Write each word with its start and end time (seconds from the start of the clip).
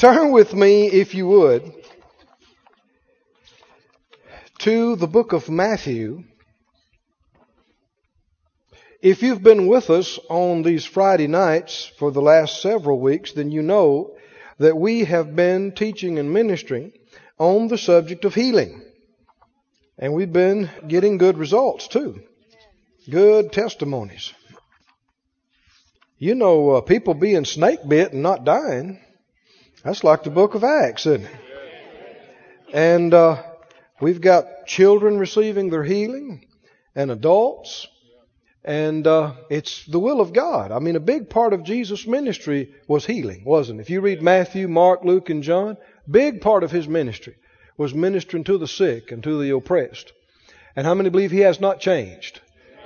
Turn 0.00 0.32
with 0.32 0.54
me, 0.54 0.86
if 0.86 1.14
you 1.14 1.26
would, 1.26 1.74
to 4.60 4.96
the 4.96 5.06
book 5.06 5.34
of 5.34 5.50
Matthew. 5.50 6.24
If 9.02 9.22
you've 9.22 9.42
been 9.42 9.66
with 9.66 9.90
us 9.90 10.18
on 10.30 10.62
these 10.62 10.86
Friday 10.86 11.26
nights 11.26 11.92
for 11.98 12.10
the 12.10 12.22
last 12.22 12.62
several 12.62 12.98
weeks, 12.98 13.32
then 13.32 13.50
you 13.50 13.60
know 13.60 14.16
that 14.56 14.74
we 14.74 15.04
have 15.04 15.36
been 15.36 15.72
teaching 15.72 16.18
and 16.18 16.32
ministering 16.32 16.92
on 17.36 17.68
the 17.68 17.76
subject 17.76 18.24
of 18.24 18.34
healing. 18.34 18.82
And 19.98 20.14
we've 20.14 20.32
been 20.32 20.70
getting 20.88 21.18
good 21.18 21.36
results 21.36 21.88
too. 21.88 22.22
Good 23.10 23.52
testimonies. 23.52 24.32
You 26.16 26.36
know, 26.36 26.70
uh, 26.70 26.80
people 26.80 27.12
being 27.12 27.44
snake 27.44 27.86
bit 27.86 28.14
and 28.14 28.22
not 28.22 28.46
dying. 28.46 28.98
That's 29.82 30.04
like 30.04 30.24
the 30.24 30.30
book 30.30 30.54
of 30.54 30.62
Acts, 30.62 31.06
isn't 31.06 31.24
it? 31.24 31.40
And 32.72 33.14
uh, 33.14 33.42
we've 34.00 34.20
got 34.20 34.66
children 34.66 35.18
receiving 35.18 35.70
their 35.70 35.84
healing 35.84 36.46
and 36.94 37.10
adults. 37.10 37.88
And 38.62 39.06
uh, 39.06 39.32
it's 39.48 39.86
the 39.86 39.98
will 39.98 40.20
of 40.20 40.34
God. 40.34 40.70
I 40.70 40.80
mean, 40.80 40.96
a 40.96 41.00
big 41.00 41.30
part 41.30 41.54
of 41.54 41.64
Jesus' 41.64 42.06
ministry 42.06 42.74
was 42.86 43.06
healing, 43.06 43.42
wasn't 43.44 43.80
it? 43.80 43.84
If 43.84 43.90
you 43.90 44.02
read 44.02 44.20
Matthew, 44.20 44.68
Mark, 44.68 45.02
Luke, 45.02 45.30
and 45.30 45.42
John, 45.42 45.78
big 46.08 46.42
part 46.42 46.62
of 46.62 46.70
his 46.70 46.86
ministry 46.86 47.36
was 47.78 47.94
ministering 47.94 48.44
to 48.44 48.58
the 48.58 48.68
sick 48.68 49.10
and 49.12 49.22
to 49.22 49.40
the 49.40 49.54
oppressed. 49.54 50.12
And 50.76 50.86
how 50.86 50.94
many 50.94 51.08
believe 51.08 51.30
he 51.30 51.40
has 51.40 51.58
not 51.58 51.80
changed? 51.80 52.42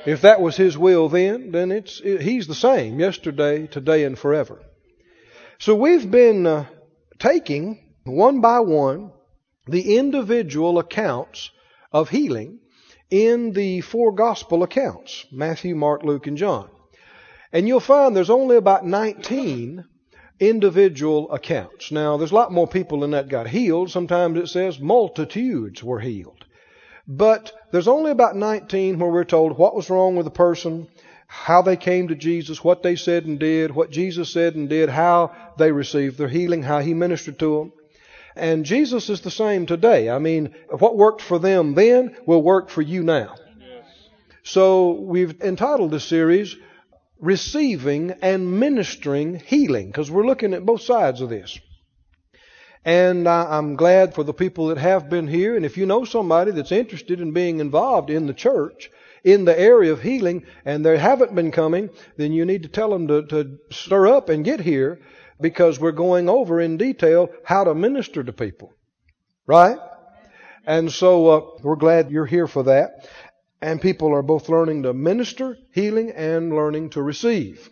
If 0.07 0.21
that 0.21 0.41
was 0.41 0.57
his 0.57 0.79
will 0.79 1.09
then, 1.09 1.51
then 1.51 1.73
it's 1.73 2.01
it, 2.05 2.21
he's 2.21 2.47
the 2.47 2.55
same 2.55 3.01
yesterday, 3.01 3.67
today, 3.67 4.05
and 4.05 4.17
forever. 4.17 4.61
So 5.59 5.75
we've 5.75 6.09
been 6.09 6.47
uh, 6.47 6.67
taking 7.25 7.79
one 8.05 8.43
by 8.43 8.61
one 8.61 9.11
the 9.67 9.97
individual 9.97 10.79
accounts 10.79 11.51
of 11.91 12.11
healing 12.11 12.59
in 13.11 13.53
the 13.53 13.81
four 13.81 14.13
gospel 14.13 14.63
accounts 14.63 15.25
Matthew, 15.33 15.75
Mark, 15.75 16.03
Luke, 16.03 16.27
and 16.27 16.37
John. 16.37 16.69
And 17.51 17.67
you'll 17.67 17.81
find 17.81 18.15
there's 18.15 18.29
only 18.29 18.57
about 18.57 18.85
19 18.85 19.85
individual 20.39 21.33
accounts. 21.33 21.91
Now, 21.91 22.19
there's 22.19 22.33
a 22.33 22.35
lot 22.35 22.53
more 22.53 22.67
people 22.67 23.01
than 23.01 23.13
that 23.13 23.29
got 23.29 23.49
healed. 23.49 23.91
Sometimes 23.91 24.39
it 24.39 24.49
says 24.49 24.79
multitudes 24.79 25.83
were 25.83 26.01
healed. 26.01 26.45
But 27.07 27.53
there's 27.71 27.89
only 27.89 28.11
about 28.11 28.37
19 28.37 28.99
where 28.99 29.11
we're 29.11 29.25
told 29.25 29.57
what 29.57 29.75
was 29.75 29.89
wrong 29.89 30.17
with 30.17 30.25
the 30.25 30.31
person, 30.31 30.89
how 31.27 31.63
they 31.63 31.77
came 31.77 32.09
to 32.09 32.15
Jesus, 32.15 32.63
what 32.63 32.83
they 32.83 32.97
said 32.97 33.25
and 33.25 33.39
did, 33.39 33.75
what 33.75 33.91
Jesus 33.91 34.33
said 34.33 34.55
and 34.55 34.69
did, 34.69 34.89
how 34.89 35.33
they 35.59 35.73
received 35.73 36.19
their 36.19 36.29
healing, 36.29 36.63
how 36.63 36.81
he 36.81 36.95
ministered 36.95 37.39
to 37.39 37.59
them. 37.59 37.73
And 38.37 38.65
Jesus 38.65 39.09
is 39.11 39.21
the 39.21 39.31
same 39.31 39.67
today. 39.67 40.11
I 40.11 40.19
mean, 40.19 40.55
what 40.71 40.97
worked 40.97 41.23
for 41.23 41.39
them 41.39 41.75
then 41.75 42.17
will 42.27 42.43
work 42.43 42.69
for 42.69 42.83
you 42.83 43.03
now. 43.03 43.35
So 44.43 44.93
we've 44.93 45.41
entitled 45.41 45.91
this 45.91 46.05
series, 46.05 46.57
Receiving 47.21 48.11
and 48.23 48.61
Ministering 48.61 49.37
Healing, 49.37 49.87
because 49.87 50.11
we're 50.11 50.27
looking 50.27 50.53
at 50.53 50.67
both 50.67 50.83
sides 50.83 51.21
of 51.21 51.31
this. 51.31 51.59
And 52.85 53.27
I'm 53.27 53.77
glad 53.77 54.15
for 54.15 54.25
the 54.25 54.35
people 54.35 54.67
that 54.67 54.79
have 54.79 55.09
been 55.09 55.27
here. 55.27 55.57
And 55.57 55.65
if 55.65 55.79
you 55.79 55.87
know 55.87 56.05
somebody 56.05 56.51
that's 56.51 56.73
interested 56.73 57.21
in 57.21 57.33
being 57.33 57.61
involved 57.61 58.11
in 58.11 58.27
the 58.27 58.35
church, 58.35 58.91
in 59.25 59.47
the 59.47 59.59
area 59.59 59.93
of 59.93 60.03
healing 60.03 60.45
and 60.65 60.85
they 60.85 60.99
haven't 60.99 61.35
been 61.35 61.51
coming, 61.51 61.91
then 62.17 62.33
you 62.33 62.45
need 62.45 62.63
to 62.63 62.69
tell 62.69 62.91
them 62.91 63.09
to, 63.09 63.27
to 63.27 63.59
stir 63.71 64.07
up 64.07 64.29
and 64.29 64.45
get 64.45 64.61
here 64.61 65.01
because 65.41 65.81
we're 65.81 65.93
going 65.93 66.29
over 66.29 66.61
in 66.61 66.77
detail 66.77 67.29
how 67.45 67.65
to 67.65 67.75
minister 67.75 68.23
to 68.23 68.33
people. 68.33 68.73
Right? 69.47 69.79
And 70.67 70.93
so 70.93 71.29
uh, 71.29 71.41
we're 71.63 71.77
glad 71.77 72.11
you're 72.11 72.27
here 72.27 72.47
for 72.47 72.65
that. 72.65 73.09
And 73.61 73.81
people 73.81 74.15
are 74.15 74.23
both 74.23 74.49
learning 74.49 74.83
to 74.83 74.93
minister, 74.93 75.57
healing, 75.73 76.11
and 76.11 76.55
learning 76.55 76.91
to 76.91 77.03
receive. 77.03 77.71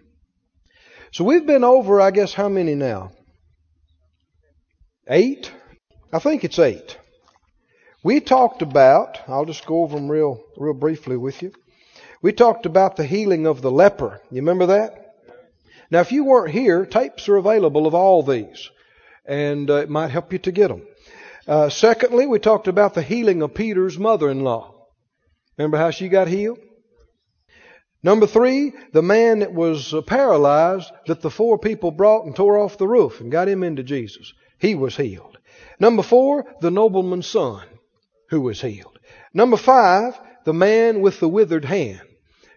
So 1.12 1.24
we've 1.24 1.46
been 1.46 1.64
over, 1.64 2.00
I 2.00 2.10
guess, 2.10 2.32
how 2.32 2.48
many 2.48 2.74
now? 2.74 3.12
Eight? 5.06 5.52
I 6.12 6.18
think 6.18 6.44
it's 6.44 6.58
eight. 6.58 6.96
We 8.04 8.18
talked 8.18 8.62
about, 8.62 9.20
I'll 9.28 9.44
just 9.44 9.64
go 9.64 9.82
over 9.82 9.94
them 9.94 10.10
real, 10.10 10.42
real 10.56 10.74
briefly 10.74 11.16
with 11.16 11.40
you. 11.40 11.52
We 12.20 12.32
talked 12.32 12.66
about 12.66 12.96
the 12.96 13.04
healing 13.04 13.46
of 13.46 13.62
the 13.62 13.70
leper. 13.70 14.20
You 14.28 14.40
remember 14.40 14.66
that? 14.66 15.14
Now, 15.88 16.00
if 16.00 16.10
you 16.10 16.24
weren't 16.24 16.52
here, 16.52 16.84
tapes 16.84 17.28
are 17.28 17.36
available 17.36 17.86
of 17.86 17.94
all 17.94 18.24
these, 18.24 18.70
and 19.24 19.70
uh, 19.70 19.74
it 19.74 19.90
might 19.90 20.10
help 20.10 20.32
you 20.32 20.40
to 20.40 20.50
get 20.50 20.68
them. 20.68 20.82
Uh, 21.46 21.68
secondly, 21.68 22.26
we 22.26 22.40
talked 22.40 22.66
about 22.66 22.94
the 22.94 23.02
healing 23.02 23.40
of 23.40 23.54
Peter's 23.54 23.98
mother-in-law. 23.98 24.74
Remember 25.56 25.76
how 25.76 25.90
she 25.90 26.08
got 26.08 26.26
healed? 26.26 26.58
Number 28.02 28.26
three, 28.26 28.72
the 28.92 29.02
man 29.02 29.40
that 29.40 29.52
was 29.52 29.94
uh, 29.94 30.00
paralyzed 30.02 30.90
that 31.06 31.20
the 31.20 31.30
four 31.30 31.56
people 31.56 31.92
brought 31.92 32.24
and 32.24 32.34
tore 32.34 32.58
off 32.58 32.78
the 32.78 32.88
roof 32.88 33.20
and 33.20 33.30
got 33.30 33.48
him 33.48 33.62
into 33.62 33.84
Jesus. 33.84 34.32
He 34.58 34.74
was 34.74 34.96
healed. 34.96 35.38
Number 35.78 36.02
four, 36.02 36.46
the 36.60 36.70
nobleman's 36.72 37.28
son 37.28 37.62
who 38.32 38.40
was 38.40 38.62
healed. 38.62 38.98
Number 39.34 39.58
five, 39.58 40.18
the 40.44 40.54
man 40.54 41.02
with 41.02 41.20
the 41.20 41.28
withered 41.28 41.66
hand. 41.66 42.00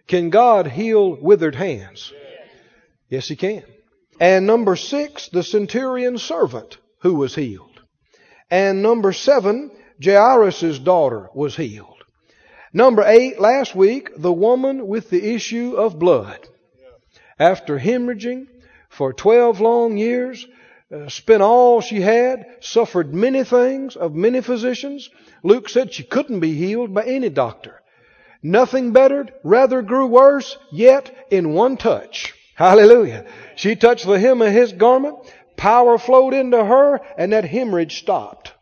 Can 0.08 0.30
God 0.30 0.66
heal 0.66 1.14
withered 1.14 1.54
hands? 1.54 2.14
Yes, 3.10 3.28
He 3.28 3.36
can. 3.36 3.62
And 4.18 4.46
number 4.46 4.74
six, 4.74 5.28
the 5.28 5.42
centurion 5.42 6.16
servant 6.16 6.78
who 7.00 7.16
was 7.16 7.34
healed. 7.34 7.78
And 8.50 8.82
number 8.82 9.12
seven, 9.12 9.70
Jairus' 10.02 10.78
daughter 10.78 11.28
was 11.34 11.56
healed. 11.56 12.02
Number 12.72 13.04
eight, 13.04 13.38
last 13.38 13.74
week, 13.74 14.08
the 14.16 14.32
woman 14.32 14.86
with 14.86 15.10
the 15.10 15.34
issue 15.34 15.74
of 15.76 15.98
blood. 15.98 16.48
After 17.38 17.78
hemorrhaging 17.78 18.46
for 18.88 19.12
12 19.12 19.60
long 19.60 19.98
years, 19.98 20.46
uh, 20.92 21.08
spent 21.08 21.42
all 21.42 21.80
she 21.80 22.00
had, 22.00 22.46
suffered 22.60 23.14
many 23.14 23.42
things 23.42 23.96
of 23.96 24.14
many 24.14 24.40
physicians. 24.40 25.10
Luke 25.42 25.68
said 25.68 25.92
she 25.92 26.04
couldn't 26.04 26.40
be 26.40 26.54
healed 26.54 26.94
by 26.94 27.02
any 27.04 27.28
doctor. 27.28 27.82
Nothing 28.42 28.92
bettered, 28.92 29.32
rather 29.42 29.82
grew 29.82 30.06
worse, 30.06 30.56
yet 30.70 31.26
in 31.30 31.52
one 31.52 31.76
touch. 31.76 32.34
Hallelujah. 32.54 33.26
She 33.56 33.74
touched 33.74 34.06
the 34.06 34.18
hem 34.18 34.40
of 34.40 34.52
his 34.52 34.72
garment, 34.72 35.16
power 35.56 35.98
flowed 35.98 36.34
into 36.34 36.64
her, 36.64 37.00
and 37.18 37.32
that 37.32 37.44
hemorrhage 37.44 37.98
stopped. 37.98 38.52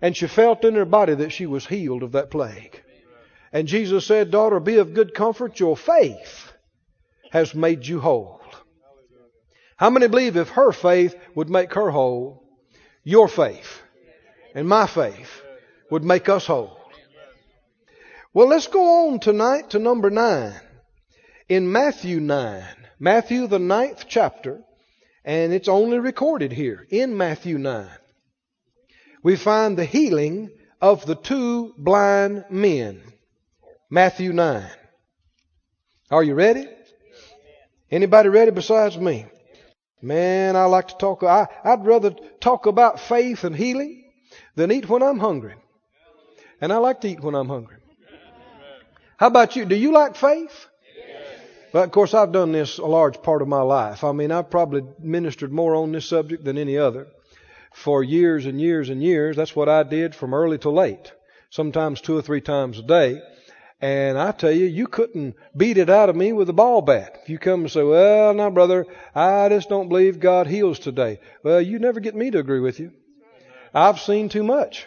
And 0.00 0.16
she 0.16 0.28
felt 0.28 0.64
in 0.64 0.74
her 0.76 0.84
body 0.84 1.14
that 1.16 1.32
she 1.32 1.46
was 1.46 1.66
healed 1.66 2.04
of 2.04 2.12
that 2.12 2.30
plague. 2.30 2.82
And 3.52 3.66
Jesus 3.66 4.06
said, 4.06 4.30
Daughter, 4.30 4.60
be 4.60 4.76
of 4.76 4.94
good 4.94 5.14
comfort, 5.14 5.58
your 5.58 5.76
faith 5.76 6.52
has 7.32 7.54
made 7.54 7.86
you 7.86 8.00
whole. 8.00 8.37
How 9.78 9.90
many 9.90 10.08
believe 10.08 10.36
if 10.36 10.50
her 10.50 10.72
faith 10.72 11.14
would 11.36 11.48
make 11.48 11.72
her 11.74 11.90
whole, 11.90 12.42
your 13.04 13.28
faith 13.28 13.80
and 14.52 14.68
my 14.68 14.88
faith 14.88 15.40
would 15.88 16.02
make 16.02 16.28
us 16.28 16.46
whole? 16.46 16.76
Well, 18.34 18.48
let's 18.48 18.66
go 18.66 19.06
on 19.06 19.20
tonight 19.20 19.70
to 19.70 19.78
number 19.78 20.10
nine. 20.10 20.60
In 21.48 21.70
Matthew 21.70 22.18
9, 22.18 22.64
Matthew 22.98 23.46
the 23.46 23.60
ninth 23.60 24.06
chapter, 24.08 24.60
and 25.24 25.52
it's 25.52 25.68
only 25.68 26.00
recorded 26.00 26.50
here 26.50 26.84
in 26.90 27.16
Matthew 27.16 27.56
9, 27.56 27.88
we 29.22 29.36
find 29.36 29.78
the 29.78 29.84
healing 29.84 30.50
of 30.80 31.06
the 31.06 31.14
two 31.14 31.72
blind 31.78 32.46
men. 32.50 33.00
Matthew 33.90 34.32
9. 34.32 34.68
Are 36.10 36.22
you 36.24 36.34
ready? 36.34 36.66
Anybody 37.90 38.28
ready 38.28 38.50
besides 38.50 38.98
me? 38.98 39.26
Man, 40.00 40.56
I 40.56 40.64
like 40.64 40.88
to 40.88 40.96
talk. 40.96 41.22
I, 41.22 41.48
I'd 41.64 41.84
rather 41.84 42.14
talk 42.40 42.66
about 42.66 43.00
faith 43.00 43.44
and 43.44 43.54
healing 43.54 44.04
than 44.54 44.70
eat 44.70 44.88
when 44.88 45.02
I'm 45.02 45.18
hungry. 45.18 45.54
And 46.60 46.72
I 46.72 46.78
like 46.78 47.00
to 47.02 47.08
eat 47.08 47.20
when 47.20 47.34
I'm 47.34 47.48
hungry. 47.48 47.76
How 49.16 49.26
about 49.26 49.56
you? 49.56 49.64
Do 49.64 49.74
you 49.74 49.92
like 49.92 50.16
faith? 50.16 50.66
Well, 51.72 51.84
of 51.84 51.90
course, 51.90 52.14
I've 52.14 52.32
done 52.32 52.52
this 52.52 52.78
a 52.78 52.86
large 52.86 53.20
part 53.22 53.42
of 53.42 53.48
my 53.48 53.60
life. 53.60 54.04
I 54.04 54.12
mean, 54.12 54.32
I've 54.32 54.50
probably 54.50 54.82
ministered 55.00 55.52
more 55.52 55.74
on 55.74 55.92
this 55.92 56.06
subject 56.06 56.44
than 56.44 56.56
any 56.56 56.78
other 56.78 57.08
for 57.72 58.02
years 58.02 58.46
and 58.46 58.60
years 58.60 58.88
and 58.88 59.02
years. 59.02 59.36
That's 59.36 59.54
what 59.54 59.68
I 59.68 59.82
did 59.82 60.14
from 60.14 60.32
early 60.32 60.58
to 60.58 60.70
late, 60.70 61.12
sometimes 61.50 62.00
two 62.00 62.16
or 62.16 62.22
three 62.22 62.40
times 62.40 62.78
a 62.78 62.82
day. 62.82 63.20
And 63.80 64.18
I 64.18 64.32
tell 64.32 64.50
you, 64.50 64.66
you 64.66 64.88
couldn't 64.88 65.36
beat 65.56 65.78
it 65.78 65.88
out 65.88 66.08
of 66.08 66.16
me 66.16 66.32
with 66.32 66.48
a 66.48 66.52
ball 66.52 66.82
bat. 66.82 67.20
If 67.22 67.28
you 67.28 67.38
come 67.38 67.60
and 67.60 67.70
say, 67.70 67.82
well, 67.82 68.34
now 68.34 68.50
brother, 68.50 68.86
I 69.14 69.48
just 69.48 69.68
don't 69.68 69.88
believe 69.88 70.18
God 70.18 70.48
heals 70.48 70.80
today. 70.80 71.20
Well, 71.44 71.60
you 71.60 71.78
never 71.78 72.00
get 72.00 72.16
me 72.16 72.30
to 72.32 72.38
agree 72.38 72.60
with 72.60 72.80
you. 72.80 72.92
I've 73.72 74.00
seen 74.00 74.28
too 74.28 74.42
much. 74.42 74.86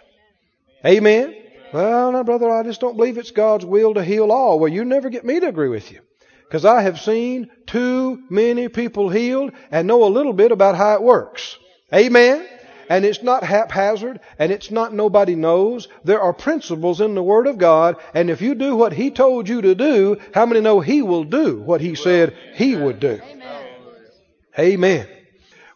Amen. 0.85 1.35
Well, 1.71 2.11
now 2.11 2.23
brother, 2.23 2.49
I 2.49 2.63
just 2.63 2.81
don't 2.81 2.97
believe 2.97 3.17
it's 3.17 3.31
God's 3.31 3.65
will 3.65 3.93
to 3.93 4.03
heal 4.03 4.29
all. 4.29 4.59
Well, 4.59 4.71
you 4.71 4.83
never 4.83 5.09
get 5.09 5.23
me 5.23 5.39
to 5.39 5.47
agree 5.47 5.69
with 5.69 5.89
you. 5.91 6.01
Because 6.43 6.65
I 6.65 6.81
have 6.81 6.99
seen 6.99 7.49
too 7.65 8.21
many 8.29 8.67
people 8.67 9.07
healed 9.07 9.53
and 9.71 9.87
know 9.87 10.03
a 10.03 10.11
little 10.11 10.33
bit 10.33 10.51
about 10.51 10.75
how 10.75 10.95
it 10.95 11.01
works. 11.01 11.57
Amen. 11.93 12.45
And 12.91 13.05
it's 13.05 13.23
not 13.23 13.45
haphazard, 13.45 14.19
and 14.37 14.51
it's 14.51 14.69
not 14.69 14.93
nobody 14.93 15.33
knows. 15.33 15.87
There 16.03 16.19
are 16.19 16.33
principles 16.33 16.99
in 16.99 17.15
the 17.15 17.23
Word 17.23 17.47
of 17.47 17.57
God, 17.57 17.95
and 18.13 18.29
if 18.29 18.41
you 18.41 18.53
do 18.53 18.75
what 18.75 18.91
He 18.91 19.11
told 19.11 19.47
you 19.47 19.61
to 19.61 19.75
do, 19.75 20.17
how 20.33 20.45
many 20.45 20.59
know 20.59 20.81
He 20.81 21.01
will 21.01 21.23
do 21.23 21.61
what 21.61 21.79
He 21.79 21.95
said 21.95 22.35
He 22.55 22.75
would 22.75 22.99
do? 22.99 23.21
Amen. 23.23 23.87
Amen. 24.59 25.07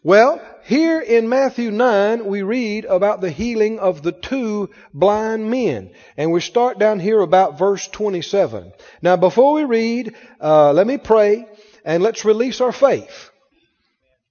Well, 0.03 0.41
here 0.65 0.99
in 0.99 1.29
Matthew 1.29 1.71
9, 1.71 2.25
we 2.25 2.41
read 2.41 2.83
about 2.83 3.21
the 3.21 3.31
healing 3.31 3.79
of 3.79 4.03
the 4.03 4.11
two 4.11 4.71
blind 4.93 5.49
men. 5.49 5.91
And 6.17 6.33
we 6.33 6.41
start 6.41 6.79
down 6.79 6.99
here 6.99 7.21
about 7.21 7.57
verse 7.57 7.87
27. 7.87 8.73
Now, 9.01 9.15
before 9.15 9.53
we 9.53 9.63
read, 9.63 10.15
uh, 10.41 10.73
let 10.73 10.85
me 10.85 10.97
pray 10.97 11.45
and 11.85 12.03
let's 12.03 12.25
release 12.25 12.59
our 12.59 12.73
faith. 12.73 13.29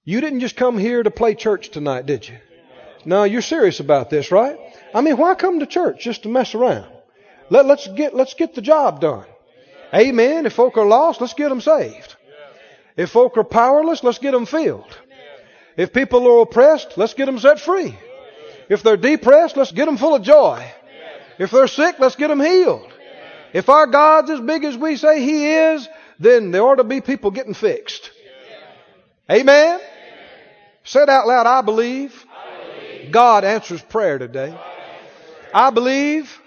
You 0.03 0.21
didn't 0.21 0.41
just 0.41 0.55
come 0.55 0.77
here 0.77 1.01
to 1.01 1.09
play 1.09 1.33
church 1.33 1.69
tonight, 1.69 2.05
did 2.05 2.29
you? 2.29 2.37
No, 3.05 3.23
you're 3.23 3.41
serious 3.41 3.79
about 3.79 4.09
this, 4.09 4.31
right? 4.31 4.57
I 4.93 5.01
mean, 5.01 5.17
why 5.17 5.35
come 5.35 5.59
to 5.59 5.65
church 5.65 6.03
just 6.03 6.23
to 6.23 6.29
mess 6.29 6.55
around? 6.55 6.87
Let, 7.49 7.67
let's 7.67 7.87
get 7.87 8.15
let's 8.15 8.33
get 8.33 8.55
the 8.55 8.61
job 8.61 8.99
done. 8.99 9.25
Amen. 9.93 10.45
If 10.45 10.53
folk 10.53 10.77
are 10.77 10.85
lost, 10.85 11.21
let's 11.21 11.35
get 11.35 11.49
them 11.49 11.61
saved. 11.61 12.15
If 12.97 13.11
folk 13.11 13.37
are 13.37 13.43
powerless, 13.43 14.03
let's 14.03 14.17
get 14.17 14.31
them 14.31 14.45
filled. 14.45 14.97
If 15.77 15.93
people 15.93 16.27
are 16.27 16.41
oppressed, 16.41 16.97
let's 16.97 17.13
get 17.13 17.25
them 17.25 17.37
set 17.37 17.59
free. 17.59 17.97
If 18.69 18.81
they're 18.81 18.97
depressed, 18.97 19.57
let's 19.57 19.71
get 19.71 19.85
them 19.85 19.97
full 19.97 20.15
of 20.15 20.23
joy. 20.23 20.65
If 21.37 21.51
they're 21.51 21.67
sick, 21.67 21.99
let's 21.99 22.15
get 22.15 22.29
them 22.29 22.39
healed. 22.39 22.91
If 23.53 23.69
our 23.69 23.85
God's 23.85 24.31
as 24.31 24.39
big 24.39 24.63
as 24.63 24.75
we 24.75 24.95
say 24.95 25.21
He 25.21 25.47
is, 25.51 25.87
then 26.19 26.51
there 26.51 26.63
ought 26.63 26.75
to 26.75 26.83
be 26.83 27.01
people 27.01 27.31
getting 27.31 27.53
fixed. 27.53 28.09
Amen? 29.29 29.79
Said 30.83 31.09
out 31.09 31.27
loud, 31.27 31.45
I 31.45 31.61
believe 31.61 32.24
God 33.11 33.43
answers 33.43 33.81
prayer 33.81 34.17
today. 34.17 34.57
I 35.53 35.69
believe 35.69 36.41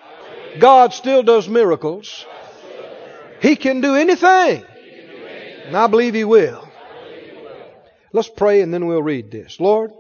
God 0.59 0.93
still 0.93 1.23
does 1.23 1.49
miracles. 1.49 2.27
He 3.41 3.57
can 3.57 3.81
do 3.81 3.95
anything. 3.95 4.65
And 5.65 5.77
I 5.77 5.87
believe 5.87 6.15
He 6.15 6.25
will. 6.25 6.69
Let's 8.13 8.29
pray 8.29 8.63
and 8.63 8.73
then 8.73 8.87
we'll 8.87 9.03
read 9.03 9.31
this. 9.31 9.61
Lord, 9.61 9.93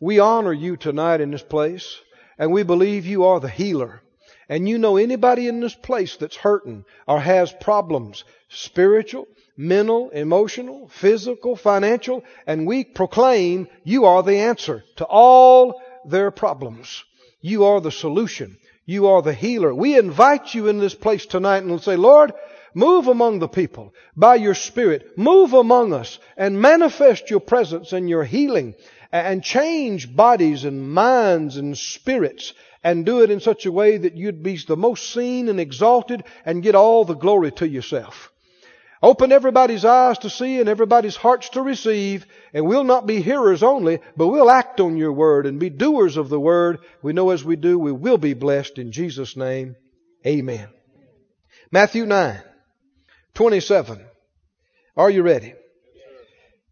we 0.00 0.18
honor 0.18 0.52
you 0.52 0.76
tonight 0.76 1.20
in 1.20 1.30
this 1.30 1.42
place, 1.42 1.98
and 2.38 2.52
we 2.52 2.62
believe 2.62 3.06
you 3.06 3.24
are 3.24 3.40
the 3.40 3.48
healer. 3.48 4.02
And 4.48 4.68
you 4.68 4.76
know 4.76 4.98
anybody 4.98 5.48
in 5.48 5.60
this 5.60 5.74
place 5.74 6.16
that's 6.16 6.36
hurting 6.36 6.84
or 7.08 7.20
has 7.20 7.52
problems, 7.52 8.24
spiritual, 8.50 9.26
mental, 9.56 10.10
emotional, 10.10 10.88
physical, 10.88 11.56
financial, 11.56 12.22
and 12.46 12.66
we 12.66 12.84
proclaim 12.84 13.68
you 13.84 14.04
are 14.04 14.22
the 14.22 14.36
answer 14.36 14.84
to 14.96 15.04
all 15.04 15.80
their 16.08 16.30
problems. 16.30 17.04
You 17.40 17.64
are 17.64 17.80
the 17.80 17.92
solution. 17.92 18.56
You 18.86 19.08
are 19.08 19.22
the 19.22 19.34
healer. 19.34 19.74
We 19.74 19.98
invite 19.98 20.54
you 20.54 20.68
in 20.68 20.78
this 20.78 20.94
place 20.94 21.26
tonight 21.26 21.58
and 21.58 21.70
we'll 21.70 21.78
say, 21.78 21.96
Lord, 21.96 22.32
Move 22.74 23.06
among 23.06 23.38
the 23.38 23.48
people 23.48 23.94
by 24.16 24.34
your 24.34 24.54
Spirit. 24.54 25.16
Move 25.16 25.54
among 25.54 25.92
us 25.92 26.18
and 26.36 26.60
manifest 26.60 27.30
your 27.30 27.40
presence 27.40 27.92
and 27.92 28.10
your 28.10 28.24
healing 28.24 28.74
and 29.12 29.44
change 29.44 30.14
bodies 30.14 30.64
and 30.64 30.92
minds 30.92 31.56
and 31.56 31.78
spirits 31.78 32.52
and 32.82 33.06
do 33.06 33.22
it 33.22 33.30
in 33.30 33.38
such 33.38 33.64
a 33.64 33.72
way 33.72 33.96
that 33.96 34.16
you'd 34.16 34.42
be 34.42 34.56
the 34.56 34.76
most 34.76 35.12
seen 35.12 35.48
and 35.48 35.60
exalted 35.60 36.24
and 36.44 36.64
get 36.64 36.74
all 36.74 37.04
the 37.04 37.14
glory 37.14 37.52
to 37.52 37.68
yourself. 37.68 38.32
Open 39.04 39.32
everybody's 39.32 39.84
eyes 39.84 40.16
to 40.20 40.30
see 40.30 40.60
and 40.60 40.66
everybody's 40.66 41.14
hearts 41.14 41.50
to 41.50 41.60
receive, 41.60 42.24
and 42.54 42.66
we'll 42.66 42.84
not 42.84 43.06
be 43.06 43.20
hearers 43.20 43.62
only, 43.62 43.98
but 44.16 44.28
we'll 44.28 44.50
act 44.50 44.80
on 44.80 44.96
your 44.96 45.12
word 45.12 45.44
and 45.44 45.60
be 45.60 45.68
doers 45.68 46.16
of 46.16 46.30
the 46.30 46.40
word. 46.40 46.78
We 47.02 47.12
know 47.12 47.28
as 47.28 47.44
we 47.44 47.56
do, 47.56 47.78
we 47.78 47.92
will 47.92 48.16
be 48.16 48.32
blessed 48.32 48.78
in 48.78 48.92
Jesus' 48.92 49.36
name. 49.36 49.76
Amen. 50.26 50.68
Matthew 51.70 52.06
9. 52.06 52.40
27. 53.34 54.06
Are 54.96 55.10
you 55.10 55.20
ready? 55.20 55.52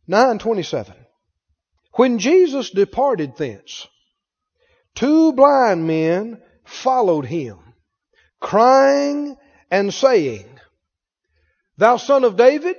927. 0.06 0.94
When 1.96 2.18
Jesus 2.18 2.70
departed 2.70 3.36
thence, 3.36 3.86
two 4.94 5.34
blind 5.34 5.86
men 5.86 6.40
followed 6.64 7.26
him, 7.26 7.58
crying 8.40 9.36
and 9.70 9.92
saying, 9.92 10.51
Thou 11.78 11.96
son 11.96 12.24
of 12.24 12.36
David, 12.36 12.76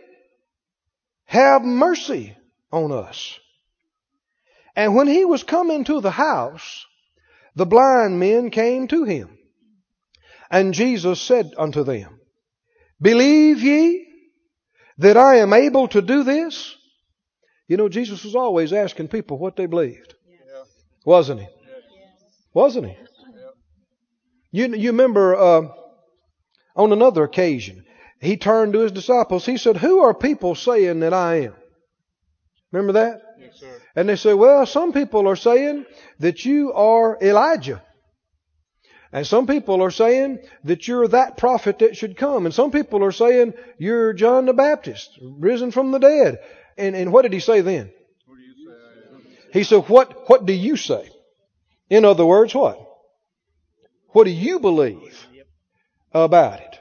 have 1.25 1.63
mercy 1.63 2.35
on 2.71 2.91
us. 2.91 3.39
And 4.75 4.95
when 4.95 5.07
he 5.07 5.25
was 5.25 5.43
come 5.43 5.71
into 5.71 6.01
the 6.01 6.11
house, 6.11 6.85
the 7.55 7.65
blind 7.65 8.19
men 8.19 8.49
came 8.49 8.87
to 8.87 9.03
him. 9.03 9.37
And 10.49 10.73
Jesus 10.73 11.21
said 11.21 11.51
unto 11.57 11.83
them, 11.83 12.19
Believe 13.01 13.61
ye 13.61 14.07
that 14.97 15.17
I 15.17 15.37
am 15.37 15.53
able 15.53 15.87
to 15.89 16.01
do 16.01 16.23
this? 16.23 16.75
You 17.67 17.77
know, 17.77 17.89
Jesus 17.89 18.23
was 18.23 18.35
always 18.35 18.73
asking 18.73 19.07
people 19.07 19.37
what 19.37 19.55
they 19.55 19.65
believed. 19.65 20.13
Wasn't 21.05 21.41
he? 21.41 21.47
Wasn't 22.53 22.87
he? 22.87 22.97
You, 24.51 24.75
you 24.75 24.91
remember 24.91 25.35
uh, 25.35 25.67
on 26.75 26.91
another 26.93 27.23
occasion, 27.23 27.85
he 28.23 28.37
turned 28.37 28.73
to 28.73 28.79
his 28.79 28.91
disciples. 28.91 29.45
He 29.45 29.57
said, 29.57 29.77
Who 29.77 29.99
are 29.99 30.13
people 30.13 30.55
saying 30.55 31.01
that 31.01 31.13
I 31.13 31.41
am? 31.41 31.53
Remember 32.71 32.93
that? 32.93 33.21
Yes, 33.39 33.59
sir. 33.59 33.81
And 33.95 34.07
they 34.07 34.15
said, 34.15 34.33
Well, 34.33 34.65
some 34.65 34.93
people 34.93 35.27
are 35.27 35.35
saying 35.35 35.85
that 36.19 36.45
you 36.45 36.73
are 36.73 37.17
Elijah. 37.21 37.83
And 39.11 39.27
some 39.27 39.45
people 39.45 39.83
are 39.83 39.91
saying 39.91 40.39
that 40.63 40.87
you're 40.87 41.07
that 41.09 41.37
prophet 41.37 41.79
that 41.79 41.95
should 41.95 42.17
come. 42.17 42.45
And 42.45 42.53
some 42.53 42.71
people 42.71 43.03
are 43.03 43.11
saying 43.11 43.53
you're 43.77 44.13
John 44.13 44.47
the 44.47 44.53
Baptist, 44.53 45.19
risen 45.21 45.69
from 45.69 45.91
the 45.91 45.99
dead. 45.99 46.39
And, 46.77 46.95
and 46.95 47.13
what 47.13 47.21
did 47.21 47.33
he 47.33 47.39
say 47.39 47.61
then? 47.61 47.91
What 48.25 48.37
do 48.37 48.41
you 48.41 48.53
say? 48.65 49.49
He 49.53 49.63
said, 49.63 49.87
what, 49.87 50.27
what 50.29 50.47
do 50.47 50.53
you 50.53 50.77
say? 50.77 51.07
In 51.91 52.05
other 52.05 52.25
words, 52.25 52.55
what? 52.55 52.79
What 54.09 54.23
do 54.23 54.31
you 54.31 54.59
believe 54.59 55.27
about 56.11 56.61
it? 56.61 56.72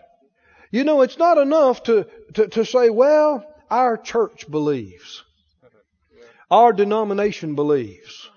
You 0.73 0.85
know, 0.85 1.03
it's 1.03 1.19
not 1.19 1.39
enough 1.39 1.83
to, 1.85 2.07
to, 2.35 2.49
to 2.49 2.65
say, 2.65 2.91
well, 2.91 3.45
our 3.71 3.97
church 3.97 4.51
believes. 4.51 5.23
Our 6.51 6.73
denomination 6.73 7.55
believes. 7.55 8.29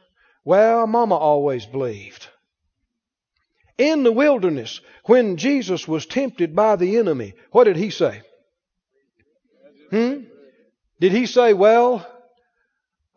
Well, 0.44 0.86
mama 0.86 1.16
always 1.16 1.66
believed. 1.66 2.28
In 3.78 4.04
the 4.04 4.12
wilderness, 4.12 4.82
when 5.06 5.38
Jesus 5.38 5.88
was 5.88 6.06
tempted 6.06 6.56
by 6.56 6.76
the 6.76 6.98
enemy, 6.98 7.34
what 7.52 7.64
did 7.64 7.78
he 7.78 7.90
say? 7.90 8.22
Hmm? 9.90 10.24
Did 11.00 11.12
he 11.14 11.26
say, 11.26 11.54
well, 11.54 12.06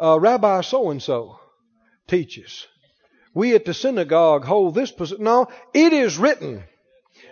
uh, 0.00 0.18
Rabbi 0.18 0.60
so 0.62 0.90
and 0.90 1.02
so 1.02 1.38
teaches. 2.06 2.66
We 3.34 3.54
at 3.54 3.64
the 3.64 3.74
synagogue 3.74 4.44
hold 4.44 4.74
this 4.74 4.90
position. 4.90 5.24
No, 5.24 5.48
it 5.74 5.92
is 5.92 6.18
written. 6.18 6.64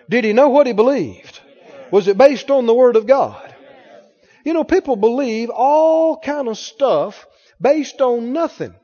Did 0.08 0.24
he 0.24 0.32
know 0.32 0.50
what 0.50 0.66
he 0.66 0.72
believed? 0.72 1.25
Was 1.90 2.08
it 2.08 2.18
based 2.18 2.50
on 2.50 2.66
the 2.66 2.74
Word 2.74 2.96
of 2.96 3.06
God? 3.06 3.54
You 4.44 4.54
know, 4.54 4.64
people 4.64 4.96
believe 4.96 5.50
all 5.50 6.18
kind 6.18 6.48
of 6.48 6.56
stuff 6.56 7.26
based 7.60 8.00
on 8.00 8.32
nothing. 8.32 8.74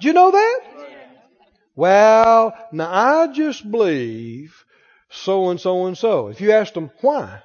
Do 0.00 0.08
you 0.08 0.14
know 0.14 0.30
that? 0.30 0.60
Well, 1.76 2.56
now 2.72 2.90
I 2.90 3.26
just 3.32 3.68
believe 3.70 4.64
so 5.10 5.50
and 5.50 5.60
so 5.60 5.86
and 5.86 5.96
so. 5.96 6.28
If 6.28 6.40
you 6.40 6.52
ask 6.52 6.72
them 6.74 6.90
why, 7.00 7.42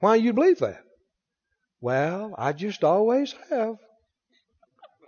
why 0.00 0.16
you 0.16 0.32
believe 0.32 0.58
that? 0.60 0.82
Well, 1.80 2.34
I 2.38 2.52
just 2.52 2.84
always 2.84 3.34
have. 3.50 3.76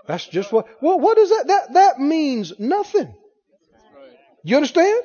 That's 0.06 0.26
just 0.26 0.52
what. 0.52 0.66
Well, 0.82 0.98
what 0.98 1.16
does 1.16 1.30
that? 1.30 1.46
That 1.46 1.72
that 1.74 2.00
means 2.00 2.52
nothing. 2.58 3.14
You 4.42 4.56
understand? 4.56 5.02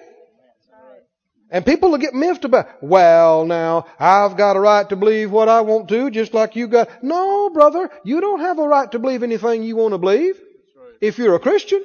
And 1.51 1.65
people 1.65 1.89
will 1.89 1.98
get 1.98 2.13
miffed 2.13 2.46
about, 2.46 2.84
well, 2.84 3.46
now, 3.46 3.88
I've 4.00 4.38
got 4.38 4.56
a 4.56 4.60
right 4.60 4.88
to 4.89 4.96
believe 4.96 5.32
what 5.32 5.50
I 5.50 5.62
want 5.62 5.89
to, 5.89 6.12
just 6.12 6.34
like 6.34 6.56
you 6.56 6.68
got. 6.68 7.03
No, 7.03 7.50
brother, 7.50 7.89
you 8.03 8.22
don't 8.22 8.41
have 8.41 8.60
a 8.60 8.68
right 8.68 8.91
to 8.91 9.00
believe 9.00 9.24
anything 9.24 9.63
you 9.63 9.75
want 9.75 9.94
to 9.94 9.98
believe. 9.98 10.39
If 11.01 11.18
you're 11.18 11.36
a 11.36 11.39
Christian. 11.39 11.84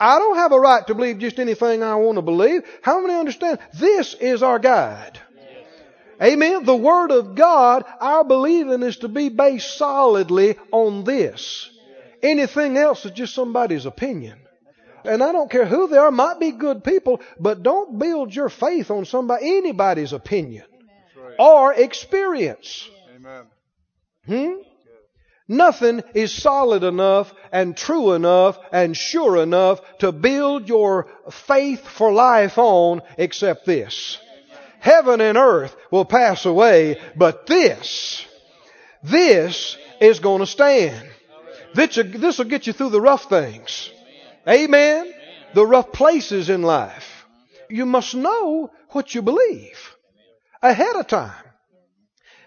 I 0.00 0.18
don't 0.18 0.36
have 0.36 0.52
a 0.52 0.58
right 0.58 0.84
to 0.86 0.94
believe 0.94 1.18
just 1.18 1.38
anything 1.38 1.82
I 1.82 1.96
want 1.96 2.16
to 2.16 2.22
believe. 2.22 2.62
How 2.82 3.00
many 3.00 3.14
understand? 3.14 3.58
This 3.78 4.14
is 4.14 4.42
our 4.42 4.58
guide. 4.58 5.20
Amen. 6.22 6.64
The 6.64 6.76
Word 6.76 7.12
of 7.12 7.34
God, 7.34 7.84
our 8.00 8.24
believing 8.24 8.82
is 8.82 8.98
to 8.98 9.08
be 9.08 9.28
based 9.28 9.76
solidly 9.76 10.56
on 10.72 11.04
this. 11.04 11.70
Anything 12.22 12.76
else 12.76 13.04
is 13.04 13.12
just 13.12 13.34
somebody's 13.34 13.86
opinion. 13.86 14.38
And 15.04 15.22
I 15.22 15.32
don't 15.32 15.50
care 15.50 15.66
who 15.66 15.88
they 15.88 15.96
are, 15.96 16.10
might 16.10 16.40
be 16.40 16.52
good 16.52 16.84
people, 16.84 17.20
but 17.38 17.62
don't 17.62 17.98
build 17.98 18.34
your 18.34 18.48
faith 18.48 18.90
on 18.90 19.04
somebody, 19.04 19.56
anybody's 19.56 20.12
opinion 20.12 20.64
or 21.38 21.72
experience. 21.72 22.88
Amen. 23.16 23.46
Hmm? 24.26 24.62
Nothing 25.48 26.02
is 26.14 26.32
solid 26.32 26.84
enough 26.84 27.32
and 27.50 27.76
true 27.76 28.12
enough 28.12 28.56
and 28.70 28.96
sure 28.96 29.42
enough 29.42 29.80
to 29.98 30.12
build 30.12 30.68
your 30.68 31.08
faith 31.28 31.84
for 31.88 32.12
life 32.12 32.56
on 32.56 33.02
except 33.18 33.66
this. 33.66 34.18
Heaven 34.78 35.20
and 35.20 35.36
earth 35.36 35.74
will 35.90 36.04
pass 36.04 36.46
away, 36.46 37.00
but 37.16 37.46
this, 37.46 38.24
this 39.02 39.76
is 40.00 40.20
going 40.20 40.38
to 40.38 40.46
stand. 40.46 41.08
This 41.74 42.38
will 42.38 42.44
get 42.44 42.66
you 42.66 42.72
through 42.72 42.90
the 42.90 43.00
rough 43.00 43.28
things. 43.28 43.90
Amen. 44.48 45.12
The 45.54 45.66
rough 45.66 45.92
places 45.92 46.48
in 46.48 46.62
life. 46.62 47.26
You 47.68 47.86
must 47.86 48.14
know 48.14 48.70
what 48.90 49.14
you 49.14 49.22
believe 49.22 49.96
ahead 50.62 50.96
of 50.96 51.06
time. 51.06 51.44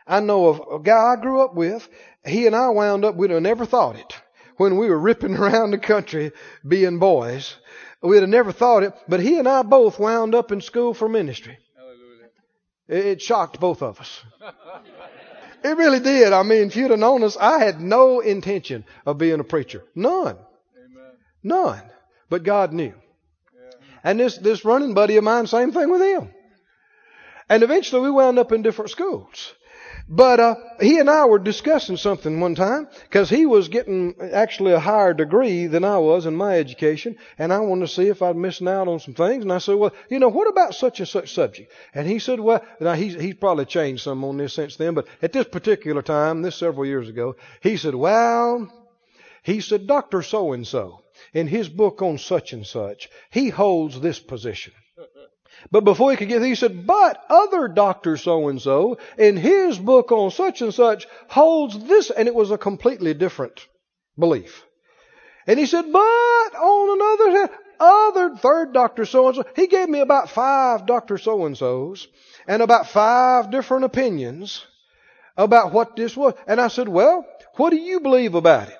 I 0.06 0.20
know 0.20 0.48
of 0.48 0.82
a 0.82 0.84
guy 0.84 1.14
I 1.14 1.22
grew 1.22 1.42
up 1.42 1.56
with. 1.56 1.88
He 2.26 2.46
and 2.48 2.56
I 2.56 2.70
wound 2.70 3.06
up, 3.06 3.16
we'd 3.16 3.32
have 3.32 3.42
never 3.42 3.66
thought 3.66 3.96
it 3.96 4.16
when 4.58 4.78
we 4.78 4.90
were 4.90 5.00
ripping 5.00 5.36
around 5.38 5.72
the 5.72 5.78
country 5.78 6.32
being 6.68 7.00
boys. 7.00 7.56
We'd 8.02 8.22
have 8.22 8.30
never 8.30 8.52
thought 8.52 8.84
it, 8.84 8.94
but 9.08 9.22
he 9.22 9.40
and 9.40 9.48
I 9.48 9.62
both 9.62 10.00
wound 10.00 10.36
up 10.36 10.52
in 10.52 10.62
school 10.62 10.94
for 10.94 11.08
ministry. 11.08 11.58
It, 12.88 13.06
it 13.06 13.22
shocked 13.22 13.60
both 13.60 13.82
of 13.82 14.00
us. 14.02 14.24
it 15.64 15.78
really 15.78 16.02
did. 16.02 16.34
I 16.34 16.44
mean, 16.44 16.68
if 16.68 16.76
you'd 16.76 16.92
have 16.92 17.00
known 17.00 17.24
us, 17.24 17.38
I 17.38 17.64
had 17.64 17.80
no 17.80 18.20
intention 18.20 18.84
of 19.06 19.18
being 19.18 19.40
a 19.40 19.46
preacher. 19.46 19.84
None. 19.96 20.38
None. 21.44 21.82
But 22.30 22.44
God 22.44 22.74
knew. 22.74 22.94
And 24.04 24.20
this, 24.20 24.38
this 24.38 24.66
running 24.66 24.94
buddy 24.94 25.18
of 25.18 25.24
mine, 25.24 25.48
same 25.48 25.72
thing 25.72 25.90
with 25.90 26.02
him. 26.02 26.34
And 27.50 27.64
eventually 27.64 28.02
we 28.02 28.12
wound 28.12 28.40
up 28.40 28.52
in 28.52 28.62
different 28.62 28.92
schools. 28.92 29.54
But 30.10 30.40
uh, 30.40 30.56
he 30.82 31.00
and 31.00 31.10
I 31.10 31.26
were 31.26 31.40
discussing 31.40 31.96
something 31.96 32.40
one 32.42 32.56
time 32.56 32.90
because 33.04 33.30
he 33.30 33.46
was 33.46 33.70
getting 33.70 34.16
actually 34.34 34.74
a 34.74 34.80
higher 34.80 35.14
degree 35.14 35.68
than 35.68 35.86
I 35.86 35.98
was 35.98 36.26
in 36.26 36.36
my 36.36 36.58
education, 36.58 37.18
and 37.38 37.54
I 37.54 37.60
wanted 37.60 37.88
to 37.88 37.94
see 37.94 38.08
if 38.08 38.22
I'd 38.22 38.36
missing 38.36 38.68
out 38.68 38.90
on 38.90 39.00
some 39.00 39.14
things. 39.14 39.44
And 39.44 39.54
I 39.54 39.60
said, 39.60 39.76
"Well, 39.76 39.94
you 40.10 40.20
know, 40.20 40.28
what 40.28 40.50
about 40.50 40.76
such 40.76 41.00
and 41.00 41.08
such 41.08 41.34
subject?" 41.34 41.72
And 41.94 42.06
he 42.06 42.20
said, 42.20 42.42
"Well, 42.42 42.66
now 42.82 42.96
he's 42.96 43.14
he's 43.14 43.36
probably 43.36 43.66
changed 43.66 44.04
some 44.04 44.26
on 44.26 44.36
this 44.36 44.54
since 44.54 44.76
then, 44.76 44.94
but 44.94 45.08
at 45.22 45.32
this 45.32 45.48
particular 45.48 46.02
time, 46.02 46.42
this 46.42 46.58
several 46.58 46.86
years 46.86 47.08
ago, 47.08 47.38
he 47.62 47.78
said, 47.78 47.96
well, 47.96 48.70
he 49.44 49.62
said, 49.62 49.88
Doctor 49.88 50.22
so 50.22 50.52
and 50.52 50.68
so 50.68 51.03
in 51.34 51.48
his 51.48 51.70
book 51.70 52.02
on 52.02 52.18
such 52.18 52.54
and 52.54 52.66
such, 52.66 53.10
he 53.30 53.50
holds 53.50 54.00
this 54.00 54.20
position." 54.20 54.74
But 55.72 55.86
before 55.86 56.12
he 56.12 56.18
could 56.18 56.28
get 56.28 56.40
there, 56.40 56.50
he 56.50 56.56
said, 56.56 56.86
but 56.86 57.24
other 57.30 57.68
doctor 57.68 58.18
so 58.18 58.50
and 58.50 58.62
so 58.62 58.98
in 59.18 59.38
his 59.38 59.78
book 59.78 60.12
on 60.12 60.32
such 60.32 60.62
and 60.62 60.74
such 60.74 61.08
holds 61.30 61.78
this, 61.86 62.10
and 62.10 62.28
it 62.28 62.36
was 62.36 62.52
a 62.52 62.58
completely 62.58 63.14
different 63.14 63.66
belief. 64.18 64.66
And 65.48 65.60
he 65.60 65.66
said, 65.66 65.92
but 65.92 66.00
on 66.00 67.00
another 67.00 67.50
other 67.80 68.36
third 68.36 68.74
doctor 68.74 69.06
so 69.06 69.28
and 69.28 69.36
so, 69.36 69.46
he 69.56 69.68
gave 69.68 69.90
me 69.90 70.00
about 70.00 70.30
five 70.30 70.86
doctor 70.86 71.18
so 71.18 71.46
and 71.46 71.58
so's 71.58 72.08
and 72.48 72.62
about 72.62 72.88
five 72.88 73.52
different 73.52 73.86
opinions 73.86 74.66
about 75.36 75.74
what 75.74 75.96
this 75.96 76.16
was. 76.16 76.34
And 76.48 76.62
I 76.62 76.68
said, 76.68 76.88
well, 76.88 77.26
what 77.56 77.72
do 77.72 77.78
you 77.78 78.00
believe 78.00 78.36
about 78.36 78.70
it? 78.70 78.78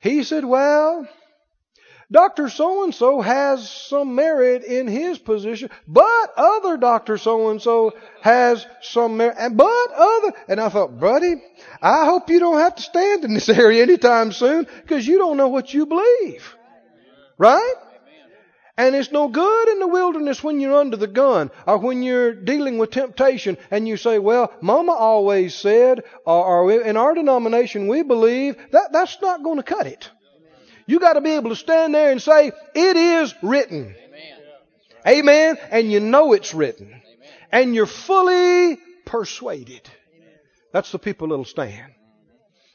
He 0.00 0.24
said, 0.24 0.44
well, 0.44 1.06
Dr. 2.12 2.48
So 2.48 2.84
and 2.84 2.94
so 2.94 3.20
has 3.20 3.70
some 3.70 4.16
merit 4.16 4.64
in 4.64 4.88
his 4.88 5.18
position, 5.18 5.70
but 5.86 6.32
other 6.36 6.76
Dr. 6.76 7.18
So 7.18 7.50
and 7.50 7.62
so 7.62 7.94
has 8.20 8.66
some 8.82 9.16
merit, 9.16 9.36
and 9.38 9.56
but 9.56 9.92
other, 9.94 10.32
and 10.48 10.60
I 10.60 10.70
thought, 10.70 10.98
buddy, 10.98 11.40
I 11.80 12.06
hope 12.06 12.28
you 12.28 12.40
don't 12.40 12.58
have 12.58 12.74
to 12.76 12.82
stand 12.82 13.24
in 13.24 13.34
this 13.34 13.48
area 13.48 13.82
anytime 13.82 14.32
soon 14.32 14.66
because 14.82 15.06
you 15.06 15.18
don't 15.18 15.36
know 15.36 15.48
what 15.48 15.72
you 15.72 15.86
believe. 15.86 16.56
Right? 17.38 17.74
And 18.76 18.94
it's 18.94 19.12
no 19.12 19.28
good 19.28 19.68
in 19.68 19.80
the 19.80 19.88
wilderness 19.88 20.42
when 20.42 20.60
you're 20.60 20.76
under 20.76 20.96
the 20.96 21.06
gun 21.06 21.50
or 21.66 21.78
when 21.78 22.02
you're 22.02 22.32
dealing 22.32 22.78
with 22.78 22.90
temptation 22.90 23.58
and 23.70 23.86
you 23.86 23.96
say, 23.96 24.18
well, 24.18 24.52
mama 24.62 24.92
always 24.92 25.54
said, 25.54 26.02
or, 26.24 26.44
or 26.46 26.72
in 26.80 26.96
our 26.96 27.14
denomination 27.14 27.88
we 27.88 28.02
believe 28.02 28.56
that 28.70 28.90
that's 28.92 29.20
not 29.20 29.42
going 29.42 29.58
to 29.58 29.62
cut 29.62 29.86
it. 29.86 30.10
You 30.86 30.98
got 30.98 31.12
to 31.12 31.20
be 31.20 31.32
able 31.32 31.50
to 31.50 31.56
stand 31.56 31.94
there 31.94 32.10
and 32.10 32.20
say, 32.20 32.52
it 32.74 32.96
is 32.96 33.34
written. 33.42 33.94
Amen. 35.06 35.18
Amen. 35.18 35.58
And 35.70 35.92
you 35.92 36.00
know 36.00 36.32
it's 36.32 36.54
written. 36.54 36.88
Amen. 36.88 37.02
And 37.52 37.74
you're 37.74 37.86
fully 37.86 38.76
persuaded. 39.04 39.88
That's 40.72 40.90
the 40.90 40.98
people 40.98 41.28
that'll 41.28 41.44
stand. 41.44 41.92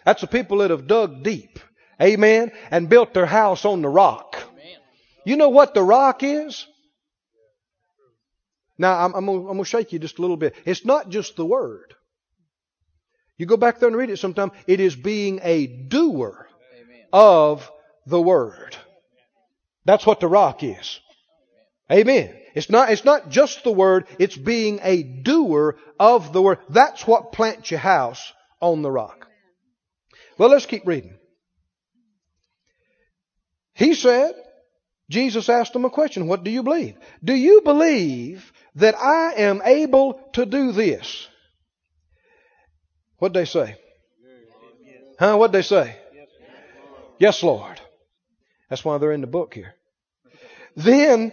That's 0.05 0.21
the 0.21 0.27
people 0.27 0.59
that 0.59 0.69
have 0.69 0.87
dug 0.87 1.23
deep. 1.23 1.59
Amen. 2.01 2.51
And 2.71 2.89
built 2.89 3.13
their 3.13 3.25
house 3.25 3.65
on 3.65 3.81
the 3.81 3.89
rock. 3.89 4.41
You 5.25 5.35
know 5.35 5.49
what 5.49 5.73
the 5.73 5.83
rock 5.83 6.23
is? 6.23 6.65
Now, 8.77 9.05
I'm, 9.05 9.13
I'm 9.13 9.25
going 9.25 9.57
to 9.57 9.65
shake 9.65 9.93
you 9.93 9.99
just 9.99 10.19
a 10.19 10.21
little 10.21 10.37
bit. 10.37 10.55
It's 10.65 10.85
not 10.85 11.09
just 11.09 11.35
the 11.35 11.45
word. 11.45 11.95
You 13.37 13.45
go 13.45 13.57
back 13.57 13.79
there 13.79 13.89
and 13.89 13.97
read 13.97 14.09
it 14.09 14.19
sometime. 14.19 14.51
It 14.67 14.79
is 14.79 14.95
being 14.95 15.39
a 15.43 15.67
doer 15.67 16.47
of 17.11 17.69
the 18.05 18.21
Word. 18.21 18.77
That's 19.83 20.05
what 20.05 20.19
the 20.19 20.27
rock 20.27 20.63
is. 20.63 20.99
Amen. 21.91 22.33
It's 22.55 22.69
not, 22.69 22.91
it's 22.91 23.05
not 23.05 23.29
just 23.29 23.63
the 23.63 23.71
Word, 23.71 24.07
it's 24.19 24.37
being 24.37 24.79
a 24.81 25.03
doer 25.03 25.77
of 25.99 26.31
the 26.31 26.41
Word. 26.41 26.59
That's 26.69 27.05
what 27.05 27.33
plants 27.33 27.71
your 27.71 27.79
house 27.79 28.33
on 28.61 28.81
the 28.81 28.91
rock. 28.91 29.27
Well, 30.37 30.49
let's 30.49 30.65
keep 30.65 30.87
reading. 30.87 31.17
He 33.73 33.93
said, 33.93 34.33
Jesus 35.09 35.49
asked 35.49 35.73
them 35.73 35.85
a 35.85 35.89
question. 35.89 36.27
What 36.27 36.43
do 36.43 36.51
you 36.51 36.63
believe? 36.63 36.95
Do 37.23 37.33
you 37.33 37.61
believe 37.61 38.51
that 38.75 38.95
I 38.95 39.33
am 39.33 39.61
able 39.63 40.19
to 40.33 40.45
do 40.45 40.71
this? 40.71 41.27
What'd 43.17 43.35
they 43.35 43.45
say? 43.45 43.77
Huh? 45.19 45.37
What'd 45.37 45.53
they 45.53 45.61
say? 45.61 45.95
Yes, 47.19 47.43
Lord. 47.43 47.79
That's 48.69 48.83
why 48.83 48.97
they're 48.97 49.11
in 49.11 49.21
the 49.21 49.27
book 49.27 49.53
here. 49.53 49.75
Then, 50.75 51.31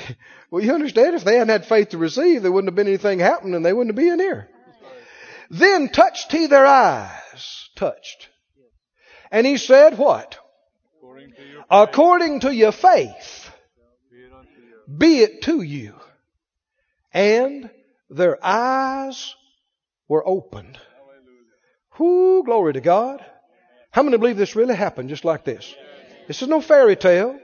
well, 0.50 0.62
you 0.62 0.72
understand, 0.72 1.16
if 1.16 1.24
they 1.24 1.34
hadn't 1.34 1.48
had 1.48 1.66
faith 1.66 1.90
to 1.90 1.98
receive, 1.98 2.42
there 2.42 2.52
wouldn't 2.52 2.70
have 2.70 2.76
been 2.76 2.86
anything 2.86 3.18
happening 3.18 3.54
and 3.54 3.66
they 3.66 3.72
wouldn't 3.72 3.96
be 3.96 4.08
in 4.08 4.20
here. 4.20 4.48
Then 5.50 5.88
touched 5.88 6.30
he 6.30 6.46
their 6.46 6.66
eyes. 6.66 7.68
Touched. 7.76 8.28
And 9.30 9.46
he 9.46 9.56
said 9.56 9.98
what? 9.98 10.38
According 11.70 12.40
to 12.40 12.54
your 12.54 12.72
faith, 12.72 13.50
be 14.96 15.18
it 15.20 15.42
to 15.42 15.60
you. 15.62 15.94
And 17.12 17.70
their 18.10 18.38
eyes 18.44 19.34
were 20.08 20.26
opened. 20.26 20.78
Whoo, 21.98 22.42
glory 22.44 22.74
to 22.74 22.80
God. 22.80 23.24
How 23.90 24.02
many 24.02 24.16
believe 24.16 24.36
this 24.36 24.56
really 24.56 24.74
happened 24.74 25.08
just 25.08 25.24
like 25.24 25.44
this? 25.44 25.74
This 26.26 26.42
is 26.42 26.48
no 26.48 26.60
fairy 26.60 26.96
tale. 26.96 27.38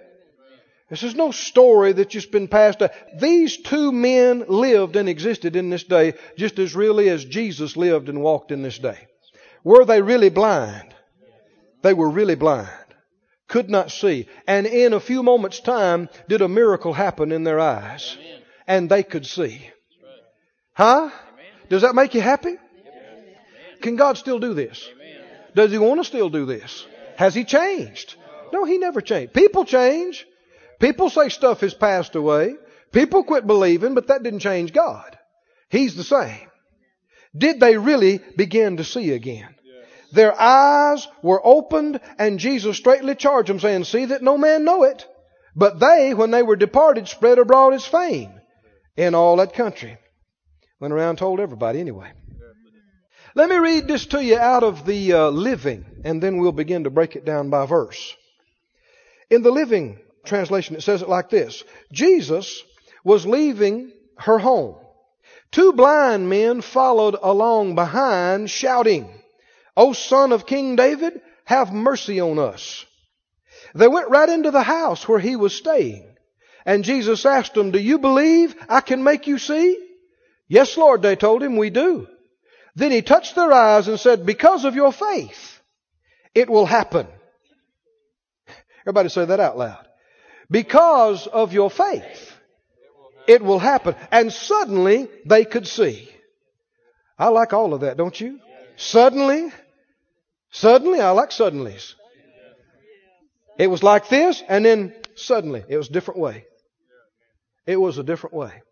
This 0.90 1.02
is 1.02 1.14
no 1.14 1.30
story 1.30 1.92
that's 1.92 2.12
just 2.12 2.30
been 2.30 2.46
passed 2.46 2.78
down. 2.78 2.90
These 3.18 3.58
two 3.58 3.90
men 3.90 4.44
lived 4.48 4.96
and 4.96 5.08
existed 5.08 5.56
in 5.56 5.70
this 5.70 5.84
day 5.84 6.14
just 6.36 6.58
as 6.58 6.74
really 6.74 7.08
as 7.08 7.24
Jesus 7.24 7.76
lived 7.76 8.08
and 8.08 8.20
walked 8.20 8.52
in 8.52 8.62
this 8.62 8.78
day. 8.78 9.08
Were 9.64 9.84
they 9.84 10.02
really 10.02 10.28
blind? 10.28 10.94
They 11.82 11.94
were 11.94 12.10
really 12.10 12.34
blind. 12.34 12.68
Could 13.48 13.70
not 13.70 13.90
see. 13.90 14.28
And 14.46 14.66
in 14.66 14.92
a 14.92 15.00
few 15.00 15.22
moments' 15.22 15.60
time, 15.60 16.08
did 16.28 16.40
a 16.40 16.48
miracle 16.48 16.92
happen 16.92 17.32
in 17.32 17.44
their 17.44 17.60
eyes. 17.60 18.16
And 18.66 18.88
they 18.88 19.02
could 19.02 19.26
see. 19.26 19.70
Huh? 20.72 21.10
Does 21.68 21.82
that 21.82 21.94
make 21.94 22.14
you 22.14 22.20
happy? 22.20 22.56
Can 23.82 23.96
God 23.96 24.16
still 24.16 24.38
do 24.38 24.54
this? 24.54 24.88
Does 25.54 25.70
He 25.70 25.78
want 25.78 26.00
to 26.00 26.04
still 26.04 26.30
do 26.30 26.46
this? 26.46 26.86
Has 27.16 27.34
He 27.34 27.44
changed? 27.44 28.16
No, 28.54 28.64
he 28.64 28.78
never 28.78 29.00
changed. 29.00 29.32
People 29.34 29.64
change. 29.64 30.26
People 30.78 31.10
say 31.10 31.28
stuff 31.28 31.60
has 31.60 31.74
passed 31.74 32.14
away. 32.14 32.54
People 32.92 33.24
quit 33.24 33.46
believing, 33.46 33.94
but 33.94 34.06
that 34.06 34.22
didn't 34.22 34.38
change 34.40 34.72
God. 34.72 35.18
He's 35.68 35.96
the 35.96 36.04
same. 36.04 36.48
Did 37.36 37.58
they 37.58 37.76
really 37.76 38.20
begin 38.36 38.76
to 38.76 38.84
see 38.84 39.10
again? 39.10 39.56
Their 40.14 40.40
eyes 40.40 41.08
were 41.22 41.40
opened 41.44 42.00
and 42.18 42.38
Jesus 42.38 42.76
straightly 42.76 43.16
charged 43.16 43.48
them 43.48 43.58
saying, 43.58 43.84
see 43.84 44.06
that 44.06 44.22
no 44.22 44.38
man 44.38 44.64
know 44.64 44.84
it. 44.84 45.06
But 45.56 45.80
they, 45.80 46.14
when 46.14 46.30
they 46.30 46.42
were 46.42 46.56
departed, 46.56 47.08
spread 47.08 47.38
abroad 47.38 47.72
his 47.72 47.84
fame 47.84 48.32
in 48.96 49.16
all 49.16 49.36
that 49.36 49.54
country. 49.54 49.98
Went 50.80 50.94
around 50.94 51.10
and 51.10 51.18
told 51.18 51.40
everybody 51.40 51.80
anyway. 51.80 52.12
Let 53.34 53.48
me 53.48 53.56
read 53.56 53.88
this 53.88 54.06
to 54.06 54.24
you 54.24 54.38
out 54.38 54.62
of 54.62 54.86
the 54.86 55.12
uh, 55.12 55.30
living 55.30 55.84
and 56.04 56.22
then 56.22 56.38
we'll 56.38 56.52
begin 56.52 56.84
to 56.84 56.90
break 56.90 57.16
it 57.16 57.24
down 57.24 57.50
by 57.50 57.66
verse. 57.66 58.14
In 59.30 59.42
the 59.42 59.50
Living 59.50 59.98
Translation, 60.24 60.76
it 60.76 60.82
says 60.82 61.02
it 61.02 61.08
like 61.08 61.28
this 61.28 61.64
Jesus 61.92 62.62
was 63.04 63.26
leaving 63.26 63.90
her 64.18 64.38
home. 64.38 64.76
Two 65.50 65.72
blind 65.72 66.28
men 66.28 66.60
followed 66.60 67.16
along 67.20 67.74
behind, 67.74 68.48
shouting, 68.48 69.10
O 69.76 69.92
son 69.92 70.32
of 70.32 70.46
King 70.46 70.76
David, 70.76 71.20
have 71.44 71.72
mercy 71.72 72.20
on 72.20 72.38
us. 72.38 72.86
They 73.74 73.88
went 73.88 74.10
right 74.10 74.28
into 74.28 74.50
the 74.50 74.62
house 74.62 75.08
where 75.08 75.18
he 75.18 75.36
was 75.36 75.54
staying. 75.54 76.06
And 76.64 76.84
Jesus 76.84 77.26
asked 77.26 77.54
them, 77.54 77.70
Do 77.70 77.78
you 77.78 77.98
believe 77.98 78.54
I 78.68 78.80
can 78.80 79.02
make 79.02 79.26
you 79.26 79.38
see? 79.38 79.78
Yes, 80.48 80.76
Lord, 80.76 81.02
they 81.02 81.16
told 81.16 81.42
him, 81.42 81.56
we 81.56 81.70
do. 81.70 82.06
Then 82.76 82.90
he 82.90 83.02
touched 83.02 83.34
their 83.34 83.52
eyes 83.52 83.88
and 83.88 84.00
said, 84.00 84.26
Because 84.26 84.64
of 84.64 84.74
your 84.74 84.92
faith, 84.92 85.60
it 86.34 86.48
will 86.48 86.66
happen. 86.66 87.06
Everybody 88.82 89.08
say 89.08 89.24
that 89.24 89.40
out 89.40 89.56
loud. 89.56 89.86
Because 90.50 91.26
of 91.26 91.52
your 91.52 91.70
faith, 91.70 92.36
it 93.26 93.42
will 93.42 93.58
happen. 93.58 93.94
And 94.10 94.32
suddenly 94.32 95.08
they 95.24 95.44
could 95.44 95.66
see. 95.66 96.08
I 97.18 97.28
like 97.28 97.52
all 97.52 97.74
of 97.74 97.80
that, 97.80 97.96
don't 97.96 98.20
you? 98.20 98.40
Suddenly, 98.76 99.52
suddenly, 100.54 101.00
I 101.00 101.10
like 101.10 101.30
suddenlies. 101.30 101.94
It 103.58 103.68
was 103.68 103.82
like 103.82 104.08
this, 104.08 104.42
and 104.48 104.64
then 104.64 104.94
suddenly, 105.14 105.64
it 105.68 105.76
was 105.76 105.88
a 105.88 105.92
different 105.92 106.20
way. 106.20 106.44
It 107.66 107.76
was 107.76 107.98
a 107.98 108.02
different 108.02 108.34
way. 108.34 108.62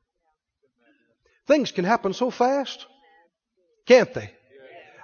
Things 1.46 1.72
can 1.72 1.84
happen 1.84 2.12
so 2.12 2.30
fast, 2.30 2.86
can't 3.86 4.12
they? 4.14 4.30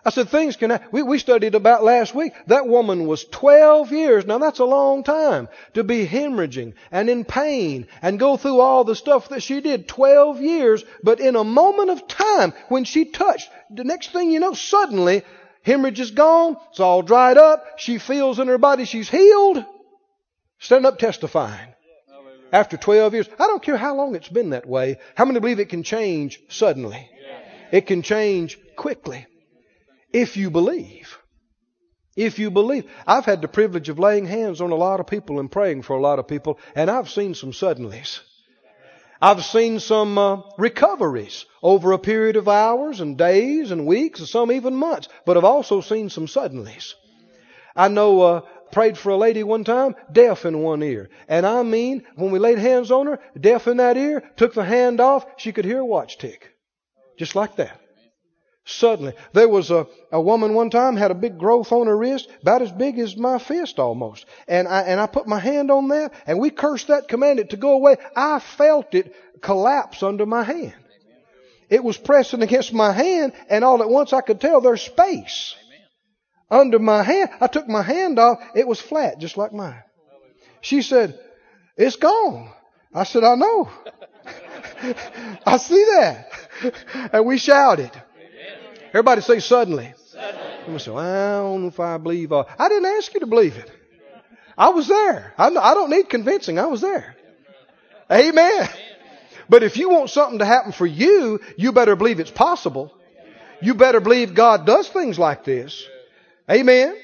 I 0.04 0.10
said, 0.10 0.28
things 0.28 0.56
can 0.56 0.70
happen. 0.70 0.88
We, 0.92 1.02
we 1.02 1.18
studied 1.18 1.54
about 1.54 1.84
last 1.84 2.14
week. 2.14 2.32
That 2.46 2.66
woman 2.66 3.06
was 3.06 3.24
12 3.24 3.92
years. 3.92 4.24
Now 4.24 4.38
that's 4.38 4.60
a 4.60 4.64
long 4.64 5.02
time 5.02 5.48
to 5.74 5.84
be 5.84 6.06
hemorrhaging 6.06 6.74
and 6.90 7.10
in 7.10 7.24
pain 7.24 7.88
and 8.00 8.18
go 8.18 8.36
through 8.36 8.60
all 8.60 8.84
the 8.84 8.94
stuff 8.94 9.28
that 9.30 9.42
she 9.42 9.60
did. 9.60 9.88
12 9.88 10.40
years. 10.40 10.84
But 11.02 11.20
in 11.20 11.36
a 11.36 11.44
moment 11.44 11.90
of 11.90 12.08
time, 12.08 12.54
when 12.68 12.84
she 12.84 13.06
touched, 13.06 13.50
the 13.70 13.84
next 13.84 14.12
thing 14.12 14.30
you 14.30 14.40
know, 14.40 14.54
suddenly, 14.54 15.24
hemorrhage 15.62 16.00
is 16.00 16.10
gone. 16.10 16.56
It's 16.70 16.80
all 16.80 17.02
dried 17.02 17.38
up. 17.38 17.78
She 17.78 17.98
feels 17.98 18.38
in 18.38 18.48
her 18.48 18.58
body 18.58 18.84
she's 18.84 19.08
healed. 19.08 19.64
Stand 20.58 20.86
up 20.86 20.98
testifying. 20.98 21.74
After 22.52 22.76
12 22.76 23.14
years. 23.14 23.28
I 23.38 23.46
don't 23.46 23.62
care 23.62 23.76
how 23.76 23.94
long 23.94 24.14
it's 24.14 24.28
been 24.28 24.50
that 24.50 24.66
way. 24.66 24.98
How 25.14 25.24
many 25.24 25.38
believe 25.40 25.60
it 25.60 25.68
can 25.68 25.82
change 25.82 26.40
suddenly? 26.48 27.10
It 27.70 27.86
can 27.86 28.02
change 28.02 28.58
quickly 28.76 29.26
if 30.12 30.36
you 30.36 30.50
believe. 30.50 31.18
If 32.16 32.38
you 32.38 32.50
believe. 32.50 32.90
I've 33.06 33.26
had 33.26 33.42
the 33.42 33.48
privilege 33.48 33.88
of 33.88 33.98
laying 33.98 34.26
hands 34.26 34.60
on 34.60 34.72
a 34.72 34.76
lot 34.76 35.00
of 35.00 35.06
people 35.06 35.38
and 35.38 35.50
praying 35.50 35.82
for 35.82 35.96
a 35.96 36.00
lot 36.00 36.18
of 36.18 36.26
people, 36.26 36.58
and 36.74 36.90
I've 36.90 37.10
seen 37.10 37.34
some 37.34 37.52
suddenlies. 37.52 38.20
I've 39.20 39.44
seen 39.44 39.80
some 39.80 40.16
uh, 40.16 40.42
recoveries 40.58 41.44
over 41.62 41.92
a 41.92 41.98
period 41.98 42.36
of 42.36 42.48
hours 42.48 43.00
and 43.00 43.18
days 43.18 43.70
and 43.72 43.86
weeks, 43.86 44.20
and 44.20 44.28
some 44.28 44.52
even 44.52 44.76
months, 44.76 45.08
but 45.26 45.36
I've 45.36 45.44
also 45.44 45.80
seen 45.80 46.08
some 46.08 46.26
suddenlies. 46.26 46.94
I 47.74 47.88
know 47.88 48.20
uh, 48.22 48.40
prayed 48.70 48.96
for 48.96 49.10
a 49.10 49.16
lady 49.16 49.42
one 49.42 49.64
time, 49.64 49.96
deaf 50.12 50.44
in 50.44 50.60
one 50.60 50.82
ear. 50.82 51.10
And 51.28 51.46
I 51.46 51.62
mean, 51.62 52.04
when 52.14 52.30
we 52.30 52.38
laid 52.38 52.58
hands 52.58 52.90
on 52.90 53.06
her, 53.06 53.18
deaf 53.38 53.66
in 53.66 53.78
that 53.78 53.96
ear, 53.96 54.22
took 54.36 54.54
the 54.54 54.64
hand 54.64 55.00
off, 55.00 55.26
she 55.36 55.52
could 55.52 55.64
hear 55.64 55.80
a 55.80 55.84
watch 55.84 56.18
tick. 56.18 56.54
Just 57.18 57.34
like 57.34 57.56
that. 57.56 57.80
Suddenly. 58.70 59.14
There 59.32 59.48
was 59.48 59.70
a, 59.70 59.86
a 60.12 60.20
woman 60.20 60.52
one 60.52 60.68
time 60.68 60.94
had 60.96 61.10
a 61.10 61.14
big 61.14 61.38
growth 61.38 61.72
on 61.72 61.86
her 61.86 61.96
wrist, 61.96 62.28
about 62.42 62.60
as 62.60 62.70
big 62.70 62.98
as 62.98 63.16
my 63.16 63.38
fist 63.38 63.78
almost. 63.78 64.26
And 64.46 64.68
I, 64.68 64.82
and 64.82 65.00
I 65.00 65.06
put 65.06 65.26
my 65.26 65.38
hand 65.38 65.70
on 65.70 65.88
that 65.88 66.12
and 66.26 66.38
we 66.38 66.50
cursed 66.50 66.88
that, 66.88 67.08
commanded 67.08 67.46
it 67.46 67.50
to 67.50 67.56
go 67.56 67.72
away. 67.72 67.96
I 68.14 68.40
felt 68.40 68.94
it 68.94 69.16
collapse 69.40 70.02
under 70.02 70.26
my 70.26 70.42
hand. 70.42 70.74
It 71.70 71.82
was 71.82 71.96
pressing 71.96 72.42
against 72.42 72.74
my 72.74 72.92
hand 72.92 73.32
and 73.48 73.64
all 73.64 73.80
at 73.82 73.88
once 73.88 74.12
I 74.12 74.20
could 74.20 74.38
tell 74.38 74.60
there's 74.60 74.82
space 74.82 75.56
under 76.50 76.78
my 76.78 77.02
hand. 77.02 77.30
I 77.40 77.46
took 77.46 77.68
my 77.68 77.82
hand 77.82 78.18
off. 78.18 78.38
It 78.54 78.68
was 78.68 78.82
flat, 78.82 79.18
just 79.18 79.38
like 79.38 79.54
mine. 79.54 79.82
She 80.60 80.82
said, 80.82 81.18
it's 81.74 81.96
gone. 81.96 82.52
I 82.92 83.04
said, 83.04 83.24
I 83.24 83.34
know. 83.34 83.70
I 85.46 85.56
see 85.56 85.84
that. 85.96 86.30
and 87.14 87.24
we 87.24 87.38
shouted. 87.38 87.92
Everybody 88.88 89.20
say 89.20 89.40
suddenly. 89.40 89.94
Suddenly. 90.06 90.78
Say, 90.78 90.90
well, 90.90 91.04
I 91.04 91.42
don't 91.42 91.62
know 91.62 91.68
if 91.68 91.80
I 91.80 91.96
believe. 91.98 92.32
I 92.32 92.68
didn't 92.68 92.86
ask 92.86 93.12
you 93.14 93.20
to 93.20 93.26
believe 93.26 93.56
it. 93.56 93.70
I 94.56 94.70
was 94.70 94.88
there. 94.88 95.34
I 95.38 95.50
don't 95.50 95.90
need 95.90 96.08
convincing. 96.08 96.58
I 96.58 96.66
was 96.66 96.80
there. 96.80 97.16
Amen. 98.10 98.68
But 99.48 99.62
if 99.62 99.76
you 99.76 99.88
want 99.88 100.10
something 100.10 100.40
to 100.40 100.44
happen 100.44 100.72
for 100.72 100.86
you, 100.86 101.40
you 101.56 101.72
better 101.72 101.96
believe 101.96 102.20
it's 102.20 102.30
possible. 102.30 102.94
You 103.60 103.74
better 103.74 104.00
believe 104.00 104.34
God 104.34 104.66
does 104.66 104.88
things 104.88 105.18
like 105.18 105.44
this. 105.44 105.86
Amen. 106.50 106.96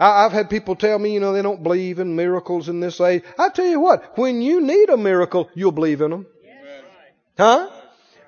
I, 0.00 0.22
have 0.22 0.32
had 0.32 0.48
people 0.48 0.76
tell 0.76 0.98
me, 0.98 1.12
you 1.12 1.20
know, 1.20 1.32
they 1.32 1.42
don't 1.42 1.62
believe 1.62 1.98
in 1.98 2.14
miracles 2.14 2.68
in 2.68 2.78
this 2.80 3.00
age. 3.00 3.24
I 3.36 3.48
tell 3.48 3.66
you 3.66 3.80
what, 3.80 4.16
when 4.16 4.42
you 4.42 4.60
need 4.60 4.90
a 4.90 4.96
miracle, 4.96 5.50
you'll 5.54 5.72
believe 5.72 6.00
in 6.00 6.10
them. 6.10 6.26
Huh? 7.36 7.68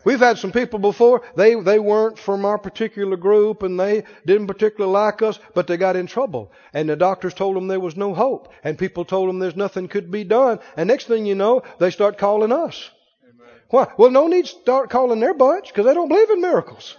We've 0.05 0.19
had 0.19 0.39
some 0.39 0.53
people 0.53 0.79
before, 0.79 1.23
they, 1.37 1.55
they 1.55 1.79
weren't 1.79 2.19
from 2.19 2.45
our 2.45 2.59
particular 2.59 3.17
group 3.17 3.63
and 3.63 3.79
they 3.79 4.05
didn't 4.25 4.47
particularly 4.47 4.93
like 4.93 5.21
us, 5.21 5.39
but 5.55 5.67
they 5.67 5.77
got 5.77 5.97
in 5.97 6.07
trouble. 6.07 6.53
And 6.73 6.89
the 6.89 6.97
doctors 6.97 7.35
told 7.35 7.57
them 7.57 7.69
there 7.69 7.81
was 7.81 7.97
no 7.97 8.15
hope. 8.15 8.53
And 8.65 8.79
people 8.79 9.05
told 9.05 9.29
them 9.29 9.39
there's 9.39 9.57
nothing 9.57 9.89
could 9.89 10.11
be 10.11 10.25
done. 10.25 10.61
And 10.77 10.89
next 10.89 11.07
thing 11.07 11.27
you 11.27 11.35
know, 11.35 11.63
they 11.79 11.91
start 11.91 12.17
calling 12.17 12.53
us. 12.53 12.91
Amen. 13.23 13.49
Why? 13.69 13.93
Well, 13.99 14.11
no 14.11 14.27
need 14.27 14.47
to 14.47 14.51
start 14.51 14.89
calling 14.89 15.21
their 15.21 15.35
bunch 15.35 15.69
because 15.69 15.85
they 15.85 15.95
don't 15.95 16.09
believe 16.09 16.31
in 16.31 16.41
miracles. 16.41 16.97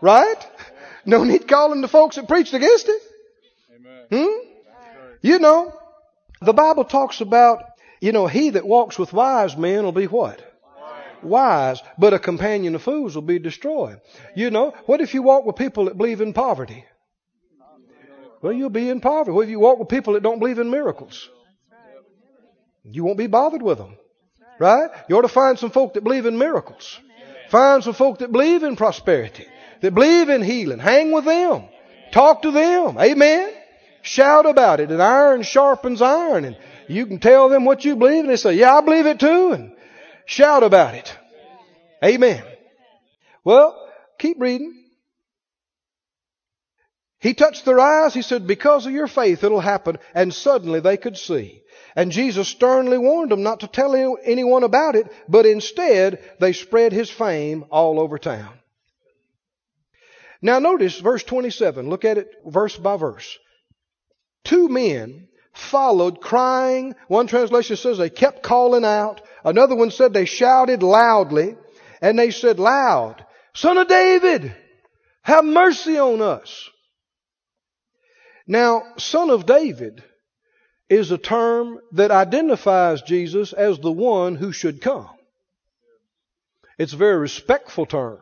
Right? 0.00 0.26
right? 0.26 0.46
No 1.06 1.22
need 1.22 1.46
calling 1.46 1.80
the 1.80 1.88
folks 1.88 2.16
that 2.16 2.28
preached 2.28 2.54
against 2.54 2.88
it. 2.88 3.02
Amen. 3.76 4.06
Hmm? 4.10 4.48
You 5.20 5.38
know, 5.38 5.72
the 6.40 6.52
Bible 6.52 6.84
talks 6.84 7.20
about, 7.20 7.64
you 8.00 8.10
know, 8.10 8.26
he 8.26 8.50
that 8.50 8.66
walks 8.66 8.98
with 8.98 9.12
wise 9.12 9.56
men 9.56 9.84
will 9.84 9.92
be 9.92 10.06
what? 10.06 10.51
Wise, 11.22 11.80
but 11.98 12.12
a 12.12 12.18
companion 12.18 12.74
of 12.74 12.82
fools 12.82 13.14
will 13.14 13.22
be 13.22 13.38
destroyed. 13.38 14.00
You 14.34 14.50
know, 14.50 14.74
what 14.86 15.00
if 15.00 15.14
you 15.14 15.22
walk 15.22 15.44
with 15.44 15.56
people 15.56 15.86
that 15.86 15.96
believe 15.96 16.20
in 16.20 16.32
poverty? 16.32 16.84
Well, 18.42 18.52
you'll 18.52 18.70
be 18.70 18.88
in 18.88 19.00
poverty. 19.00 19.30
What 19.30 19.44
if 19.44 19.50
you 19.50 19.60
walk 19.60 19.78
with 19.78 19.88
people 19.88 20.14
that 20.14 20.22
don't 20.22 20.40
believe 20.40 20.58
in 20.58 20.70
miracles? 20.70 21.28
You 22.84 23.04
won't 23.04 23.18
be 23.18 23.28
bothered 23.28 23.62
with 23.62 23.78
them. 23.78 23.96
Right? 24.58 24.90
You 25.08 25.16
ought 25.16 25.22
to 25.22 25.28
find 25.28 25.58
some 25.58 25.70
folk 25.70 25.94
that 25.94 26.04
believe 26.04 26.26
in 26.26 26.38
miracles. 26.38 26.98
Find 27.50 27.82
some 27.84 27.94
folk 27.94 28.18
that 28.18 28.32
believe 28.32 28.62
in 28.62 28.76
prosperity, 28.76 29.46
that 29.80 29.94
believe 29.94 30.28
in 30.28 30.42
healing. 30.42 30.78
Hang 30.78 31.12
with 31.12 31.24
them. 31.24 31.68
Talk 32.12 32.42
to 32.42 32.50
them. 32.50 32.98
Amen. 32.98 33.52
Shout 34.02 34.46
about 34.46 34.80
it. 34.80 34.90
And 34.90 35.02
iron 35.02 35.42
sharpens 35.42 36.02
iron. 36.02 36.44
And 36.44 36.56
you 36.88 37.06
can 37.06 37.18
tell 37.18 37.48
them 37.48 37.64
what 37.64 37.84
you 37.84 37.96
believe, 37.96 38.20
and 38.20 38.30
they 38.30 38.36
say, 38.36 38.54
Yeah, 38.54 38.76
I 38.76 38.80
believe 38.80 39.06
it 39.06 39.20
too. 39.20 39.52
And 39.52 39.71
Shout 40.32 40.62
about 40.62 40.94
it. 40.94 41.14
Amen. 42.02 42.42
Well, 43.44 43.86
keep 44.18 44.40
reading. 44.40 44.82
He 47.18 47.34
touched 47.34 47.66
their 47.66 47.78
eyes. 47.78 48.14
He 48.14 48.22
said, 48.22 48.46
because 48.46 48.86
of 48.86 48.92
your 48.92 49.08
faith, 49.08 49.44
it'll 49.44 49.60
happen. 49.60 49.98
And 50.14 50.32
suddenly 50.32 50.80
they 50.80 50.96
could 50.96 51.18
see. 51.18 51.60
And 51.94 52.12
Jesus 52.12 52.48
sternly 52.48 52.96
warned 52.96 53.30
them 53.30 53.42
not 53.42 53.60
to 53.60 53.66
tell 53.66 54.16
anyone 54.24 54.62
about 54.62 54.96
it, 54.96 55.12
but 55.28 55.44
instead 55.44 56.24
they 56.40 56.54
spread 56.54 56.92
his 56.94 57.10
fame 57.10 57.66
all 57.70 58.00
over 58.00 58.16
town. 58.18 58.54
Now 60.40 60.60
notice 60.60 60.98
verse 60.98 61.24
27. 61.24 61.90
Look 61.90 62.06
at 62.06 62.16
it 62.16 62.32
verse 62.46 62.78
by 62.78 62.96
verse. 62.96 63.38
Two 64.44 64.70
men 64.70 65.28
followed 65.52 66.22
crying. 66.22 66.94
One 67.08 67.26
translation 67.26 67.76
says 67.76 67.98
they 67.98 68.08
kept 68.08 68.42
calling 68.42 68.86
out. 68.86 69.20
Another 69.44 69.74
one 69.74 69.90
said 69.90 70.12
they 70.12 70.24
shouted 70.24 70.82
loudly 70.82 71.56
and 72.00 72.18
they 72.18 72.30
said 72.30 72.58
loud, 72.58 73.24
Son 73.54 73.78
of 73.78 73.88
David, 73.88 74.54
have 75.22 75.44
mercy 75.44 75.98
on 75.98 76.20
us. 76.20 76.70
Now, 78.46 78.82
Son 78.98 79.30
of 79.30 79.46
David 79.46 80.02
is 80.88 81.10
a 81.10 81.18
term 81.18 81.78
that 81.92 82.10
identifies 82.10 83.02
Jesus 83.02 83.52
as 83.52 83.78
the 83.78 83.92
one 83.92 84.36
who 84.36 84.52
should 84.52 84.80
come. 84.80 85.08
It's 86.78 86.92
a 86.92 86.96
very 86.96 87.18
respectful 87.18 87.86
term. 87.86 88.20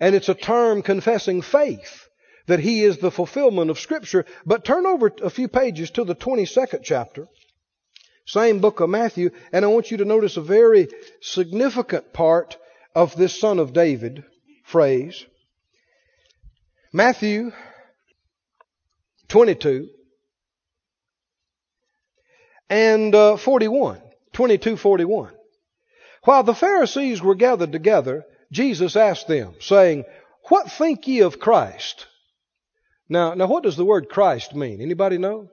And 0.00 0.14
it's 0.14 0.28
a 0.28 0.34
term 0.34 0.82
confessing 0.82 1.42
faith 1.42 2.08
that 2.46 2.60
he 2.60 2.82
is 2.82 2.98
the 2.98 3.10
fulfillment 3.10 3.70
of 3.70 3.78
Scripture. 3.78 4.26
But 4.44 4.64
turn 4.64 4.86
over 4.86 5.10
a 5.22 5.30
few 5.30 5.48
pages 5.48 5.90
to 5.92 6.04
the 6.04 6.14
22nd 6.14 6.80
chapter. 6.82 7.28
Same 8.26 8.60
book 8.60 8.80
of 8.80 8.88
Matthew, 8.88 9.30
and 9.52 9.64
I 9.64 9.68
want 9.68 9.90
you 9.90 9.98
to 9.98 10.04
notice 10.04 10.36
a 10.36 10.42
very 10.42 10.88
significant 11.20 12.12
part 12.12 12.56
of 12.94 13.16
this 13.16 13.38
son 13.38 13.58
of 13.58 13.72
David 13.72 14.24
phrase. 14.64 15.26
Matthew 16.92 17.52
22 19.28 19.88
and 22.70 23.14
uh, 23.14 23.36
41. 23.36 24.00
22, 24.32 24.76
41. 24.76 25.32
While 26.24 26.42
the 26.42 26.54
Pharisees 26.54 27.20
were 27.20 27.34
gathered 27.34 27.72
together, 27.72 28.24
Jesus 28.50 28.96
asked 28.96 29.28
them, 29.28 29.54
saying, 29.60 30.04
What 30.48 30.70
think 30.70 31.06
ye 31.06 31.20
of 31.20 31.38
Christ? 31.38 32.06
Now, 33.08 33.34
now 33.34 33.46
what 33.46 33.62
does 33.62 33.76
the 33.76 33.84
word 33.84 34.08
Christ 34.08 34.54
mean? 34.54 34.80
Anybody 34.80 35.18
know? 35.18 35.50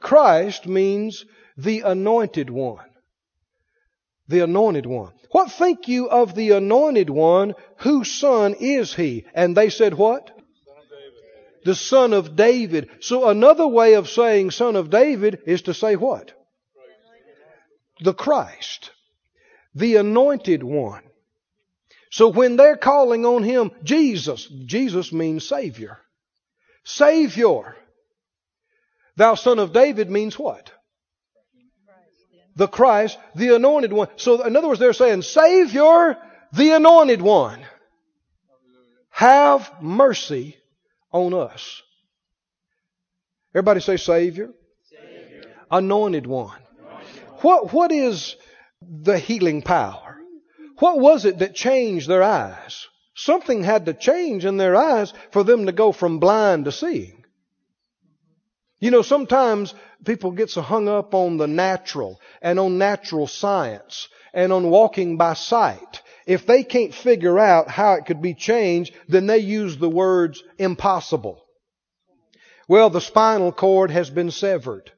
Christ 0.00 0.66
means 0.66 1.24
the 1.58 1.80
anointed 1.80 2.48
one. 2.48 2.86
The 4.28 4.40
anointed 4.40 4.86
one. 4.86 5.12
What 5.32 5.50
think 5.50 5.88
you 5.88 6.08
of 6.08 6.34
the 6.34 6.52
anointed 6.52 7.10
one? 7.10 7.54
Whose 7.78 8.10
son 8.10 8.54
is 8.58 8.94
he? 8.94 9.26
And 9.34 9.56
they 9.56 9.68
said 9.68 9.94
what? 9.94 10.30
The 11.64 11.74
son 11.74 12.12
of 12.12 12.36
David. 12.36 12.88
So 13.00 13.28
another 13.28 13.66
way 13.66 13.94
of 13.94 14.08
saying 14.08 14.52
son 14.52 14.76
of 14.76 14.88
David 14.88 15.40
is 15.46 15.62
to 15.62 15.74
say 15.74 15.96
what? 15.96 16.32
The 18.00 18.14
Christ. 18.14 18.92
The 19.74 19.96
anointed 19.96 20.62
one. 20.62 21.02
So 22.10 22.28
when 22.28 22.56
they're 22.56 22.76
calling 22.76 23.26
on 23.26 23.42
him 23.42 23.72
Jesus, 23.82 24.46
Jesus 24.46 25.12
means 25.12 25.46
Savior. 25.46 25.98
Savior. 26.84 27.76
Thou 29.16 29.34
son 29.34 29.58
of 29.58 29.72
David 29.72 30.08
means 30.08 30.38
what? 30.38 30.70
The 32.58 32.66
Christ, 32.66 33.16
the 33.36 33.54
anointed 33.54 33.92
one. 33.92 34.08
So 34.16 34.42
in 34.42 34.56
other 34.56 34.66
words, 34.66 34.80
they're 34.80 34.92
saying, 34.92 35.22
Savior, 35.22 36.18
the 36.52 36.72
anointed 36.72 37.22
one. 37.22 37.60
Have 39.10 39.70
mercy 39.80 40.56
on 41.12 41.34
us. 41.34 41.82
Everybody 43.54 43.78
say 43.80 43.96
Savior. 43.96 44.50
Savior. 44.90 45.44
Anointed 45.70 46.26
one. 46.26 46.58
What, 47.42 47.72
what 47.72 47.92
is 47.92 48.34
the 48.82 49.18
healing 49.18 49.62
power? 49.62 50.18
What 50.78 50.98
was 50.98 51.26
it 51.26 51.38
that 51.38 51.54
changed 51.54 52.08
their 52.08 52.24
eyes? 52.24 52.88
Something 53.14 53.62
had 53.62 53.86
to 53.86 53.94
change 53.94 54.44
in 54.44 54.56
their 54.56 54.74
eyes 54.74 55.12
for 55.30 55.44
them 55.44 55.66
to 55.66 55.72
go 55.72 55.92
from 55.92 56.18
blind 56.18 56.64
to 56.64 56.72
seeing. 56.72 57.24
You 58.80 58.90
know, 58.90 59.02
sometimes 59.02 59.74
people 60.04 60.30
get 60.30 60.50
so 60.50 60.62
hung 60.62 60.88
up 60.88 61.14
on 61.14 61.36
the 61.36 61.46
natural 61.46 62.20
and 62.40 62.58
on 62.58 62.78
natural 62.78 63.26
science 63.26 64.08
and 64.32 64.52
on 64.52 64.70
walking 64.70 65.16
by 65.16 65.34
sight. 65.34 66.02
If 66.26 66.46
they 66.46 66.62
can't 66.62 66.94
figure 66.94 67.38
out 67.38 67.68
how 67.68 67.94
it 67.94 68.06
could 68.06 68.20
be 68.20 68.34
changed, 68.34 68.94
then 69.08 69.26
they 69.26 69.38
use 69.38 69.78
the 69.78 69.88
words 69.88 70.42
impossible. 70.58 71.42
Well, 72.68 72.90
the 72.90 73.00
spinal 73.00 73.50
cord 73.50 73.90
has 73.90 74.10
been 74.10 74.30
severed. 74.30 74.92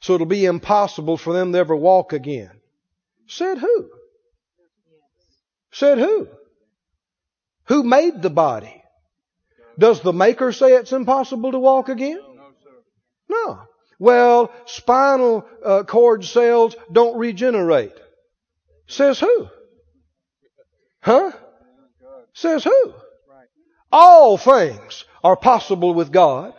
So 0.00 0.14
it'll 0.14 0.26
be 0.26 0.44
impossible 0.44 1.16
for 1.16 1.32
them 1.32 1.52
to 1.52 1.58
ever 1.58 1.76
walk 1.76 2.12
again. 2.12 2.50
Said 3.26 3.58
who? 3.58 3.90
Said 5.70 5.98
who? 5.98 6.28
Who 7.66 7.84
made 7.84 8.20
the 8.20 8.30
body? 8.30 8.82
Does 9.78 10.00
the 10.02 10.12
maker 10.12 10.52
say 10.52 10.74
it's 10.74 10.92
impossible 10.92 11.52
to 11.52 11.58
walk 11.58 11.88
again? 11.88 12.20
No. 13.28 13.60
Well, 13.98 14.52
spinal 14.66 15.46
uh, 15.64 15.84
cord 15.84 16.24
cells 16.24 16.76
don't 16.90 17.16
regenerate. 17.16 17.94
Says 18.86 19.20
who? 19.20 19.48
Huh? 21.00 21.32
Says 22.32 22.64
who? 22.64 22.94
All 23.92 24.36
things 24.36 25.04
are 25.22 25.36
possible 25.36 25.94
with 25.94 26.10
God. 26.10 26.54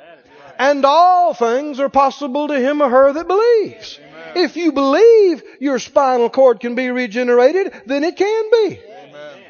And 0.58 0.86
all 0.86 1.34
things 1.34 1.82
are 1.82 1.90
possible 1.90 2.48
to 2.48 2.60
him 2.60 2.82
or 2.82 2.90
her 2.90 3.14
that 3.14 3.28
believes. 3.28 4.00
If 4.36 4.56
you 4.56 4.72
believe 4.72 5.44
your 5.60 5.80
spinal 5.80 6.30
cord 6.30 6.62
can 6.62 6.76
be 6.76 6.90
regenerated, 6.90 7.74
then 7.86 8.04
it 8.04 8.16
can 8.16 8.52
be. 8.52 8.80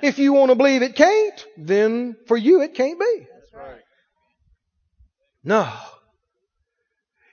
If 0.01 0.19
you 0.19 0.33
want 0.33 0.49
to 0.49 0.55
believe 0.55 0.81
it 0.81 0.95
can't, 0.95 1.45
then 1.57 2.15
for 2.27 2.37
you 2.37 2.61
it 2.61 2.73
can't 2.73 2.99
be. 2.99 3.27
No. 5.43 5.71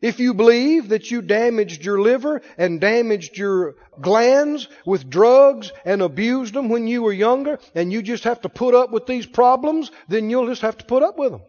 If 0.03 0.19
you 0.19 0.35
believe 0.35 0.89
that 0.89 1.13
you 1.13 1.23
damaged 1.23 1.85
your 1.85 2.01
liver 2.01 2.43
and 2.59 2.81
damaged 2.81 3.39
your 3.39 3.77
glands 4.01 4.67
with 4.85 5.09
drugs 5.09 5.73
and 5.85 6.03
abused 6.03 6.55
them 6.55 6.69
when 6.69 6.89
you 6.89 7.03
were 7.03 7.13
younger 7.13 7.61
and 7.77 7.93
you 7.93 8.03
just 8.03 8.25
have 8.25 8.41
to 8.41 8.49
put 8.49 8.75
up 8.75 8.91
with 8.91 9.07
these 9.07 9.27
problems, 9.27 9.93
then 10.09 10.29
you'll 10.29 10.49
just 10.49 10.63
have 10.63 10.77
to 10.79 10.85
put 10.85 11.05
up 11.05 11.17
with 11.17 11.31
them. 11.31 11.43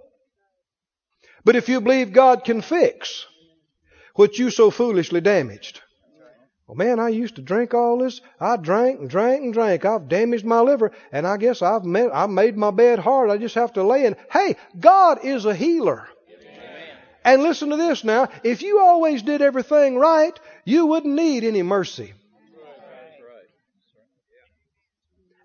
But 1.43 1.55
if 1.55 1.67
you 1.67 1.81
believe 1.81 2.13
God 2.13 2.43
can 2.45 2.61
fix 2.61 3.25
what 4.13 4.37
you 4.37 4.51
so 4.51 4.69
foolishly 4.69 5.19
damaged, 5.19 5.81
well, 6.67 6.75
man, 6.75 6.99
I 6.99 7.09
used 7.09 7.35
to 7.35 7.41
drink 7.41 7.73
all 7.73 7.97
this. 7.97 8.21
I 8.39 8.55
drank 8.57 8.99
and 8.99 9.09
drank 9.09 9.41
and 9.41 9.53
drank. 9.53 9.83
I've 9.83 10.07
damaged 10.07 10.45
my 10.45 10.61
liver, 10.61 10.91
and 11.11 11.27
I 11.27 11.37
guess 11.37 11.61
I've 11.61 11.83
made, 11.83 12.09
I've 12.11 12.29
made 12.29 12.55
my 12.55 12.71
bed 12.71 12.99
hard. 12.99 13.29
I 13.29 13.37
just 13.37 13.55
have 13.55 13.73
to 13.73 13.83
lay 13.83 14.05
in. 14.05 14.15
Hey, 14.31 14.55
God 14.79 15.25
is 15.25 15.45
a 15.45 15.53
healer. 15.53 16.07
And 17.23 17.41
listen 17.41 17.69
to 17.69 17.77
this 17.77 18.03
now. 18.03 18.29
If 18.43 18.61
you 18.61 18.79
always 18.79 19.21
did 19.21 19.41
everything 19.41 19.97
right, 19.97 20.37
you 20.65 20.85
wouldn't 20.85 21.13
need 21.13 21.43
any 21.43 21.63
mercy. 21.63 22.13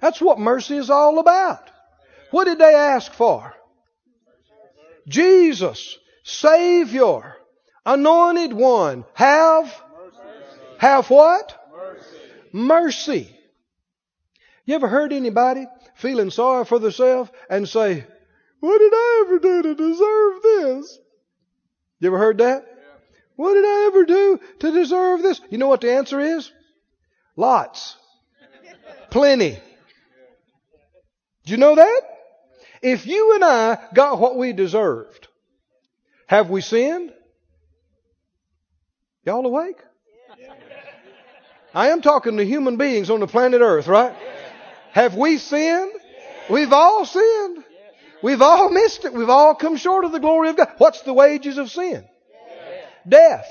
That's 0.00 0.20
what 0.20 0.38
mercy 0.38 0.76
is 0.76 0.90
all 0.90 1.18
about. 1.18 1.70
What 2.30 2.44
did 2.44 2.58
they 2.58 2.74
ask 2.74 3.12
for? 3.12 3.54
Jesus, 5.08 5.98
Savior, 6.22 7.36
Anointed 7.84 8.52
One, 8.52 9.04
have 9.14 9.82
have 10.78 11.10
what? 11.10 11.58
Mercy. 11.72 12.16
Mercy. 12.52 13.36
You 14.64 14.74
ever 14.76 14.86
heard 14.88 15.12
anybody 15.12 15.66
feeling 15.96 16.30
sorry 16.30 16.64
for 16.64 16.78
themselves 16.78 17.30
and 17.50 17.68
say, 17.68 18.06
What 18.60 18.78
did 18.78 18.92
I 18.94 19.24
ever 19.26 19.38
do 19.38 19.62
to 19.62 19.74
deserve 19.74 20.42
this? 20.42 20.98
You 22.00 22.08
ever 22.08 22.18
heard 22.18 22.38
that? 22.38 22.64
What 23.37 23.54
did 23.54 23.64
I 23.64 23.87
ever 23.87 24.04
do 24.04 24.40
to 24.61 24.72
deserve 24.72 25.22
this? 25.22 25.40
You 25.50 25.58
know 25.58 25.68
what 25.68 25.80
the 25.80 25.92
answer 25.92 26.20
is? 26.20 26.50
Lots. 27.37 27.96
Plenty. 29.11 29.58
Do 31.44 31.52
you 31.52 31.56
know 31.56 31.76
that? 31.76 32.00
If 32.82 33.06
you 33.06 33.34
and 33.34 33.44
I 33.44 33.78
got 33.94 34.18
what 34.18 34.37
we 34.37 34.52
deserved, 34.52 35.28
have 36.26 36.50
we 36.50 36.61
sinned? 36.61 37.12
Y'all 39.24 39.44
awake? 39.44 39.78
I 41.74 41.90
am 41.90 42.02
talking 42.02 42.37
to 42.38 42.44
human 42.44 42.76
beings 42.76 43.11
on 43.11 43.20
the 43.20 43.26
planet 43.26 43.61
Earth, 43.61 43.87
right? 43.87 44.14
Have 44.92 45.14
we 45.14 45.38
sinned? 45.38 45.92
We've 46.50 46.72
all 46.72 47.04
sinned. 47.04 47.64
We've 48.22 48.42
all 48.42 48.70
missed 48.70 49.04
it. 49.04 49.12
We've 49.12 49.28
all 49.28 49.54
come 49.54 49.76
short 49.76 50.04
of 50.04 50.12
the 50.12 50.20
glory 50.20 50.50
of 50.50 50.57
God. 50.57 50.72
What's 50.78 51.02
the 51.02 51.12
wages 51.12 51.59
of 51.59 51.70
sin? 51.70 52.04
Death. 53.09 53.46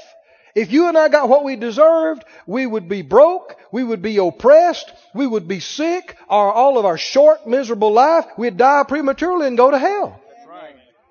If 0.55 0.71
you 0.71 0.87
and 0.87 0.97
I 0.97 1.07
got 1.07 1.29
what 1.29 1.43
we 1.43 1.55
deserved, 1.55 2.23
we 2.47 2.65
would 2.65 2.89
be 2.89 3.03
broke, 3.03 3.55
we 3.71 3.83
would 3.83 4.01
be 4.01 4.17
oppressed, 4.17 4.91
we 5.13 5.27
would 5.27 5.47
be 5.47 5.59
sick, 5.59 6.17
or 6.27 6.51
all 6.51 6.79
of 6.79 6.85
our 6.85 6.97
short, 6.97 7.45
miserable 7.45 7.93
life, 7.93 8.25
we'd 8.37 8.57
die 8.57 8.83
prematurely 8.87 9.45
and 9.45 9.55
go 9.55 9.69
to 9.69 9.77
hell. 9.77 10.19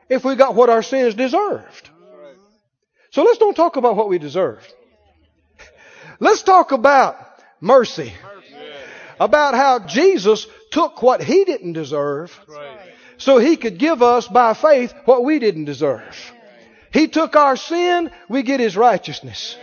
If 0.08 0.24
we 0.24 0.34
got 0.34 0.56
what 0.56 0.68
our 0.68 0.82
sins 0.82 1.14
deserved. 1.14 1.90
So 3.10 3.22
let's 3.22 3.38
don't 3.38 3.54
talk 3.54 3.76
about 3.76 3.94
what 3.94 4.08
we 4.08 4.18
deserved. 4.18 4.66
Let's 6.18 6.42
talk 6.42 6.72
about 6.72 7.16
mercy. 7.60 8.12
About 9.20 9.54
how 9.54 9.86
Jesus 9.86 10.46
took 10.72 11.02
what 11.02 11.22
he 11.22 11.44
didn't 11.44 11.72
deserve 11.72 12.38
so 13.18 13.38
he 13.38 13.56
could 13.56 13.78
give 13.78 14.02
us 14.02 14.28
by 14.28 14.54
faith 14.54 14.94
what 15.04 15.24
we 15.24 15.38
didn't 15.38 15.64
deserve. 15.64 16.32
He 16.92 17.08
took 17.08 17.36
our 17.36 17.56
sin, 17.56 18.10
we 18.28 18.42
get 18.42 18.60
his 18.60 18.76
righteousness. 18.76 19.56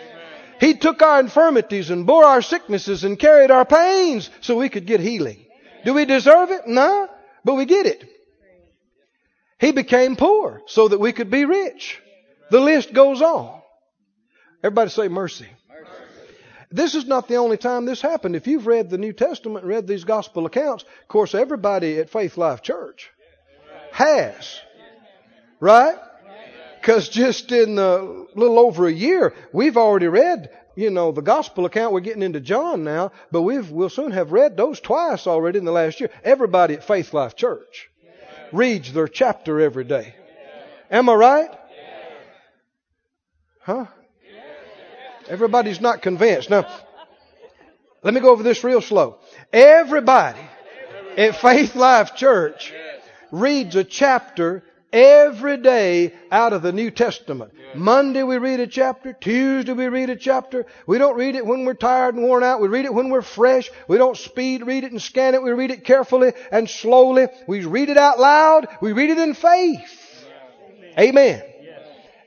He 0.60 0.76
took 0.76 1.02
our 1.02 1.20
infirmities 1.20 1.90
and 1.90 2.06
bore 2.06 2.24
our 2.24 2.42
sicknesses 2.42 3.04
and 3.04 3.18
carried 3.20 3.52
our 3.52 3.66
pains 3.66 4.30
so 4.42 4.58
we 4.58 4.70
could 4.70 4.86
get 4.86 5.00
healing. 5.00 5.46
Do 5.84 5.94
we 5.94 6.06
deserve 6.06 6.52
it? 6.52 6.68
No, 6.68 7.10
but 7.44 7.56
we 7.56 7.66
get 7.66 7.86
it. 7.86 8.08
He 9.60 9.72
became 9.72 10.16
poor 10.16 10.62
so 10.68 10.88
that 10.88 11.00
we 11.00 11.12
could 11.12 11.30
be 11.30 11.46
rich. 11.46 12.00
The 12.50 12.60
list 12.60 12.94
goes 12.94 13.22
on. 13.22 13.62
Everybody 14.64 14.90
say 14.90 15.08
mercy. 15.08 15.48
This 16.72 16.96
is 16.96 17.06
not 17.06 17.28
the 17.28 17.36
only 17.36 17.58
time 17.58 17.86
this 17.86 18.02
happened. 18.02 18.36
If 18.36 18.48
you've 18.48 18.66
read 18.66 18.90
the 18.90 18.98
New 18.98 19.14
Testament 19.14 19.66
read 19.66 19.88
these 19.88 20.06
gospel 20.06 20.46
accounts, 20.46 20.84
of 20.84 21.08
course, 21.08 21.36
everybody 21.36 22.00
at 22.00 22.10
Faith 22.10 22.38
Life 22.38 22.62
Church 22.62 23.12
has. 23.94 24.60
Right? 25.60 25.98
Because 26.82 27.08
just 27.08 27.52
in 27.54 27.80
a 27.80 28.00
little 28.36 28.60
over 28.60 28.88
a 28.88 28.92
year, 28.92 29.34
we've 29.54 29.78
already 29.78 30.08
read, 30.08 30.50
you 30.76 30.90
know, 30.90 31.14
the 31.14 31.22
gospel 31.22 31.66
account. 31.66 31.94
We're 31.94 32.02
getting 32.02 32.24
into 32.24 32.42
John 32.42 32.84
now, 32.84 33.14
but 33.32 33.44
we've, 33.44 33.72
we'll 33.72 33.90
soon 33.90 34.12
have 34.12 34.34
read 34.34 34.58
those 34.58 34.82
twice 34.82 35.26
already 35.26 35.60
in 35.60 35.66
the 35.66 35.72
last 35.72 36.02
year. 36.02 36.10
Everybody 36.26 36.74
at 36.74 36.84
Faith 36.84 37.14
Life 37.14 37.38
Church 37.38 37.90
reads 38.52 38.92
their 38.92 39.08
chapter 39.08 39.62
every 39.62 39.86
day. 39.86 40.14
Am 40.92 41.08
I 41.08 41.14
right? 41.14 41.50
Huh? 43.62 43.86
Everybody's 45.30 45.80
not 45.80 46.02
convinced. 46.02 46.50
Now, 46.50 46.68
let 48.02 48.14
me 48.14 48.20
go 48.20 48.32
over 48.32 48.44
this 48.44 48.62
real 48.66 48.82
slow. 48.82 49.20
Everybody 49.54 50.42
at 51.18 51.38
Faith 51.38 51.76
Life 51.76 52.16
Church 52.16 52.74
reads 53.34 53.76
a 53.76 53.84
chapter 53.84 54.64
every 54.94 55.58
day 55.58 56.14
out 56.32 56.54
of 56.54 56.62
the 56.62 56.72
New 56.72 56.92
Testament. 56.92 57.52
Monday 57.76 58.22
we 58.22 58.38
read 58.38 58.60
a 58.60 58.68
chapter. 58.68 59.12
Tuesday 59.14 59.74
we 59.74 59.88
read 59.88 60.12
a 60.12 60.16
chapter. 60.16 60.68
We 60.86 61.00
don't 61.00 61.18
read 61.18 61.36
it 61.36 61.44
when 61.44 61.66
we're 61.66 61.74
tired 61.74 62.14
and 62.14 62.24
worn 62.24 62.44
out. 62.44 62.62
We 62.62 62.68
read 62.68 62.86
it 62.86 62.94
when 62.94 63.10
we're 63.10 63.24
fresh. 63.24 63.72
We 63.88 63.98
don't 63.98 64.16
speed 64.16 64.68
read 64.68 64.84
it 64.84 64.92
and 64.92 65.02
scan 65.02 65.34
it. 65.34 65.42
We 65.42 65.52
read 65.52 65.72
it 65.72 65.84
carefully 65.84 66.34
and 66.52 66.70
slowly. 66.70 67.28
We 67.48 67.66
read 67.66 67.90
it 67.90 67.98
out 67.98 68.20
loud. 68.20 68.68
We 68.82 68.94
read 68.94 69.10
it 69.10 69.18
in 69.18 69.34
faith. 69.34 70.28
Amen. 70.98 71.42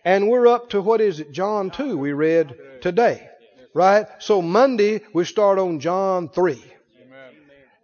And 0.05 0.29
we're 0.29 0.49
up 0.49 0.71
to 0.71 0.83
what 0.83 1.01
is 1.01 1.21
it? 1.21 1.31
John 1.31 1.71
2 1.71 1.97
we 1.97 2.13
read 2.13 2.57
today. 2.81 3.31
Right? 3.75 4.07
So 4.19 4.43
Monday 4.43 5.03
we 5.13 5.25
start 5.25 5.61
on 5.61 5.79
John 5.79 6.31
3. 6.31 6.61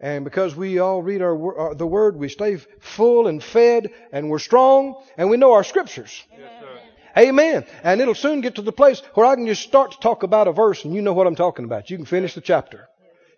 And 0.02 0.24
because 0.24 0.56
we 0.56 0.80
all 0.80 1.00
read 1.00 1.22
our, 1.22 1.56
our, 1.56 1.74
the 1.76 1.86
Word, 1.86 2.16
we 2.16 2.28
stay 2.28 2.56
full 2.80 3.28
and 3.28 3.42
fed, 3.42 3.92
and 4.10 4.28
we're 4.28 4.40
strong, 4.40 5.00
and 5.16 5.30
we 5.30 5.36
know 5.36 5.52
our 5.52 5.62
scriptures. 5.62 6.24
Amen. 7.16 7.64
And 7.84 8.00
it'll 8.00 8.16
soon 8.16 8.40
get 8.40 8.56
to 8.56 8.62
the 8.62 8.72
place 8.72 9.00
where 9.14 9.26
I 9.26 9.36
can 9.36 9.46
just 9.46 9.62
start 9.62 9.92
to 9.92 10.00
talk 10.00 10.24
about 10.24 10.48
a 10.48 10.52
verse, 10.52 10.84
and 10.84 10.92
you 10.92 11.02
know 11.02 11.12
what 11.12 11.28
I'm 11.28 11.36
talking 11.36 11.64
about. 11.64 11.88
You 11.88 11.96
can 11.96 12.06
finish 12.06 12.34
the 12.34 12.40
chapter 12.40 12.88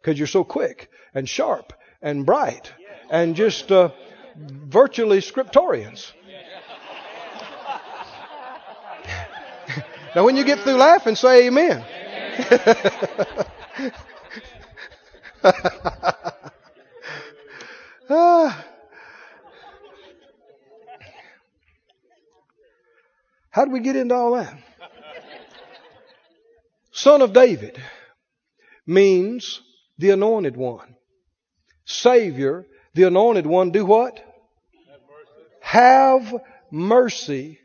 because 0.00 0.18
you're 0.18 0.26
so 0.26 0.42
quick 0.42 0.90
and 1.12 1.28
sharp 1.28 1.74
and 2.00 2.24
bright 2.24 2.72
and 3.10 3.36
just 3.36 3.70
uh, 3.70 3.90
virtually 4.36 5.18
scriptorians. 5.18 6.12
now, 10.16 10.24
when 10.24 10.36
you 10.36 10.44
get 10.44 10.60
through 10.60 10.76
laughing, 10.76 11.14
say 11.14 11.46
Amen. 11.48 11.84
How 23.50 23.64
did 23.64 23.72
we 23.72 23.80
get 23.80 23.94
into 23.94 24.14
all 24.14 24.36
that? 24.36 24.56
Son 26.92 27.20
of 27.20 27.34
David 27.34 27.78
means 28.86 29.60
the 29.98 30.10
anointed 30.10 30.56
one. 30.56 30.96
Savior, 31.84 32.66
the 32.94 33.02
anointed 33.02 33.46
one, 33.46 33.70
do 33.70 33.84
what? 33.84 34.18
Have 35.60 36.34
mercy 36.70 37.58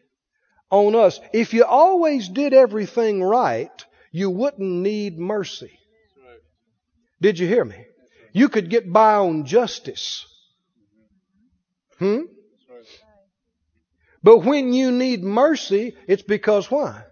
on 0.69 0.95
us. 0.95 1.21
If 1.31 1.53
you 1.53 1.63
always 1.63 2.27
did 2.27 2.53
everything 2.53 3.23
right, 3.23 3.71
you 4.11 4.29
wouldn't 4.29 4.59
need 4.59 5.17
mercy. 5.17 5.78
Did 7.21 7.39
you 7.39 7.47
hear 7.47 7.65
me? 7.65 7.85
You 8.31 8.49
could 8.49 8.69
get 8.69 8.91
by 8.91 9.15
on 9.15 9.45
justice. 9.45 10.25
Hmm? 11.97 12.21
But 14.21 14.39
when 14.39 14.73
you 14.73 14.91
need 14.91 15.23
mercy, 15.23 15.95
it's 16.07 16.21
because 16.21 16.69
why? 16.69 17.03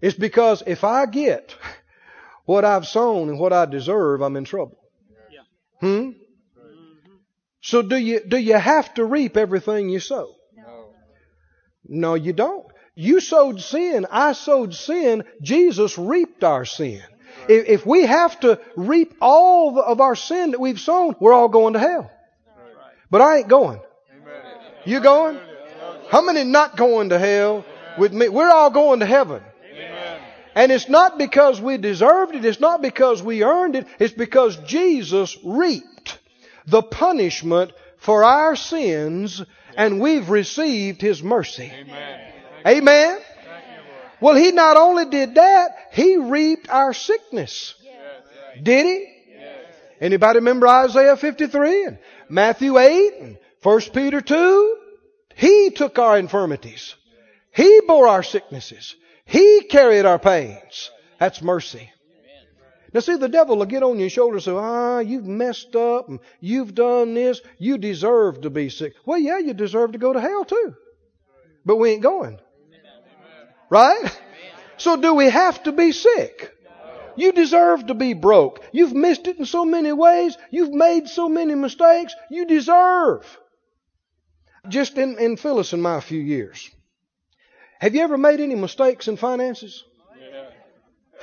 It's 0.00 0.16
because 0.16 0.62
if 0.66 0.82
I 0.82 1.06
get 1.06 1.54
what 2.44 2.64
I've 2.64 2.86
sown 2.86 3.28
and 3.28 3.38
what 3.38 3.52
I 3.52 3.66
deserve, 3.66 4.20
I'm 4.20 4.36
in 4.36 4.44
trouble. 4.44 4.78
Hmm? 5.80 6.10
So 7.60 7.82
do 7.82 7.96
you 7.96 8.20
do 8.26 8.36
you 8.36 8.56
have 8.56 8.92
to 8.94 9.04
reap 9.04 9.36
everything 9.36 9.88
you 9.88 10.00
sow? 10.00 10.34
No. 10.56 10.90
No, 11.86 12.14
you 12.14 12.32
don't. 12.32 12.66
You 12.94 13.20
sowed 13.20 13.60
sin. 13.60 14.06
I 14.10 14.32
sowed 14.32 14.74
sin. 14.74 15.24
Jesus 15.40 15.96
reaped 15.96 16.42
our 16.42 16.64
sin. 16.64 17.02
If, 17.48 17.68
if 17.68 17.86
we 17.86 18.06
have 18.06 18.38
to 18.40 18.60
reap 18.76 19.14
all 19.20 19.80
of 19.80 20.00
our 20.00 20.16
sin 20.16 20.52
that 20.52 20.60
we've 20.60 20.80
sown, 20.80 21.16
we're 21.20 21.32
all 21.32 21.48
going 21.48 21.74
to 21.74 21.78
hell. 21.78 22.10
But 23.10 23.20
I 23.20 23.38
ain't 23.38 23.48
going. 23.48 23.80
You 24.84 25.00
going? 25.00 25.38
How 26.10 26.22
many 26.22 26.44
not 26.44 26.76
going 26.76 27.10
to 27.10 27.18
hell 27.18 27.64
with 27.98 28.12
me? 28.12 28.28
We're 28.28 28.50
all 28.50 28.70
going 28.70 29.00
to 29.00 29.06
heaven. 29.06 29.42
And 30.54 30.70
it's 30.70 30.88
not 30.88 31.18
because 31.18 31.60
we 31.60 31.78
deserved 31.78 32.34
it. 32.34 32.44
It's 32.44 32.60
not 32.60 32.82
because 32.82 33.22
we 33.22 33.42
earned 33.42 33.76
it. 33.76 33.86
It's 33.98 34.12
because 34.12 34.56
Jesus 34.58 35.38
reaped 35.42 36.18
the 36.66 36.82
punishment 36.82 37.72
for 37.96 38.24
our 38.24 38.56
sins 38.56 39.42
and 39.76 40.00
we've 40.00 40.28
received 40.28 41.00
His 41.00 41.22
mercy. 41.22 41.72
Amen. 41.72 42.32
Amen? 42.66 43.20
Well, 44.22 44.36
He 44.36 44.52
not 44.52 44.76
only 44.76 45.06
did 45.06 45.34
that, 45.34 45.76
He 45.92 46.16
reaped 46.16 46.70
our 46.70 46.94
sickness. 46.94 47.74
Yes. 47.82 48.62
Did 48.62 48.86
He? 48.86 49.08
Yes. 49.28 49.64
Anybody 50.00 50.38
remember 50.38 50.68
Isaiah 50.68 51.16
53 51.16 51.84
and 51.86 51.98
Matthew 52.28 52.78
8 52.78 53.14
and 53.20 53.38
1 53.62 53.80
Peter 53.92 54.20
2? 54.20 54.76
He 55.34 55.70
took 55.70 55.98
our 55.98 56.18
infirmities. 56.18 56.94
He 57.50 57.80
bore 57.86 58.06
our 58.06 58.22
sicknesses. 58.22 58.94
He 59.24 59.62
carried 59.68 60.06
our 60.06 60.18
pains. 60.18 60.90
That's 61.18 61.42
mercy. 61.42 61.90
Now 62.94 63.00
see, 63.00 63.16
the 63.16 63.28
devil 63.28 63.56
will 63.56 63.66
get 63.66 63.82
on 63.82 63.98
your 63.98 64.10
shoulder 64.10 64.36
and 64.36 64.42
say, 64.42 64.52
ah, 64.52 64.98
you've 64.98 65.26
messed 65.26 65.74
up 65.74 66.08
and 66.08 66.20
you've 66.40 66.74
done 66.74 67.14
this. 67.14 67.40
You 67.58 67.78
deserve 67.78 68.42
to 68.42 68.50
be 68.50 68.68
sick. 68.68 68.92
Well, 69.04 69.18
yeah, 69.18 69.38
you 69.38 69.54
deserve 69.54 69.92
to 69.92 69.98
go 69.98 70.12
to 70.12 70.20
hell 70.20 70.44
too. 70.44 70.74
But 71.64 71.76
we 71.76 71.90
ain't 71.90 72.02
going. 72.02 72.38
Right? 73.72 74.20
So 74.76 75.00
do 75.00 75.14
we 75.14 75.30
have 75.30 75.62
to 75.62 75.72
be 75.72 75.92
sick? 75.92 76.52
You 77.16 77.32
deserve 77.32 77.86
to 77.86 77.94
be 77.94 78.12
broke. 78.12 78.62
You've 78.70 78.92
missed 78.92 79.26
it 79.26 79.38
in 79.38 79.46
so 79.46 79.64
many 79.64 79.92
ways. 79.92 80.36
You've 80.50 80.74
made 80.74 81.08
so 81.08 81.26
many 81.30 81.54
mistakes. 81.54 82.14
You 82.30 82.44
deserve. 82.44 83.24
Just 84.68 84.98
in, 84.98 85.18
in 85.18 85.38
Phyllis 85.38 85.72
and 85.72 85.82
my 85.82 86.00
few 86.00 86.20
years. 86.20 86.70
Have 87.80 87.94
you 87.94 88.02
ever 88.02 88.18
made 88.18 88.40
any 88.40 88.56
mistakes 88.56 89.08
in 89.08 89.16
finances? 89.16 89.82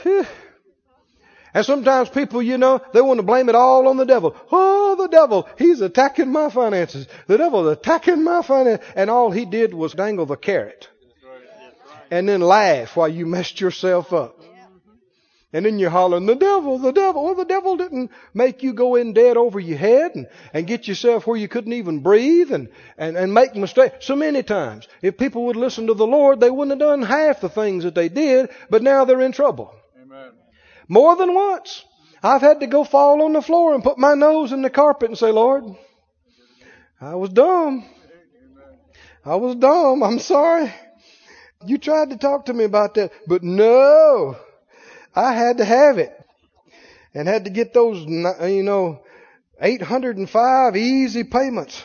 Yeah. 0.04 0.26
And 1.54 1.64
sometimes 1.64 2.10
people, 2.10 2.42
you 2.42 2.58
know, 2.58 2.82
they 2.94 3.02
want 3.02 3.20
to 3.20 3.24
blame 3.24 3.48
it 3.50 3.56
all 3.56 3.88
on 3.88 3.98
the 3.98 4.06
devil. 4.06 4.36
Oh, 4.52 4.96
the 4.96 5.08
devil, 5.08 5.48
he's 5.60 5.82
attacking 5.82 6.32
my 6.32 6.50
finances. 6.50 7.08
The 7.28 7.38
devil's 7.38 7.68
attacking 7.68 8.24
my 8.24 8.42
finances. 8.42 8.86
And 8.96 9.12
all 9.12 9.30
he 9.30 9.46
did 9.46 9.72
was 9.72 9.94
dangle 9.94 10.26
the 10.26 10.36
carrot. 10.36 10.90
That's 11.02 11.24
right. 11.24 11.42
That's 11.60 11.96
right. 11.96 11.99
And 12.12 12.28
then 12.28 12.42
laugh 12.42 12.96
while 12.96 13.08
you 13.08 13.26
messed 13.26 13.62
yourself 13.62 14.14
up. 14.14 14.40
And 15.52 15.66
then 15.66 15.80
you're 15.80 15.90
hollering, 15.90 16.28
the 16.28 16.36
devil, 16.36 16.78
the 16.78 16.92
devil. 16.92 17.26
Well, 17.26 17.34
the 17.34 17.44
devil 17.44 17.76
didn't 17.76 18.12
make 18.36 18.62
you 18.62 18.72
go 18.72 18.96
in 18.96 19.14
dead 19.14 19.36
over 19.36 19.60
your 19.60 19.80
head 19.80 20.12
and, 20.14 20.28
and 20.54 20.68
get 20.68 20.88
yourself 20.88 21.26
where 21.26 21.38
you 21.38 21.48
couldn't 21.48 21.74
even 21.74 22.02
breathe 22.02 22.52
and, 22.52 22.70
and, 23.00 23.18
and 23.18 23.34
make 23.34 23.56
mistakes. 23.56 24.06
So 24.06 24.16
many 24.16 24.44
times, 24.44 24.88
if 25.02 25.18
people 25.18 25.46
would 25.46 25.56
listen 25.56 25.88
to 25.88 25.96
the 25.96 26.06
Lord, 26.06 26.40
they 26.40 26.52
wouldn't 26.52 26.80
have 26.80 26.88
done 26.88 27.02
half 27.02 27.42
the 27.42 27.50
things 27.50 27.84
that 27.84 27.96
they 27.96 28.10
did, 28.10 28.52
but 28.70 28.84
now 28.84 29.06
they're 29.06 29.22
in 29.22 29.32
trouble. 29.32 29.74
Amen. 30.00 30.34
More 30.88 31.16
than 31.16 31.34
once. 31.34 31.84
I've 32.22 32.42
had 32.42 32.60
to 32.60 32.68
go 32.68 32.84
fall 32.84 33.24
on 33.24 33.34
the 33.34 33.42
floor 33.42 33.74
and 33.74 33.84
put 33.84 33.98
my 33.98 34.14
nose 34.14 34.52
in 34.52 34.62
the 34.62 34.70
carpet 34.70 35.10
and 35.10 35.18
say, 35.18 35.32
Lord, 35.32 35.64
I 37.02 37.16
was 37.16 37.32
dumb. 37.32 37.86
I 39.26 39.36
was 39.36 39.56
dumb. 39.56 40.04
I'm 40.04 40.20
sorry. 40.20 40.72
You 41.66 41.78
tried 41.78 42.12
to 42.12 42.18
talk 42.18 42.46
to 42.46 42.54
me 42.54 42.64
about 42.64 42.94
that, 42.94 43.12
but 43.28 43.44
no, 43.44 44.38
I 45.14 45.34
had 45.34 45.58
to 45.58 45.66
have 45.66 45.98
it 45.98 46.14
and 47.14 47.28
had 47.28 47.44
to 47.46 47.50
get 47.52 47.74
those, 47.74 48.06
you 48.06 48.64
know, 48.64 49.02
805 49.62 50.78
easy 50.78 51.26
payments. 51.26 51.84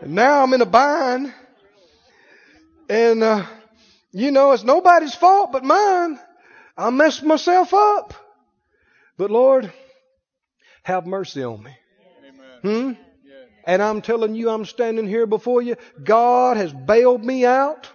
and 0.00 0.14
now 0.14 0.44
I'm 0.44 0.52
in 0.54 0.60
a 0.60 0.66
bind 0.66 1.34
and, 2.88 3.22
uh, 3.24 3.44
you 4.12 4.30
know, 4.30 4.52
it's 4.52 4.62
nobody's 4.62 5.16
fault 5.16 5.50
but 5.50 5.64
mine. 5.64 6.20
I 6.76 6.90
messed 6.90 7.24
myself 7.24 7.74
up. 7.74 8.14
But 9.18 9.32
Lord, 9.32 9.72
have 10.84 11.06
mercy 11.06 11.42
on 11.42 11.60
me. 11.60 11.76
Amen. 12.62 12.96
Hmm? 12.96 13.11
And 13.64 13.82
I'm 13.82 14.02
telling 14.02 14.34
you, 14.34 14.50
I'm 14.50 14.64
standing 14.64 15.06
here 15.06 15.26
before 15.26 15.62
you. 15.62 15.76
God 16.02 16.56
has 16.56 16.72
bailed 16.72 17.24
me 17.24 17.44
out. 17.44 17.88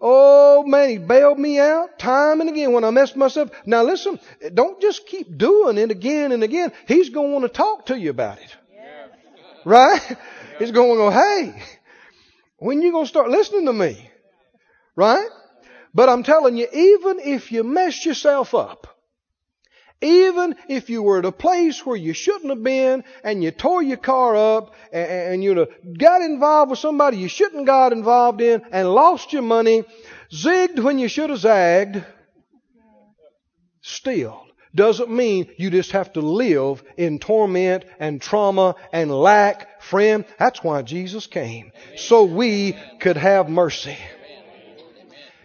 Oh 0.00 0.64
man, 0.64 0.90
He 0.90 0.98
bailed 0.98 1.38
me 1.38 1.58
out 1.58 1.98
time 1.98 2.40
and 2.40 2.50
again 2.50 2.72
when 2.72 2.84
I 2.84 2.90
messed 2.90 3.16
myself. 3.16 3.50
Now 3.64 3.82
listen, 3.82 4.20
don't 4.52 4.80
just 4.80 5.06
keep 5.06 5.38
doing 5.38 5.78
it 5.78 5.90
again 5.90 6.32
and 6.32 6.42
again. 6.42 6.72
He's 6.86 7.08
going 7.08 7.28
to 7.28 7.32
want 7.32 7.44
to 7.44 7.48
talk 7.48 7.86
to 7.86 7.98
you 7.98 8.10
about 8.10 8.38
it. 8.38 8.54
Yes. 8.74 9.08
Right? 9.64 10.16
He's 10.58 10.70
going 10.70 10.90
to 10.90 10.96
go, 10.96 11.10
hey, 11.10 11.62
when 12.58 12.82
you 12.82 12.92
going 12.92 13.04
to 13.04 13.08
start 13.08 13.30
listening 13.30 13.66
to 13.66 13.72
me? 13.72 14.10
Right? 14.94 15.28
But 15.94 16.10
I'm 16.10 16.22
telling 16.22 16.56
you, 16.56 16.66
even 16.72 17.20
if 17.20 17.52
you 17.52 17.64
mess 17.64 18.04
yourself 18.04 18.54
up, 18.54 18.95
even 20.00 20.56
if 20.68 20.90
you 20.90 21.02
were 21.02 21.18
at 21.18 21.24
a 21.24 21.32
place 21.32 21.84
where 21.84 21.96
you 21.96 22.12
shouldn't 22.12 22.50
have 22.50 22.62
been 22.62 23.02
and 23.24 23.42
you 23.42 23.50
tore 23.50 23.82
your 23.82 23.96
car 23.96 24.36
up 24.36 24.74
and, 24.92 25.10
and 25.10 25.44
you 25.44 25.66
got 25.98 26.20
involved 26.20 26.70
with 26.70 26.78
somebody 26.78 27.16
you 27.16 27.28
shouldn't 27.28 27.66
got 27.66 27.92
involved 27.92 28.40
in 28.40 28.62
and 28.70 28.92
lost 28.92 29.32
your 29.32 29.42
money, 29.42 29.84
zigged 30.30 30.78
when 30.80 30.98
you 30.98 31.08
should 31.08 31.30
have 31.30 31.38
zagged, 31.38 32.04
still, 33.80 34.46
doesn't 34.74 35.10
mean 35.10 35.48
you 35.56 35.70
just 35.70 35.92
have 35.92 36.12
to 36.12 36.20
live 36.20 36.82
in 36.98 37.18
torment 37.18 37.84
and 37.98 38.20
trauma 38.20 38.74
and 38.92 39.10
lack. 39.10 39.80
Friend, 39.82 40.24
that's 40.38 40.62
why 40.62 40.82
Jesus 40.82 41.26
came. 41.26 41.72
So 41.96 42.24
we 42.24 42.76
could 43.00 43.16
have 43.16 43.48
mercy. 43.48 43.96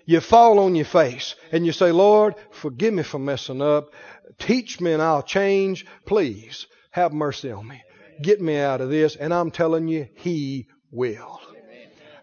You 0.06 0.20
fall 0.20 0.60
on 0.60 0.76
your 0.76 0.86
face 0.86 1.36
and 1.52 1.66
you 1.66 1.72
say, 1.72 1.92
Lord, 1.92 2.36
forgive 2.52 2.94
me 2.94 3.04
for 3.04 3.20
messing 3.20 3.62
up. 3.62 3.94
Teach 4.40 4.82
me 4.82 4.94
and 4.94 5.02
I'll 5.02 5.24
change. 5.24 5.86
Please 6.06 6.68
have 6.92 7.14
mercy 7.14 7.52
on 7.52 7.68
me. 7.68 7.82
Get 8.22 8.42
me 8.42 8.58
out 8.58 8.82
of 8.82 8.90
this. 8.90 9.16
And 9.16 9.34
I'm 9.34 9.52
telling 9.52 9.88
you, 9.88 10.08
He 10.16 10.68
will. 10.92 11.40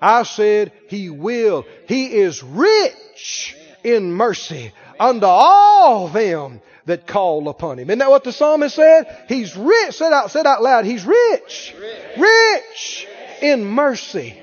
I 0.01 0.23
said, 0.23 0.73
He 0.89 1.11
will. 1.11 1.65
He 1.87 2.07
is 2.15 2.43
rich 2.43 3.57
in 3.85 4.13
mercy 4.13 4.73
unto 4.99 5.27
all 5.27 6.09
them 6.09 6.61
that 6.87 7.07
call 7.07 7.49
upon 7.49 7.79
Him. 7.79 7.91
Isn't 7.91 7.99
that 7.99 8.11
what 8.11 8.25
the 8.25 8.33
psalmist 8.33 8.77
said? 8.77 9.25
He's 9.29 9.57
rich. 9.57 9.97
Said 9.97 10.13
out, 10.13 10.31
said 10.31 10.47
out 10.47 10.63
loud, 10.63 10.85
He's 10.85 11.05
rich. 11.05 11.75
Rich 12.17 13.09
in 13.43 13.65
mercy 13.65 14.41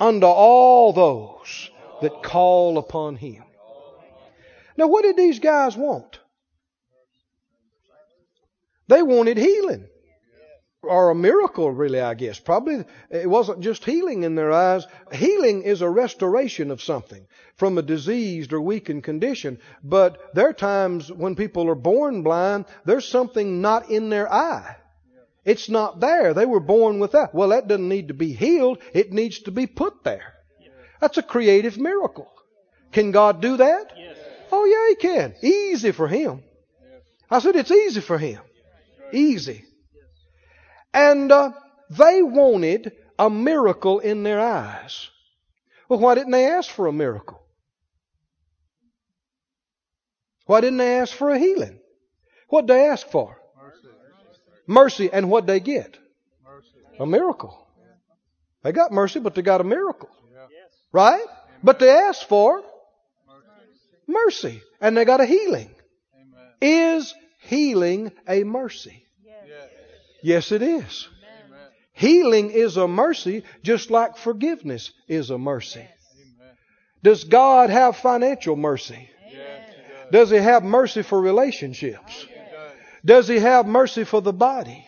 unto 0.00 0.26
all 0.26 0.92
those 0.92 1.70
that 2.02 2.22
call 2.22 2.78
upon 2.78 3.16
Him. 3.16 3.42
Now, 4.76 4.86
what 4.86 5.02
did 5.02 5.16
these 5.16 5.38
guys 5.38 5.76
want? 5.76 6.20
They 8.88 9.02
wanted 9.02 9.38
healing. 9.38 9.88
Or 10.82 11.10
a 11.10 11.14
miracle, 11.14 11.70
really, 11.70 12.00
I 12.00 12.14
guess. 12.14 12.40
Probably 12.40 12.84
it 13.08 13.30
wasn't 13.30 13.60
just 13.60 13.84
healing 13.84 14.24
in 14.24 14.34
their 14.34 14.50
eyes. 14.50 14.84
Healing 15.12 15.62
is 15.62 15.80
a 15.80 15.88
restoration 15.88 16.72
of 16.72 16.82
something 16.82 17.24
from 17.54 17.78
a 17.78 17.82
diseased 17.82 18.52
or 18.52 18.60
weakened 18.60 19.04
condition. 19.04 19.60
But 19.84 20.34
there 20.34 20.48
are 20.48 20.52
times 20.52 21.10
when 21.10 21.36
people 21.36 21.70
are 21.70 21.76
born 21.76 22.24
blind, 22.24 22.64
there's 22.84 23.06
something 23.06 23.60
not 23.60 23.90
in 23.90 24.10
their 24.10 24.30
eye. 24.32 24.76
It's 25.44 25.68
not 25.68 26.00
there. 26.00 26.34
They 26.34 26.46
were 26.46 26.60
born 26.60 26.98
with 26.98 27.12
that. 27.12 27.32
Well, 27.32 27.50
that 27.50 27.68
doesn't 27.68 27.88
need 27.88 28.08
to 28.08 28.14
be 28.14 28.32
healed. 28.32 28.78
It 28.92 29.12
needs 29.12 29.38
to 29.42 29.52
be 29.52 29.68
put 29.68 30.02
there. 30.02 30.31
That's 31.02 31.18
a 31.18 31.22
creative 31.22 31.78
miracle. 31.78 32.30
Can 32.92 33.10
God 33.10 33.42
do 33.42 33.56
that? 33.56 33.92
Yes. 33.96 34.16
Oh, 34.52 34.64
yeah, 34.64 34.90
He 34.90 34.94
can. 34.94 35.34
Easy 35.42 35.90
for 35.90 36.06
Him. 36.06 36.44
I 37.28 37.40
said 37.40 37.56
it's 37.56 37.72
easy 37.72 38.00
for 38.00 38.18
Him. 38.18 38.40
Easy. 39.12 39.64
And 40.94 41.32
uh, 41.32 41.50
they 41.90 42.22
wanted 42.22 42.92
a 43.18 43.28
miracle 43.28 43.98
in 43.98 44.22
their 44.22 44.38
eyes. 44.38 45.10
Well, 45.88 45.98
why 45.98 46.14
didn't 46.14 46.30
they 46.30 46.46
ask 46.46 46.70
for 46.70 46.86
a 46.86 46.92
miracle? 46.92 47.42
Why 50.46 50.60
didn't 50.60 50.78
they 50.78 50.98
ask 50.98 51.12
for 51.12 51.30
a 51.30 51.38
healing? 51.38 51.80
What'd 52.48 52.68
they 52.68 52.86
ask 52.86 53.08
for? 53.08 53.38
Mercy. 53.60 53.88
Mercy. 54.68 55.10
And 55.12 55.28
what'd 55.28 55.48
they 55.48 55.58
get? 55.58 55.98
Mercy. 56.44 56.78
A 57.00 57.06
miracle. 57.06 57.58
They 58.62 58.70
got 58.70 58.92
mercy, 58.92 59.18
but 59.18 59.34
they 59.34 59.42
got 59.42 59.60
a 59.60 59.64
miracle. 59.64 60.08
Right? 60.92 61.24
But 61.62 61.78
they 61.78 61.90
asked 61.90 62.28
for 62.28 62.62
Mercy. 64.06 64.62
And 64.80 64.96
they 64.96 65.04
got 65.04 65.20
a 65.20 65.26
healing. 65.26 65.70
Is 66.60 67.14
healing 67.40 68.12
a 68.28 68.44
mercy? 68.44 69.04
Yes. 70.22 70.52
It 70.52 70.62
is. 70.62 71.08
Healing 71.92 72.50
is 72.50 72.76
a 72.76 72.88
mercy 72.88 73.44
just 73.62 73.90
like 73.90 74.16
forgiveness 74.16 74.92
is 75.08 75.30
a 75.30 75.38
mercy. 75.38 75.86
Does 77.02 77.24
God 77.24 77.70
have 77.70 77.96
financial 77.96 78.56
mercy? 78.56 79.08
Does. 80.10 80.30
He 80.30 80.36
have 80.36 80.62
mercy 80.62 81.02
for 81.02 81.20
relationships? 81.20 82.26
Does 83.04 83.26
He 83.26 83.38
have 83.38 83.66
mercy 83.66 84.04
for 84.04 84.20
the 84.20 84.32
body? 84.32 84.86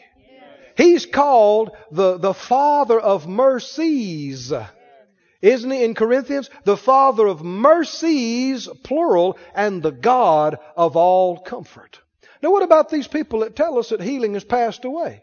He's 0.77 1.07
called 1.07 1.71
the, 1.91 2.19
the 2.19 2.35
Father 2.35 2.99
of 2.99 3.29
mercies. 3.29 4.53
Isn't 5.45 5.73
he 5.73 5.85
in 5.85 5.95
Corinthians? 5.95 6.49
The 6.65 6.77
Father 6.77 7.27
of 7.27 7.45
mercies, 7.45 8.67
plural, 8.83 9.37
and 9.55 9.83
the 9.83 9.93
God 9.93 10.59
of 10.75 10.97
all 10.97 11.37
comfort. 11.37 12.01
Now 12.43 12.51
what 12.51 12.63
about 12.63 12.89
these 12.89 13.07
people 13.07 13.41
that 13.41 13.55
tell 13.55 13.79
us 13.79 13.91
that 13.91 14.01
healing 14.01 14.33
has 14.33 14.45
passed 14.45 14.87
away? 14.87 15.23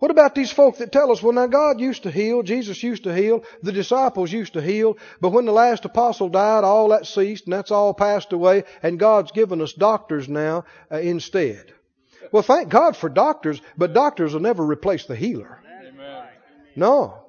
What 0.00 0.10
about 0.10 0.34
these 0.34 0.52
folk 0.52 0.76
that 0.78 0.92
tell 0.92 1.12
us, 1.12 1.22
well 1.22 1.32
now 1.32 1.46
God 1.46 1.80
used 1.80 2.02
to 2.02 2.10
heal, 2.10 2.42
Jesus 2.42 2.82
used 2.82 3.04
to 3.04 3.14
heal, 3.14 3.42
the 3.62 3.72
disciples 3.72 4.30
used 4.30 4.52
to 4.52 4.60
heal, 4.60 4.98
but 5.22 5.30
when 5.30 5.46
the 5.46 5.52
last 5.52 5.86
apostle 5.86 6.28
died, 6.28 6.62
all 6.62 6.90
that 6.90 7.06
ceased 7.06 7.44
and 7.44 7.54
that's 7.54 7.70
all 7.70 7.94
passed 7.94 8.34
away 8.34 8.64
and 8.82 8.98
God's 8.98 9.32
given 9.32 9.62
us 9.62 9.72
doctors 9.72 10.28
now 10.28 10.66
uh, 10.92 10.98
instead. 10.98 11.72
Well 12.32 12.42
thank 12.42 12.68
God 12.68 12.98
for 12.98 13.08
doctors, 13.08 13.62
but 13.78 13.94
doctors 13.94 14.34
will 14.34 14.42
never 14.42 14.62
replace 14.62 15.06
the 15.06 15.16
healer. 15.16 15.58
Amen. 15.66 16.28
No. 16.76 17.23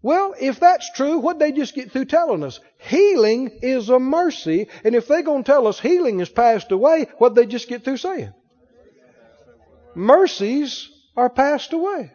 Well, 0.00 0.34
if 0.40 0.60
that's 0.60 0.92
true, 0.92 1.18
what 1.18 1.38
they 1.38 1.50
just 1.50 1.74
get 1.74 1.90
through 1.90 2.04
telling 2.04 2.44
us? 2.44 2.60
Healing 2.78 3.50
is 3.62 3.88
a 3.88 3.98
mercy, 3.98 4.68
and 4.84 4.94
if 4.94 5.08
they're 5.08 5.22
going 5.22 5.42
to 5.42 5.50
tell 5.50 5.66
us 5.66 5.80
healing 5.80 6.20
has 6.20 6.28
passed 6.28 6.70
away, 6.70 7.06
what 7.18 7.34
they 7.34 7.46
just 7.46 7.68
get 7.68 7.84
through 7.84 7.96
saying? 7.96 8.32
Mercies 9.94 10.88
are 11.16 11.28
passed 11.28 11.72
away. 11.72 12.12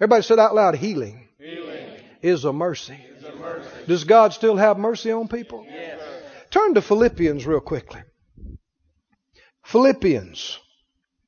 Everybody 0.00 0.22
said 0.22 0.40
out 0.40 0.54
loud, 0.56 0.74
healing 0.74 1.28
Healing 1.38 1.86
is 2.20 2.44
a 2.44 2.52
mercy. 2.52 2.98
is 3.16 3.24
a 3.24 3.32
mercy. 3.36 3.70
Does 3.86 4.02
God 4.02 4.32
still 4.32 4.56
have 4.56 4.76
mercy 4.76 5.12
on 5.12 5.28
people? 5.28 5.64
Yes. 5.68 6.00
Turn 6.50 6.74
to 6.74 6.82
Philippians 6.82 7.46
real 7.46 7.60
quickly. 7.60 8.02
Philippians. 9.64 10.58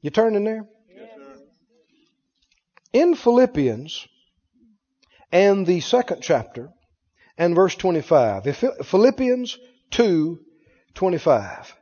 You 0.02 0.10
turning 0.10 0.44
there? 0.44 0.66
Yes, 0.94 1.10
sir. 1.16 1.36
in 2.92 3.14
Philippians 3.14 4.08
and 5.32 5.66
the 5.66 5.80
second 5.80 6.20
chapter 6.22 6.70
and 7.38 7.54
verse 7.54 7.74
25. 7.74 8.56
Philippians 8.84 9.58
2 9.90 10.40
25. 10.94 11.76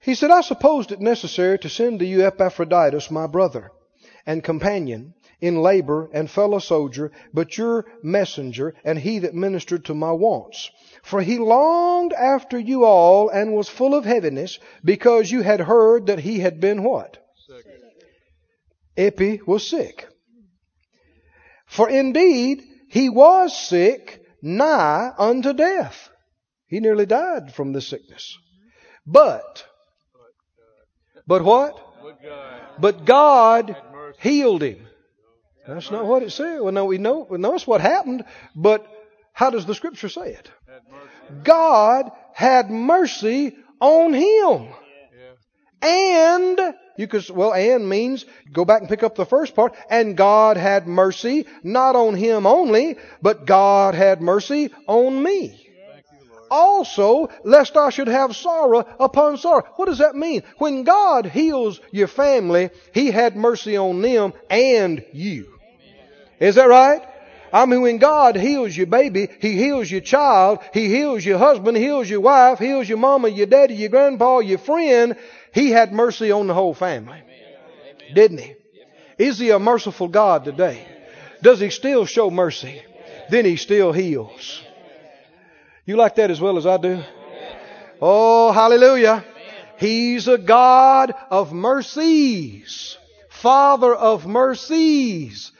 He 0.00 0.14
said, 0.16 0.30
I 0.32 0.40
supposed 0.40 0.90
it 0.90 1.00
necessary 1.00 1.58
to 1.60 1.68
send 1.68 2.00
to 2.00 2.04
you 2.04 2.26
Epaphroditus, 2.26 3.10
my 3.10 3.26
brother 3.26 3.70
and 4.26 4.42
companion 4.42 5.14
in 5.40 5.60
labor 5.60 6.08
and 6.12 6.30
fellow 6.30 6.58
soldier, 6.58 7.10
but 7.34 7.58
your 7.58 7.84
messenger 8.02 8.74
and 8.84 8.98
he 8.98 9.18
that 9.20 9.34
ministered 9.34 9.84
to 9.84 9.94
my 9.94 10.12
wants. 10.12 10.70
For 11.02 11.20
he 11.20 11.38
longed 11.38 12.12
after 12.12 12.58
you 12.58 12.84
all 12.84 13.28
and 13.28 13.52
was 13.52 13.68
full 13.68 13.94
of 13.94 14.04
heaviness 14.04 14.58
because 14.84 15.30
you 15.30 15.42
had 15.42 15.60
heard 15.60 16.06
that 16.06 16.20
he 16.20 16.38
had 16.38 16.60
been 16.60 16.84
what? 16.84 17.18
Second. 17.46 17.80
Epi 18.96 19.40
was 19.46 19.66
sick. 19.66 20.06
For 21.72 21.88
indeed 21.88 22.62
he 22.88 23.08
was 23.08 23.58
sick 23.58 24.26
nigh 24.42 25.10
unto 25.16 25.54
death. 25.54 26.10
He 26.66 26.80
nearly 26.80 27.06
died 27.06 27.54
from 27.54 27.72
the 27.72 27.80
sickness. 27.80 28.36
But, 29.06 29.64
but 31.26 31.42
what? 31.42 31.74
But 32.78 33.06
God 33.06 33.74
healed 34.20 34.62
him. 34.62 34.86
That's 35.66 35.90
not 35.90 36.04
what 36.04 36.22
it 36.22 36.32
said. 36.32 36.60
Well, 36.60 36.72
no, 36.72 36.84
we 36.84 36.98
know, 36.98 37.26
we 37.30 37.38
know 37.38 37.54
it's 37.54 37.66
what 37.66 37.80
happened, 37.80 38.24
but 38.54 38.86
how 39.32 39.48
does 39.48 39.64
the 39.64 39.74
scripture 39.74 40.10
say 40.10 40.34
it? 40.34 40.50
God 41.42 42.10
had 42.34 42.70
mercy 42.70 43.56
on 43.80 44.12
him. 44.12 44.68
And 45.80 46.74
you 46.96 47.06
could, 47.06 47.28
well, 47.30 47.54
and 47.54 47.88
means, 47.88 48.24
go 48.52 48.64
back 48.64 48.80
and 48.80 48.88
pick 48.88 49.02
up 49.02 49.14
the 49.14 49.26
first 49.26 49.54
part, 49.54 49.74
and 49.88 50.16
God 50.16 50.56
had 50.56 50.86
mercy, 50.86 51.46
not 51.62 51.96
on 51.96 52.14
him 52.14 52.46
only, 52.46 52.96
but 53.20 53.46
God 53.46 53.94
had 53.94 54.20
mercy 54.20 54.70
on 54.86 55.22
me. 55.22 55.58
Also, 56.50 57.30
lest 57.44 57.78
I 57.78 57.88
should 57.88 58.08
have 58.08 58.36
sorrow 58.36 58.84
upon 59.00 59.38
sorrow. 59.38 59.66
What 59.76 59.86
does 59.86 59.98
that 59.98 60.14
mean? 60.14 60.42
When 60.58 60.84
God 60.84 61.24
heals 61.24 61.80
your 61.92 62.08
family, 62.08 62.68
He 62.92 63.10
had 63.10 63.36
mercy 63.36 63.78
on 63.78 64.02
them 64.02 64.34
and 64.50 65.02
you. 65.14 65.58
Is 66.38 66.56
that 66.56 66.68
right? 66.68 67.02
I 67.54 67.64
mean, 67.64 67.80
when 67.80 67.98
God 67.98 68.36
heals 68.36 68.76
your 68.76 68.86
baby, 68.86 69.28
He 69.40 69.52
heals 69.56 69.90
your 69.90 70.02
child, 70.02 70.58
He 70.74 70.88
heals 70.88 71.24
your 71.24 71.38
husband, 71.38 71.76
He 71.76 71.84
heals 71.84 72.08
your 72.08 72.20
wife, 72.20 72.58
He 72.58 72.66
heals 72.66 72.88
your 72.88 72.98
mama, 72.98 73.28
your 73.28 73.46
daddy, 73.46 73.74
your 73.74 73.88
grandpa, 73.88 74.40
your 74.40 74.58
friend. 74.58 75.16
He 75.52 75.70
had 75.70 75.92
mercy 75.92 76.30
on 76.30 76.46
the 76.46 76.54
whole 76.54 76.74
family. 76.74 77.22
Didn't 78.14 78.38
He? 78.38 78.54
Is 79.18 79.38
He 79.38 79.50
a 79.50 79.58
merciful 79.58 80.08
God 80.08 80.44
today? 80.44 80.86
Does 81.42 81.60
He 81.60 81.70
still 81.70 82.06
show 82.06 82.30
mercy? 82.30 82.82
Then 83.30 83.44
He 83.44 83.56
still 83.56 83.92
heals. 83.92 84.62
You 85.84 85.96
like 85.96 86.16
that 86.16 86.30
as 86.30 86.40
well 86.40 86.58
as 86.58 86.66
I 86.66 86.76
do? 86.76 87.02
Oh, 88.00 88.52
hallelujah. 88.52 89.24
He's 89.78 90.28
a 90.28 90.38
God 90.38 91.12
of 91.30 91.52
mercies. 91.52 92.96
Father 93.28 93.94
of 93.94 94.26
mercies. 94.26 95.50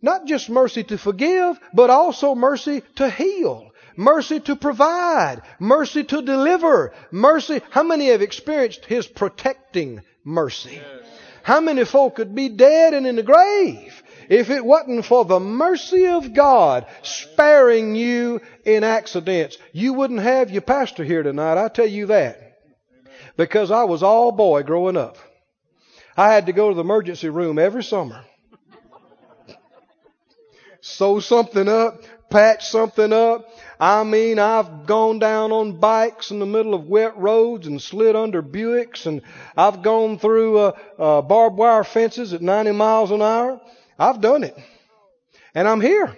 Not 0.00 0.26
just 0.26 0.48
mercy 0.48 0.84
to 0.84 0.98
forgive, 0.98 1.58
but 1.74 1.90
also 1.90 2.34
mercy 2.34 2.82
to 2.96 3.10
heal. 3.10 3.65
Mercy 3.96 4.40
to 4.40 4.56
provide, 4.56 5.42
mercy 5.58 6.04
to 6.04 6.22
deliver, 6.22 6.92
mercy. 7.10 7.60
How 7.70 7.82
many 7.82 8.08
have 8.08 8.22
experienced 8.22 8.84
His 8.84 9.06
protecting 9.06 10.02
mercy? 10.24 10.80
How 11.42 11.60
many 11.60 11.84
folk 11.84 12.16
could 12.16 12.34
be 12.34 12.48
dead 12.48 12.92
and 12.92 13.06
in 13.06 13.16
the 13.16 13.22
grave 13.22 14.02
if 14.28 14.50
it 14.50 14.64
wasn't 14.64 15.04
for 15.04 15.24
the 15.24 15.38
mercy 15.38 16.08
of 16.08 16.34
God 16.34 16.86
sparing 17.02 17.94
you 17.94 18.40
in 18.64 18.82
accidents? 18.82 19.56
You 19.72 19.92
wouldn't 19.92 20.20
have 20.20 20.50
your 20.50 20.62
pastor 20.62 21.04
here 21.04 21.22
tonight, 21.22 21.62
I 21.62 21.68
tell 21.68 21.86
you 21.86 22.06
that. 22.06 22.58
Because 23.36 23.70
I 23.70 23.84
was 23.84 24.02
all 24.02 24.32
boy 24.32 24.62
growing 24.64 24.96
up. 24.96 25.18
I 26.16 26.32
had 26.32 26.46
to 26.46 26.52
go 26.52 26.70
to 26.70 26.74
the 26.74 26.80
emergency 26.80 27.28
room 27.28 27.58
every 27.58 27.84
summer. 27.84 28.24
Sew 30.80 31.20
something 31.20 31.68
up, 31.68 32.02
patch 32.30 32.68
something 32.68 33.12
up. 33.12 33.48
I 33.78 34.04
mean, 34.04 34.38
I've 34.38 34.86
gone 34.86 35.18
down 35.18 35.52
on 35.52 35.78
bikes 35.78 36.30
in 36.30 36.38
the 36.38 36.46
middle 36.46 36.74
of 36.74 36.86
wet 36.86 37.16
roads 37.16 37.66
and 37.66 37.80
slid 37.80 38.16
under 38.16 38.42
Buicks, 38.42 39.06
and 39.06 39.22
I've 39.56 39.82
gone 39.82 40.18
through 40.18 40.58
uh, 40.58 40.78
uh, 40.98 41.22
barbed 41.22 41.56
wire 41.56 41.84
fences 41.84 42.32
at 42.32 42.42
90 42.42 42.72
miles 42.72 43.10
an 43.10 43.22
hour. 43.22 43.60
I've 43.98 44.20
done 44.20 44.44
it. 44.44 44.56
And 45.54 45.66
I'm 45.66 45.80
here. 45.80 46.16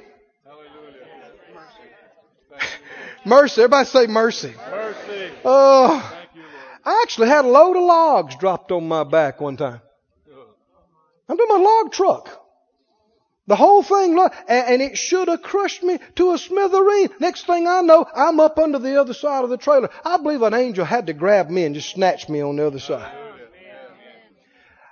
Mercy. 3.25 3.63
Everybody 3.63 3.89
say 3.89 4.07
mercy. 4.07 4.55
Mercy. 4.71 5.31
Oh, 5.45 6.11
Thank 6.13 6.31
you, 6.35 6.43
Lord. 6.43 6.53
I 6.85 7.03
actually 7.03 7.29
had 7.29 7.45
a 7.45 7.49
load 7.49 7.77
of 7.77 7.85
logs 7.85 8.37
dropped 8.37 8.73
on 8.73 8.89
my 8.89 9.05
back 9.05 9.41
one 9.41 9.57
time. 9.57 9.81
I'm 11.29 11.37
doing 11.37 11.49
my 11.49 11.59
log 11.59 11.93
truck. 11.93 12.48
The 13.49 13.57
whole 13.57 13.83
thing, 13.83 14.19
and, 14.47 14.83
it 14.83 14.99
should 14.99 15.29
have 15.29 15.41
crushed 15.41 15.83
me 15.83 15.99
to 16.17 16.33
a 16.33 16.35
smithereen. 16.35 17.19
Next 17.19 17.47
thing 17.47 17.67
I 17.67 17.81
know, 17.81 18.07
I'm 18.15 18.39
up 18.41 18.59
under 18.59 18.79
the 18.79 19.01
other 19.01 19.15
side 19.15 19.43
of 19.43 19.49
the 19.49 19.57
trailer. 19.57 19.89
I 20.05 20.19
believe 20.19 20.43
an 20.43 20.53
angel 20.53 20.85
had 20.85 21.07
to 21.07 21.15
grab 21.15 21.49
me 21.49 21.65
and 21.65 21.75
just 21.75 21.89
snatch 21.89 22.29
me 22.29 22.43
on 22.43 22.57
the 22.57 22.67
other 22.67 22.79
side. 22.79 23.11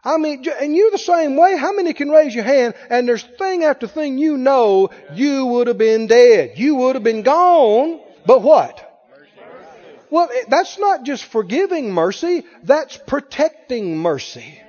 I 0.02 0.16
mean, 0.16 0.42
and 0.58 0.74
you 0.74 0.90
the 0.90 0.96
same 0.98 1.36
way. 1.36 1.58
How 1.58 1.72
many 1.72 1.92
can 1.92 2.08
raise 2.08 2.34
your 2.34 2.44
hand? 2.44 2.74
And 2.88 3.06
there's 3.06 3.24
thing 3.24 3.62
after 3.62 3.86
thing 3.86 4.16
you 4.16 4.38
know 4.38 4.88
you 5.12 5.44
would 5.46 5.66
have 5.66 5.78
been 5.78 6.06
dead. 6.06 6.52
You 6.56 6.76
would 6.76 6.94
have 6.94 7.04
been 7.04 7.22
gone. 7.22 8.00
But 8.24 8.40
what? 8.40 8.82
Well, 10.08 10.30
that's 10.48 10.78
not 10.78 11.02
just 11.02 11.24
forgiving 11.24 11.92
mercy. 11.92 12.44
That's 12.62 12.96
protecting 12.96 13.98
mercy. 13.98 14.62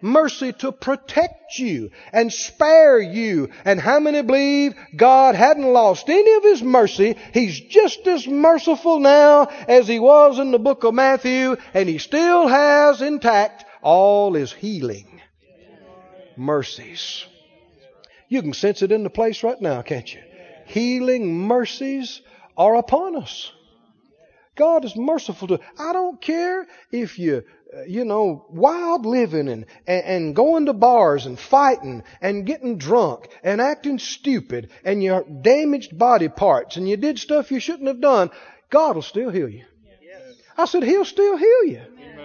Mercy 0.00 0.52
to 0.54 0.72
protect 0.72 1.58
you 1.58 1.90
and 2.12 2.32
spare 2.32 2.98
you. 2.98 3.50
And 3.64 3.80
how 3.80 4.00
many 4.00 4.22
believe 4.22 4.74
God 4.94 5.34
hadn't 5.34 5.72
lost 5.72 6.08
any 6.08 6.34
of 6.34 6.42
His 6.44 6.62
mercy? 6.62 7.16
He's 7.34 7.60
just 7.60 8.06
as 8.06 8.26
merciful 8.26 9.00
now 9.00 9.48
as 9.66 9.88
He 9.88 9.98
was 9.98 10.38
in 10.38 10.50
the 10.50 10.58
book 10.58 10.84
of 10.84 10.94
Matthew, 10.94 11.56
and 11.74 11.88
He 11.88 11.98
still 11.98 12.48
has 12.48 13.02
intact 13.02 13.64
all 13.82 14.34
His 14.34 14.52
healing 14.52 15.20
mercies. 16.36 17.24
You 18.28 18.42
can 18.42 18.52
sense 18.52 18.82
it 18.82 18.92
in 18.92 19.02
the 19.02 19.10
place 19.10 19.42
right 19.42 19.60
now, 19.60 19.82
can't 19.82 20.12
you? 20.12 20.20
Healing 20.66 21.34
mercies 21.34 22.20
are 22.56 22.76
upon 22.76 23.16
us. 23.16 23.52
God 24.58 24.84
is 24.84 24.96
merciful 24.96 25.48
to. 25.48 25.60
I 25.78 25.92
don't 25.92 26.20
care 26.20 26.66
if 26.90 27.18
you, 27.18 27.44
uh, 27.74 27.82
you 27.82 28.04
know, 28.04 28.44
wild 28.50 29.06
living 29.06 29.48
and, 29.48 29.66
and, 29.86 30.04
and 30.04 30.36
going 30.36 30.66
to 30.66 30.72
bars 30.72 31.26
and 31.26 31.38
fighting 31.38 32.02
and 32.20 32.44
getting 32.44 32.76
drunk 32.76 33.28
and 33.44 33.60
acting 33.60 34.00
stupid 34.00 34.70
and 34.84 35.02
your 35.02 35.24
damaged 35.24 35.96
body 35.96 36.28
parts 36.28 36.76
and 36.76 36.88
you 36.88 36.96
did 36.96 37.20
stuff 37.20 37.52
you 37.52 37.60
shouldn't 37.60 37.86
have 37.86 38.00
done. 38.00 38.30
God 38.68 38.96
will 38.96 39.02
still 39.02 39.30
heal 39.30 39.48
you. 39.48 39.64
I 40.58 40.64
said, 40.64 40.82
He'll 40.82 41.04
still 41.04 41.36
heal 41.36 41.64
you. 41.66 41.82
Amen. 41.86 42.17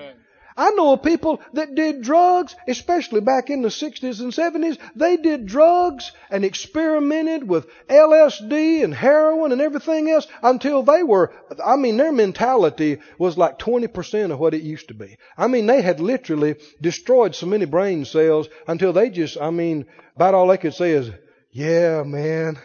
I 0.55 0.71
know 0.71 0.93
of 0.93 1.03
people 1.03 1.41
that 1.53 1.75
did 1.75 2.01
drugs, 2.01 2.55
especially 2.67 3.21
back 3.21 3.49
in 3.49 3.61
the 3.61 3.69
60s 3.69 4.19
and 4.19 4.31
70s. 4.31 4.77
They 4.95 5.17
did 5.17 5.45
drugs 5.45 6.11
and 6.29 6.45
experimented 6.45 7.47
with 7.47 7.67
LSD 7.87 8.83
and 8.83 8.93
heroin 8.93 9.51
and 9.51 9.61
everything 9.61 10.09
else 10.09 10.27
until 10.41 10.83
they 10.83 11.03
were, 11.03 11.33
I 11.63 11.75
mean, 11.75 11.97
their 11.97 12.11
mentality 12.11 12.99
was 13.17 13.37
like 13.37 13.59
20% 13.59 14.31
of 14.31 14.39
what 14.39 14.53
it 14.53 14.61
used 14.61 14.89
to 14.89 14.93
be. 14.93 15.17
I 15.37 15.47
mean, 15.47 15.65
they 15.65 15.81
had 15.81 15.99
literally 15.99 16.55
destroyed 16.81 17.35
so 17.35 17.45
many 17.45 17.65
brain 17.65 18.05
cells 18.05 18.47
until 18.67 18.93
they 18.93 19.09
just, 19.09 19.37
I 19.39 19.49
mean, 19.49 19.85
about 20.15 20.35
all 20.35 20.47
they 20.47 20.57
could 20.57 20.73
say 20.73 20.91
is, 20.91 21.09
yeah, 21.51 22.03
man, 22.03 22.59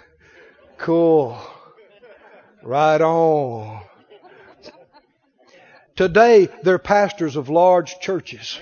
cool, 0.78 1.38
right 2.62 3.00
on. 3.00 3.82
Today, 5.98 6.48
they're 6.62 6.78
pastors 6.78 7.34
of 7.34 7.48
large 7.48 7.98
churches. 7.98 8.60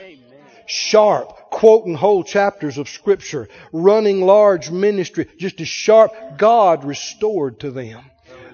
Sharp, 0.64 1.50
quoting 1.50 1.94
whole 1.94 2.24
chapters 2.24 2.78
of 2.78 2.88
scripture, 2.88 3.50
running 3.74 4.22
large 4.22 4.70
ministry, 4.70 5.28
just 5.36 5.60
as 5.60 5.68
sharp. 5.68 6.12
God 6.38 6.82
restored 6.86 7.60
to 7.60 7.70
them 7.70 8.00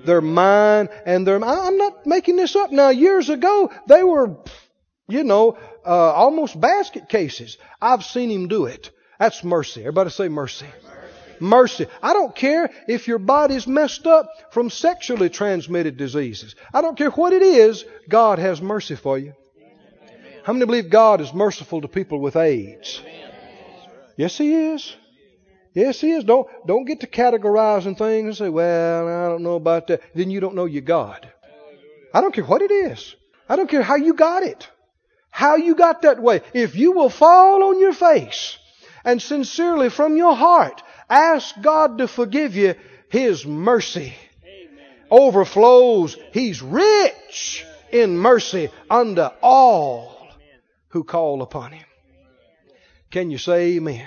their 0.05 0.20
mind 0.20 0.89
and 1.07 1.24
their, 1.24 1.37
I'm 1.37 1.78
not 1.78 2.07
making 2.07 2.35
this 2.35 2.57
up 2.57 2.72
now. 2.72 2.89
Years 2.89 3.28
ago, 3.28 3.70
they 3.87 4.03
were, 4.03 4.37
you 5.09 5.22
know, 5.22 5.57
uh, 5.87 6.12
almost 6.12 6.61
basket 6.61 7.09
cases. 7.09 7.59
I've 7.80 8.03
seen 8.03 8.33
him 8.33 8.49
do 8.49 8.66
it. 8.66 8.91
That's 9.20 9.45
mercy. 9.45 9.83
Everybody 9.83 10.11
say 10.11 10.28
mercy. 10.28 10.66
Mercy. 10.66 11.02
I 12.03 12.12
don't 12.12 12.34
care 12.34 12.70
if 12.88 13.09
your 13.09 13.18
body's 13.18 13.66
messed 13.66 14.07
up 14.07 14.28
from 14.53 14.70
sexually 14.70 15.28
transmitted 15.28 15.97
diseases. 15.97 16.55
I 16.72 16.80
don't 16.80 16.97
care 16.97 17.11
what 17.11 17.32
it 17.32 17.43
is, 17.43 17.84
God 18.09 18.38
has 18.38 18.62
mercy 18.62 18.97
for 18.97 19.18
you. 19.18 19.34
How 20.45 20.53
many 20.53 20.66
believe 20.66 20.90
God 20.90 21.20
is 21.20 21.32
merciful 21.32 21.80
to 21.82 21.88
people 21.88 22.20
with 22.20 22.36
AIDS? 22.36 23.03
Yes, 24.16 24.36
He 24.38 24.55
is. 24.55 24.97
Yes, 25.72 26.01
He 26.01 26.12
is. 26.12 26.24
Don't, 26.24 26.49
don't 26.66 26.84
get 26.84 27.01
to 27.01 27.07
categorizing 27.07 27.97
things 27.97 28.26
and 28.26 28.36
say, 28.36 28.49
well, 28.49 29.09
I 29.09 29.28
don't 29.28 29.43
know 29.43 29.55
about 29.55 29.86
that. 29.86 30.03
Then 30.14 30.30
you 30.30 30.40
don't 30.40 30.55
know 30.55 30.64
your 30.64 30.82
God. 30.82 31.28
I 32.12 32.20
don't 32.20 32.34
care 32.34 32.45
what 32.45 32.62
it 32.62 32.70
is. 32.70 33.14
I 33.49 33.57
don't 33.57 33.70
care 33.70 33.82
how 33.82 33.97
you 33.97 34.14
got 34.14 34.43
it. 34.43 34.68
How 35.30 35.57
you 35.57 35.74
got 35.74 36.03
that 36.03 36.20
way. 36.20 36.43
If 36.53 36.76
you 36.76 36.93
will 36.93 37.09
fall 37.09 37.62
on 37.64 37.80
your 37.80 37.95
face 37.95 38.59
and 39.05 39.20
sincerely 39.20 39.88
from 39.88 40.16
your 40.16 40.36
heart 40.36 40.82
ask 41.13 41.61
God 41.61 41.99
to 41.99 42.09
forgive 42.09 42.57
you, 42.57 42.75
His 43.09 43.47
mercy 43.47 44.15
overflows. 45.11 46.17
He's 46.33 46.63
rich 46.63 47.65
in 47.93 48.17
mercy 48.17 48.71
unto 48.91 49.29
all 49.43 50.29
who 50.89 51.05
call 51.05 51.43
upon 51.43 51.73
Him. 51.73 51.85
Can 53.11 53.31
you 53.31 53.39
say 53.39 53.77
amen? 53.77 54.07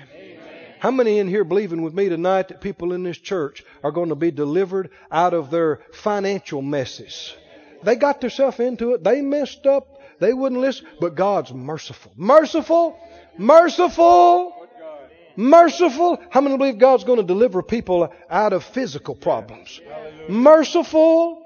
How 0.79 0.91
many 0.91 1.19
in 1.19 1.27
here 1.27 1.43
believing 1.43 1.81
with 1.81 1.93
me 1.93 2.09
tonight 2.09 2.49
that 2.49 2.61
people 2.61 2.93
in 2.93 3.03
this 3.03 3.17
church 3.17 3.63
are 3.83 3.91
going 3.91 4.09
to 4.09 4.15
be 4.15 4.31
delivered 4.31 4.89
out 5.11 5.33
of 5.33 5.49
their 5.49 5.81
financial 5.93 6.61
messes? 6.61 7.33
They 7.83 7.95
got 7.95 8.21
themselves 8.21 8.59
into 8.59 8.93
it. 8.93 9.03
They 9.03 9.21
messed 9.21 9.65
up. 9.65 10.01
They 10.19 10.33
wouldn't 10.33 10.61
listen. 10.61 10.87
But 10.99 11.15
God's 11.15 11.53
merciful. 11.53 12.11
Merciful. 12.15 12.99
Merciful. 13.37 14.64
Merciful. 15.37 16.21
How 16.29 16.41
many 16.41 16.57
believe 16.57 16.77
God's 16.77 17.03
going 17.03 17.19
to 17.19 17.25
deliver 17.25 17.61
people 17.61 18.13
out 18.29 18.53
of 18.53 18.63
physical 18.63 19.15
problems? 19.15 19.81
Merciful. 20.29 21.41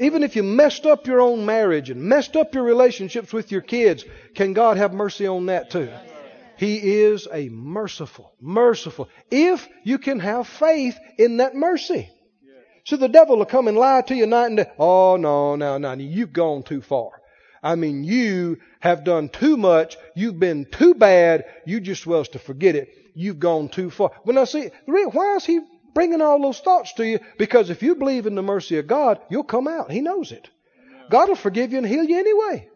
Even 0.00 0.22
if 0.24 0.34
you 0.34 0.42
messed 0.42 0.86
up 0.86 1.06
your 1.06 1.20
own 1.20 1.46
marriage 1.46 1.90
and 1.90 2.02
messed 2.02 2.34
up 2.34 2.54
your 2.54 2.64
relationships 2.64 3.32
with 3.32 3.52
your 3.52 3.60
kids, 3.60 4.04
can 4.34 4.52
God 4.52 4.76
have 4.76 4.92
mercy 4.92 5.26
on 5.26 5.46
that 5.46 5.70
too? 5.70 5.88
He 6.56 7.02
is 7.02 7.28
a 7.32 7.48
merciful, 7.48 8.34
merciful. 8.40 9.08
If 9.30 9.68
you 9.84 9.98
can 9.98 10.20
have 10.20 10.48
faith 10.48 10.98
in 11.18 11.38
that 11.38 11.54
mercy. 11.54 12.10
So 12.84 12.96
the 12.96 13.08
devil 13.08 13.38
will 13.38 13.46
come 13.46 13.66
and 13.66 13.76
lie 13.76 14.02
to 14.02 14.14
you 14.14 14.26
night 14.26 14.46
and 14.46 14.56
day. 14.58 14.70
Oh, 14.78 15.16
no, 15.16 15.56
no, 15.56 15.78
no, 15.78 15.92
you've 15.94 16.32
gone 16.32 16.62
too 16.62 16.82
far. 16.82 17.10
I 17.64 17.76
mean, 17.76 18.04
you 18.04 18.58
have 18.80 19.04
done 19.04 19.30
too 19.30 19.56
much. 19.56 19.96
You've 20.14 20.38
been 20.38 20.66
too 20.66 20.94
bad. 20.94 21.46
You 21.64 21.80
just 21.80 22.06
well 22.06 22.22
to 22.26 22.38
forget 22.38 22.76
it. 22.76 22.90
You've 23.14 23.40
gone 23.40 23.70
too 23.70 23.90
far. 23.90 24.10
When 24.24 24.36
I 24.36 24.44
see, 24.44 24.70
why 24.84 25.36
is 25.36 25.46
he 25.46 25.60
bringing 25.94 26.20
all 26.20 26.42
those 26.42 26.60
thoughts 26.60 26.92
to 26.94 27.06
you? 27.06 27.20
Because 27.38 27.70
if 27.70 27.82
you 27.82 27.94
believe 27.94 28.26
in 28.26 28.34
the 28.34 28.42
mercy 28.42 28.76
of 28.76 28.86
God, 28.86 29.18
you'll 29.30 29.44
come 29.44 29.66
out. 29.66 29.90
He 29.90 30.02
knows 30.02 30.30
it. 30.30 30.50
God 31.08 31.30
will 31.30 31.36
forgive 31.36 31.72
you 31.72 31.78
and 31.78 31.86
heal 31.86 32.04
you 32.04 32.18
anyway. 32.18 32.68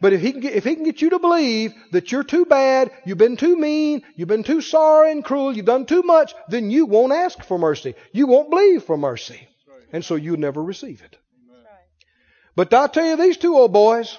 But 0.00 0.12
if 0.12 0.20
he 0.20 0.30
can 0.30 0.40
get, 0.40 0.54
if 0.54 0.62
he 0.62 0.74
can 0.76 0.84
get 0.84 1.02
you 1.02 1.10
to 1.10 1.18
believe 1.18 1.72
that 1.90 2.12
you're 2.12 2.22
too 2.22 2.44
bad, 2.44 2.92
you've 3.04 3.18
been 3.18 3.36
too 3.36 3.56
mean, 3.56 4.02
you've 4.14 4.28
been 4.28 4.44
too 4.44 4.60
sorry 4.60 5.10
and 5.10 5.24
cruel, 5.24 5.56
you've 5.56 5.66
done 5.66 5.86
too 5.86 6.02
much, 6.02 6.32
then 6.48 6.70
you 6.70 6.86
won't 6.86 7.12
ask 7.12 7.42
for 7.42 7.58
mercy. 7.58 7.94
You 8.12 8.28
won't 8.28 8.50
believe 8.50 8.84
for 8.84 8.96
mercy. 8.96 9.48
And 9.92 10.04
so 10.04 10.14
you'll 10.14 10.36
never 10.36 10.62
receive 10.62 11.02
it. 11.02 11.16
But 12.56 12.72
I 12.72 12.86
tell 12.86 13.04
you, 13.04 13.16
these 13.16 13.36
two 13.36 13.54
old 13.54 13.72
boys, 13.72 14.18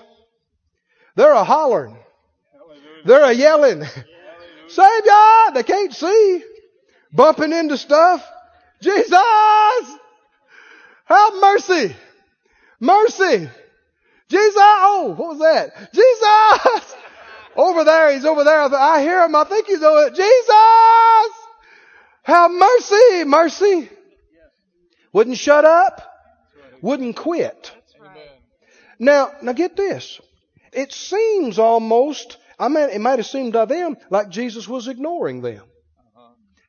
they're 1.16 1.34
a 1.34 1.44
hollering. 1.44 1.98
They're 3.04 3.26
a 3.26 3.34
yelling. 3.34 3.84
Savior! 4.68 5.54
They 5.54 5.64
can't 5.64 5.94
see. 5.94 6.44
Bumping 7.12 7.52
into 7.52 7.78
stuff. 7.78 8.26
Jesus! 8.82 9.12
Have 11.06 11.34
mercy. 11.36 11.96
Mercy. 12.80 13.50
Jesus. 14.30 14.54
Oh, 14.58 15.16
what 15.18 15.30
was 15.30 15.40
that? 15.40 15.94
Jesus. 15.94 16.96
Over 17.56 17.84
there. 17.86 18.14
He's 18.14 18.26
over 18.26 18.44
there. 18.44 18.62
I 18.62 19.02
hear 19.02 19.24
him. 19.24 19.36
I 19.36 19.46
think 19.46 19.68
he's 19.68 19.82
over 19.82 20.02
there. 20.02 20.10
Jesus. 20.12 21.36
Have 22.24 22.52
mercy. 22.52 23.24
Mercy. 23.24 23.90
Wouldn't 25.14 25.38
shut 25.38 25.66
up. 25.66 26.04
Wouldn't 26.82 27.16
quit. 27.16 27.72
Now, 29.00 29.32
now 29.42 29.54
get 29.54 29.76
this. 29.76 30.20
It 30.74 30.92
seems 30.92 31.60
almost, 31.60 32.38
I 32.60 32.68
mean, 32.68 32.90
it 32.90 33.02
might 33.02 33.20
have 33.20 33.28
seemed 33.28 33.54
to 33.54 33.66
them 33.66 33.98
like 34.10 34.30
Jesus 34.30 34.68
was 34.68 34.88
ignoring 34.88 35.42
them. 35.42 35.64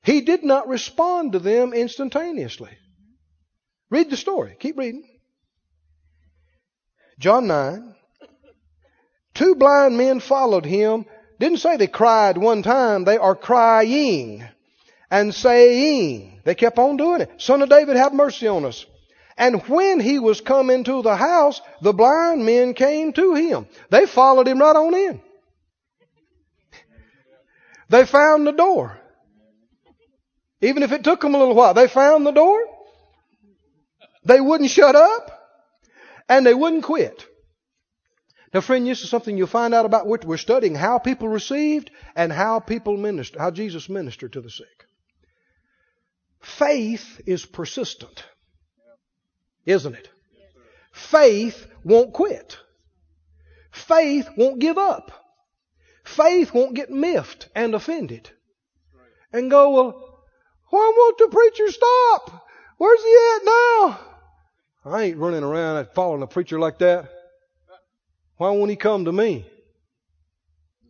He 0.03 0.20
did 0.22 0.45
not 0.45 0.68
respond 0.68 1.33
to 1.33 1.39
them 1.39 1.72
instantaneously. 1.72 2.70
Read 3.91 4.11
the 4.11 4.16
story. 4.16 4.57
Keep 4.59 4.79
reading. 4.79 5.05
John 7.18 7.47
9. 7.47 7.95
Two 9.35 9.55
blind 9.55 9.97
men 9.97 10.20
followed 10.20 10.64
him. 10.64 11.05
Didn't 11.39 11.59
say 11.59 11.76
they 11.76 11.87
cried 11.87 12.39
one 12.39 12.62
time. 12.62 13.05
They 13.05 13.16
are 13.16 13.35
crying 13.37 14.45
and 15.11 15.35
saying. 15.35 16.41
They 16.45 16.55
kept 16.55 16.79
on 16.79 16.97
doing 16.97 17.20
it. 17.20 17.31
Son 17.41 17.62
of 17.62 17.68
David, 17.68 17.97
have 17.97 18.12
mercy 18.12 18.49
on 18.49 18.64
us. 18.64 18.87
And 19.39 19.62
when 19.68 20.01
he 20.01 20.18
was 20.18 20.41
come 20.41 20.68
into 20.68 21.01
the 21.01 21.16
house, 21.16 21.61
the 21.80 21.93
blind 21.93 22.45
men 22.45 22.74
came 22.74 23.12
to 23.12 23.34
him. 23.34 23.66
They 23.89 24.05
followed 24.05 24.49
him 24.49 24.59
right 24.59 24.74
on 24.74 24.95
in. 24.95 25.20
They 27.89 28.05
found 28.05 28.47
the 28.47 28.53
door. 28.53 28.99
Even 30.61 30.82
if 30.82 30.91
it 30.91 31.05
took 31.05 31.20
them 31.20 31.36
a 31.36 31.39
little 31.39 31.55
while, 31.55 31.72
they 31.72 31.86
found 31.86 32.26
the 32.26 32.32
door. 32.32 32.59
They 34.24 34.41
wouldn't 34.41 34.70
shut 34.70 34.97
up. 34.97 35.30
And 36.28 36.45
they 36.45 36.53
wouldn't 36.53 36.82
quit. 36.82 37.24
Now, 38.53 38.61
friend, 38.61 38.86
this 38.86 39.03
is 39.03 39.11
something 39.11 39.39
you'll 39.39 39.47
find 39.47 39.72
out 39.72 39.86
about 39.86 40.07
we're 40.07 40.36
studying 40.36 40.74
how 40.74 40.99
people 40.99 41.28
received 41.28 41.91
and 42.16 42.32
how 42.32 42.61
people 42.61 42.97
ministered, 42.97 43.41
how 43.41 43.51
Jesus 43.51 43.89
ministered 43.89 44.32
to 44.32 44.41
the 44.41 44.51
sick. 44.51 44.86
Faith 46.41 47.20
is 47.26 47.47
persistent, 47.47 48.24
isn't 49.69 49.95
it? 49.95 50.09
Faith 50.93 51.66
won't 51.85 52.12
quit. 52.12 52.59
Faith 53.71 54.29
won't 54.37 54.59
give 54.59 54.79
up. 54.79 55.12
Faith 56.05 56.55
won't 56.55 56.75
get 56.75 56.91
miffed 56.91 57.49
and 57.55 57.75
offended 57.75 58.31
and 59.33 59.51
go, 59.51 59.71
well, 59.71 60.21
why 60.71 60.93
won't 60.97 61.19
the 61.19 61.29
preacher 61.29 61.71
stop? 61.71 62.47
Where's 62.79 63.03
he 63.03 63.35
at 63.37 63.45
now? 63.45 64.01
I 64.87 65.03
ain't 65.05 65.19
running 65.19 65.45
around 65.45 65.87
following 65.95 66.23
a 66.23 66.27
preacher 66.27 66.59
like 66.59 66.79
that. 66.79 67.11
Why 68.37 68.51
won't 68.51 68.71
he 68.71 68.77
come 68.77 69.05
to 69.05 69.12
me? 69.12 69.47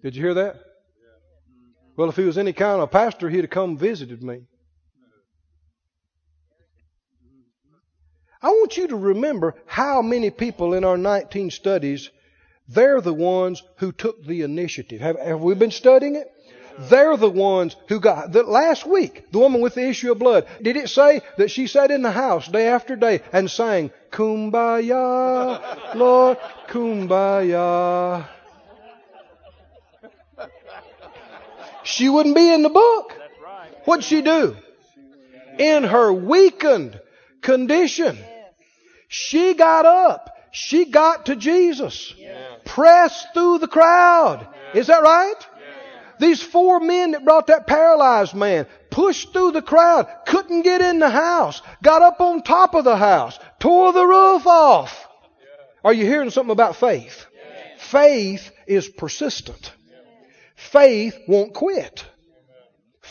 Did 0.02 0.14
you 0.14 0.22
hear 0.22 0.34
that? 0.34 0.56
Well, 1.96 2.10
if 2.10 2.16
he 2.16 2.24
was 2.24 2.38
any 2.38 2.52
kind 2.52 2.80
of 2.80 2.92
pastor, 2.92 3.28
he'd 3.28 3.40
have 3.40 3.50
come 3.50 3.76
visited 3.76 4.22
me. 4.22 4.42
I 8.40 8.48
want 8.48 8.76
you 8.76 8.88
to 8.88 8.96
remember 8.96 9.54
how 9.66 10.00
many 10.02 10.30
people 10.30 10.74
in 10.74 10.84
our 10.84 10.96
19 10.96 11.50
studies, 11.50 12.10
they're 12.68 13.00
the 13.00 13.14
ones 13.14 13.62
who 13.76 13.92
took 13.92 14.24
the 14.24 14.42
initiative. 14.42 15.00
Have, 15.00 15.18
have 15.18 15.40
we 15.40 15.54
been 15.54 15.70
studying 15.70 16.14
it? 16.14 16.32
They're 16.78 17.16
the 17.16 17.30
ones 17.30 17.74
who 17.88 17.98
got, 17.98 18.30
the, 18.30 18.44
last 18.44 18.86
week, 18.86 19.32
the 19.32 19.40
woman 19.40 19.60
with 19.60 19.74
the 19.74 19.88
issue 19.88 20.12
of 20.12 20.20
blood, 20.20 20.46
did 20.62 20.76
it 20.76 20.88
say 20.88 21.22
that 21.36 21.50
she 21.50 21.66
sat 21.66 21.90
in 21.90 22.02
the 22.02 22.12
house 22.12 22.46
day 22.46 22.68
after 22.68 22.94
day 22.94 23.22
and 23.32 23.50
sang, 23.50 23.90
Kumbaya, 24.12 25.96
Lord, 25.96 26.38
Kumbaya. 26.68 28.28
She 31.82 32.08
wouldn't 32.08 32.36
be 32.36 32.52
in 32.52 32.62
the 32.62 32.68
book. 32.68 33.12
What'd 33.84 34.04
she 34.04 34.22
do? 34.22 34.56
In 35.58 35.82
her 35.82 36.12
weakened 36.12 37.00
condition, 37.40 38.18
she 39.08 39.54
got 39.54 39.86
up. 39.86 40.36
She 40.52 40.86
got 40.86 41.26
to 41.26 41.36
Jesus. 41.36 42.14
Pressed 42.64 43.28
through 43.34 43.58
the 43.58 43.68
crowd. 43.68 44.46
Is 44.74 44.86
that 44.86 45.02
right? 45.02 45.34
These 46.18 46.42
four 46.42 46.80
men 46.80 47.12
that 47.12 47.24
brought 47.24 47.46
that 47.46 47.66
paralyzed 47.66 48.34
man 48.34 48.66
pushed 48.90 49.32
through 49.32 49.52
the 49.52 49.62
crowd, 49.62 50.08
couldn't 50.26 50.62
get 50.62 50.80
in 50.80 50.98
the 50.98 51.10
house, 51.10 51.62
got 51.82 52.02
up 52.02 52.20
on 52.20 52.42
top 52.42 52.74
of 52.74 52.84
the 52.84 52.96
house, 52.96 53.38
tore 53.60 53.92
the 53.92 54.04
roof 54.04 54.46
off. 54.46 55.06
Are 55.84 55.92
you 55.92 56.04
hearing 56.04 56.30
something 56.30 56.52
about 56.52 56.76
faith? 56.76 57.26
Faith 57.78 58.50
is 58.66 58.88
persistent. 58.88 59.72
Faith 60.56 61.16
won't 61.28 61.54
quit. 61.54 62.04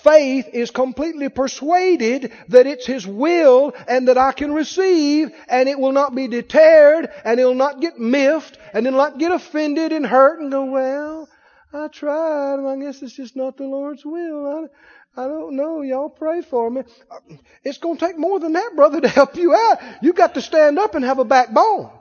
Faith 0.08 0.48
is 0.54 0.72
completely 0.72 1.28
persuaded 1.28 2.32
that 2.48 2.66
it's 2.66 2.86
His 2.86 3.06
will 3.06 3.74
and 3.90 4.08
that 4.08 4.18
I 4.18 4.32
can 4.32 4.54
receive 4.54 5.32
and 5.50 5.68
it 5.68 5.78
will 5.78 5.92
not 5.92 6.16
be 6.16 6.30
deterred 6.30 7.10
and 7.26 7.42
it'll 7.42 7.56
not 7.56 7.82
get 7.82 8.00
miffed 8.00 8.58
and 8.74 8.88
it'll 8.88 9.00
not 9.00 9.18
get 9.18 9.34
offended 9.34 9.92
and 9.92 10.06
hurt 10.06 10.40
and 10.40 10.50
go, 10.50 10.64
well, 10.64 11.28
I 11.74 11.90
tried. 11.90 12.60
And 12.60 12.70
I 12.70 12.78
guess 12.78 13.02
it's 13.02 13.12
just 13.12 13.36
not 13.36 13.58
the 13.58 13.66
Lord's 13.66 14.06
will. 14.06 14.70
I, 15.18 15.22
I 15.22 15.28
don't 15.28 15.58
know. 15.58 15.82
Y'all 15.82 16.10
pray 16.10 16.42
for 16.42 16.70
me. 16.70 16.84
Uh, 17.12 17.36
it's 17.66 17.80
going 17.80 17.98
to 17.98 18.06
take 18.06 18.18
more 18.18 18.40
than 18.40 18.54
that, 18.54 18.78
brother, 18.78 19.02
to 19.02 19.10
help 19.10 19.36
you 19.36 19.54
out. 19.54 19.80
You've 20.02 20.16
got 20.16 20.36
to 20.36 20.42
stand 20.42 20.80
up 20.80 20.96
and 20.96 21.04
have 21.04 21.20
a 21.20 21.26
backbone. 21.26 21.92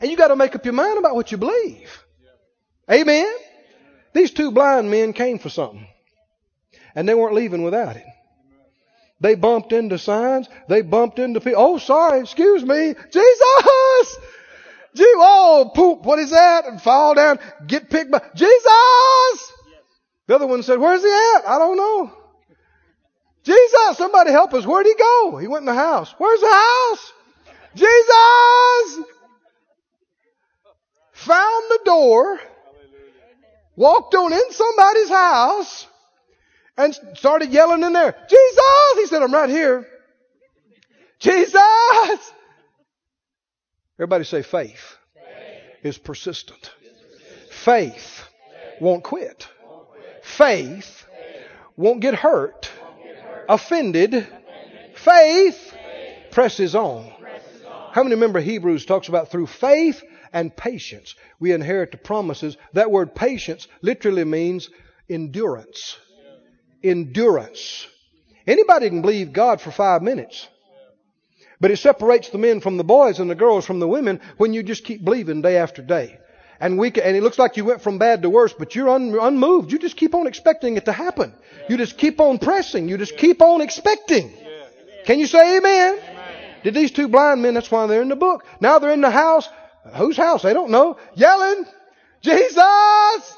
And 0.00 0.10
you 0.10 0.16
got 0.16 0.28
to 0.28 0.36
make 0.36 0.54
up 0.54 0.64
your 0.64 0.72
mind 0.72 0.98
about 0.98 1.14
what 1.14 1.30
you 1.30 1.36
believe. 1.36 2.04
Amen? 2.90 3.30
These 4.14 4.30
two 4.30 4.50
blind 4.50 4.90
men 4.90 5.12
came 5.12 5.38
for 5.38 5.50
something. 5.50 5.86
And 6.94 7.08
they 7.08 7.14
weren't 7.14 7.34
leaving 7.34 7.62
without 7.62 7.96
it. 7.96 8.04
They 9.20 9.34
bumped 9.34 9.72
into 9.72 9.98
signs. 9.98 10.48
They 10.68 10.82
bumped 10.82 11.18
into 11.18 11.40
people. 11.40 11.62
Oh, 11.62 11.78
sorry. 11.78 12.20
Excuse 12.20 12.64
me. 12.64 12.94
Jesus! 13.10 14.18
Gee, 14.94 15.04
oh, 15.06 15.70
poop, 15.74 16.02
what 16.02 16.18
is 16.18 16.30
that? 16.30 16.66
And 16.66 16.80
fall 16.80 17.14
down, 17.14 17.38
get 17.66 17.88
picked 17.88 18.10
by, 18.10 18.20
Jesus! 18.34 19.52
The 20.26 20.34
other 20.34 20.46
one 20.46 20.62
said, 20.62 20.78
where's 20.78 21.00
he 21.00 21.08
at? 21.08 21.48
I 21.48 21.58
don't 21.58 21.78
know. 21.78 22.12
Jesus, 23.42 23.96
somebody 23.96 24.30
help 24.30 24.52
us. 24.54 24.66
Where'd 24.66 24.86
he 24.86 24.94
go? 24.94 25.38
He 25.38 25.48
went 25.48 25.62
in 25.62 25.66
the 25.66 25.74
house. 25.74 26.14
Where's 26.18 26.40
the 26.40 26.46
house? 26.46 27.12
Jesus! 27.74 29.06
Found 31.12 31.64
the 31.70 31.80
door, 31.84 32.40
walked 33.76 34.14
on 34.14 34.32
in 34.32 34.50
somebody's 34.52 35.08
house, 35.08 35.86
and 36.76 36.94
started 37.14 37.50
yelling 37.50 37.82
in 37.82 37.92
there, 37.92 38.16
Jesus! 38.28 38.60
He 38.96 39.06
said, 39.06 39.22
I'm 39.22 39.32
right 39.32 39.50
here. 39.50 39.86
Jesus! 41.18 41.60
Everybody 43.98 44.24
say 44.24 44.42
faith, 44.42 44.96
is 45.82 45.98
persistent. 45.98 46.72
Faith, 47.50 48.24
won't 48.80 49.04
quit. 49.04 49.46
Faith 50.22 51.06
won't 51.76 52.00
get 52.00 52.14
hurt, 52.14 52.70
offended. 53.48 54.26
Faith 54.94 55.74
presses 56.30 56.74
on. 56.74 57.12
How 57.92 58.02
many 58.02 58.14
remember 58.14 58.40
Hebrews 58.40 58.86
talks 58.86 59.08
about 59.08 59.30
through 59.30 59.46
faith 59.46 60.02
and 60.32 60.56
patience 60.56 61.14
we 61.38 61.52
inherit 61.52 61.92
the 61.92 61.98
promises? 61.98 62.56
That 62.72 62.90
word 62.90 63.14
patience 63.14 63.68
literally 63.82 64.24
means 64.24 64.70
endurance. 65.08 65.98
Endurance. 66.82 67.86
Anybody 68.46 68.88
can 68.88 69.02
believe 69.02 69.32
God 69.32 69.60
for 69.60 69.70
five 69.70 70.02
minutes. 70.02 70.48
But 71.60 71.70
it 71.70 71.78
separates 71.78 72.30
the 72.30 72.38
men 72.38 72.60
from 72.60 72.76
the 72.76 72.84
boys 72.84 73.20
and 73.20 73.30
the 73.30 73.36
girls 73.36 73.64
from 73.64 73.78
the 73.78 73.86
women 73.86 74.20
when 74.36 74.52
you 74.52 74.64
just 74.64 74.84
keep 74.84 75.04
believing 75.04 75.42
day 75.42 75.58
after 75.58 75.80
day. 75.80 76.18
And 76.58 76.78
we 76.78 76.90
can, 76.90 77.04
and 77.04 77.16
it 77.16 77.22
looks 77.22 77.38
like 77.38 77.56
you 77.56 77.64
went 77.64 77.82
from 77.82 77.98
bad 77.98 78.22
to 78.22 78.30
worse, 78.30 78.52
but 78.52 78.74
you're 78.74 78.88
un, 78.88 79.16
unmoved. 79.20 79.70
You 79.70 79.78
just 79.78 79.96
keep 79.96 80.14
on 80.14 80.26
expecting 80.26 80.76
it 80.76 80.84
to 80.86 80.92
happen. 80.92 81.34
You 81.68 81.76
just 81.76 81.98
keep 81.98 82.20
on 82.20 82.38
pressing. 82.38 82.88
You 82.88 82.98
just 82.98 83.16
keep 83.16 83.42
on 83.42 83.60
expecting. 83.60 84.32
Can 85.04 85.18
you 85.18 85.26
say 85.26 85.58
amen? 85.58 85.98
Did 86.62 86.74
these 86.74 86.92
two 86.92 87.08
blind 87.08 87.42
men, 87.42 87.54
that's 87.54 87.70
why 87.70 87.86
they're 87.86 88.02
in 88.02 88.08
the 88.08 88.16
book. 88.16 88.44
Now 88.60 88.78
they're 88.78 88.92
in 88.92 89.00
the 89.00 89.10
house. 89.10 89.48
Whose 89.96 90.16
house? 90.16 90.42
They 90.42 90.52
don't 90.52 90.70
know. 90.70 90.96
Yelling, 91.14 91.64
Jesus! 92.20 93.36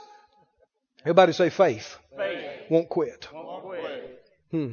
Everybody 1.00 1.32
say 1.32 1.50
faith. 1.50 1.96
Faith. 2.16 2.50
Won't 2.70 2.88
quit. 2.88 3.28
Won't 3.32 3.64
quit. 3.64 4.24
Hmm. 4.50 4.72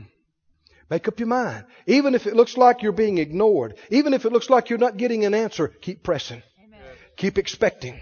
Make 0.90 1.08
up 1.08 1.20
your 1.20 1.28
mind. 1.28 1.66
Even 1.88 2.16
if 2.16 2.28
it 2.28 2.36
looks 2.36 2.58
like 2.58 2.82
you're 2.82 2.92
being 2.92 3.18
ignored, 3.18 3.76
even 3.90 4.14
if 4.14 4.26
it 4.26 4.32
looks 4.32 4.50
like 4.50 4.70
you're 4.70 4.80
not 4.80 4.98
getting 4.98 5.26
an 5.26 5.34
answer, 5.34 5.68
keep 5.68 6.04
pressing. 6.04 6.44
Keep 7.16 7.38
expecting. 7.38 8.02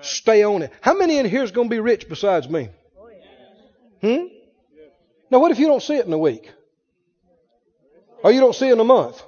Stay 0.00 0.42
on 0.42 0.62
it. 0.62 0.72
How 0.80 0.94
many 0.94 1.18
in 1.18 1.26
here 1.26 1.42
is 1.42 1.50
going 1.50 1.68
to 1.68 1.74
be 1.74 1.80
rich 1.80 2.08
besides 2.08 2.48
me? 2.48 2.68
Hmm? 4.00 4.26
Now, 5.30 5.40
what 5.40 5.50
if 5.50 5.58
you 5.58 5.66
don't 5.66 5.82
see 5.82 5.96
it 5.96 6.06
in 6.06 6.12
a 6.12 6.18
week? 6.18 6.50
Or 8.22 8.30
you 8.30 8.40
don't 8.40 8.54
see 8.54 8.68
it 8.68 8.72
in 8.72 8.80
a 8.80 8.84
month? 8.84 9.22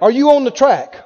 Are 0.00 0.10
you 0.10 0.30
on 0.30 0.44
the 0.44 0.50
track? 0.50 0.96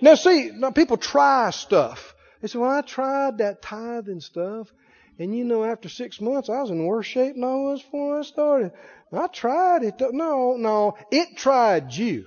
Now 0.00 0.14
see, 0.14 0.50
now 0.54 0.70
people 0.70 0.96
try 0.96 1.50
stuff. 1.50 2.14
They 2.40 2.48
say, 2.48 2.58
well, 2.58 2.70
I 2.70 2.82
tried 2.82 3.38
that 3.38 3.62
tithing 3.62 4.20
stuff. 4.20 4.72
And 5.18 5.36
you 5.36 5.44
know, 5.44 5.64
after 5.64 5.88
six 5.88 6.20
months, 6.20 6.48
I 6.48 6.60
was 6.60 6.70
in 6.70 6.84
worse 6.84 7.06
shape 7.06 7.34
than 7.34 7.44
I 7.44 7.54
was 7.54 7.82
before 7.82 8.18
I 8.18 8.22
started. 8.22 8.72
I 9.12 9.26
tried 9.28 9.82
it. 9.82 9.94
No, 10.00 10.56
no. 10.56 10.96
It 11.10 11.36
tried 11.36 11.92
you. 11.92 12.26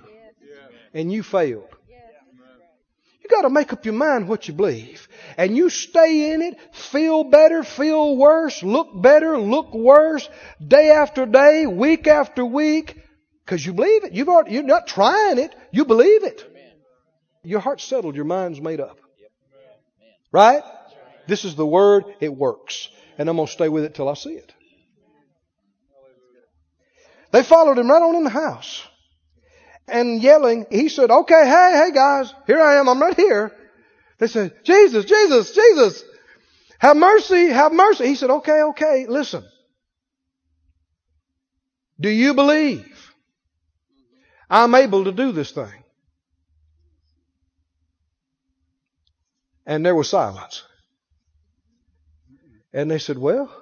And 0.92 1.12
you 1.12 1.22
failed. 1.22 1.68
You 3.22 3.28
gotta 3.28 3.50
make 3.50 3.72
up 3.72 3.84
your 3.84 3.94
mind 3.94 4.28
what 4.28 4.48
you 4.48 4.54
believe. 4.54 5.08
And 5.36 5.56
you 5.56 5.70
stay 5.70 6.32
in 6.32 6.42
it, 6.42 6.58
feel 6.74 7.22
better, 7.22 7.62
feel 7.62 8.16
worse, 8.16 8.62
look 8.62 8.88
better, 9.00 9.38
look 9.38 9.72
worse, 9.72 10.28
day 10.66 10.90
after 10.90 11.26
day, 11.26 11.66
week 11.66 12.08
after 12.08 12.44
week, 12.44 13.00
because 13.44 13.64
you 13.64 13.72
believe 13.72 14.02
it. 14.02 14.12
You've 14.12 14.28
already, 14.28 14.54
you're 14.54 14.64
not 14.64 14.88
trying 14.88 15.38
it, 15.38 15.54
you 15.70 15.84
believe 15.84 16.24
it. 16.24 16.44
Your 17.44 17.60
heart's 17.60 17.84
settled, 17.84 18.16
your 18.16 18.24
mind's 18.24 18.60
made 18.60 18.80
up. 18.80 18.98
Right? 20.32 20.62
This 21.30 21.44
is 21.44 21.54
the 21.54 21.64
word, 21.64 22.06
it 22.18 22.34
works. 22.34 22.88
And 23.16 23.28
I'm 23.28 23.36
going 23.36 23.46
to 23.46 23.52
stay 23.52 23.68
with 23.68 23.84
it 23.84 23.94
till 23.94 24.08
I 24.08 24.14
see 24.14 24.30
it. 24.30 24.52
They 27.30 27.44
followed 27.44 27.78
him 27.78 27.88
right 27.88 28.02
on 28.02 28.16
in 28.16 28.24
the 28.24 28.30
house. 28.30 28.84
And 29.86 30.20
yelling, 30.20 30.66
he 30.70 30.88
said, 30.88 31.08
okay, 31.08 31.44
hey, 31.44 31.84
hey 31.84 31.92
guys, 31.92 32.34
here 32.48 32.60
I 32.60 32.80
am, 32.80 32.88
I'm 32.88 33.00
right 33.00 33.14
here. 33.14 33.52
They 34.18 34.26
said, 34.26 34.64
Jesus, 34.64 35.04
Jesus, 35.04 35.52
Jesus, 35.52 36.02
have 36.80 36.96
mercy, 36.96 37.46
have 37.46 37.72
mercy. 37.72 38.06
He 38.06 38.16
said, 38.16 38.30
okay, 38.30 38.62
okay, 38.62 39.06
listen. 39.08 39.44
Do 42.00 42.08
you 42.08 42.34
believe 42.34 43.14
I'm 44.48 44.74
able 44.74 45.04
to 45.04 45.12
do 45.12 45.30
this 45.30 45.52
thing? 45.52 45.84
And 49.64 49.86
there 49.86 49.94
was 49.94 50.08
silence. 50.08 50.64
And 52.72 52.90
they 52.90 52.98
said, 52.98 53.18
well, 53.18 53.54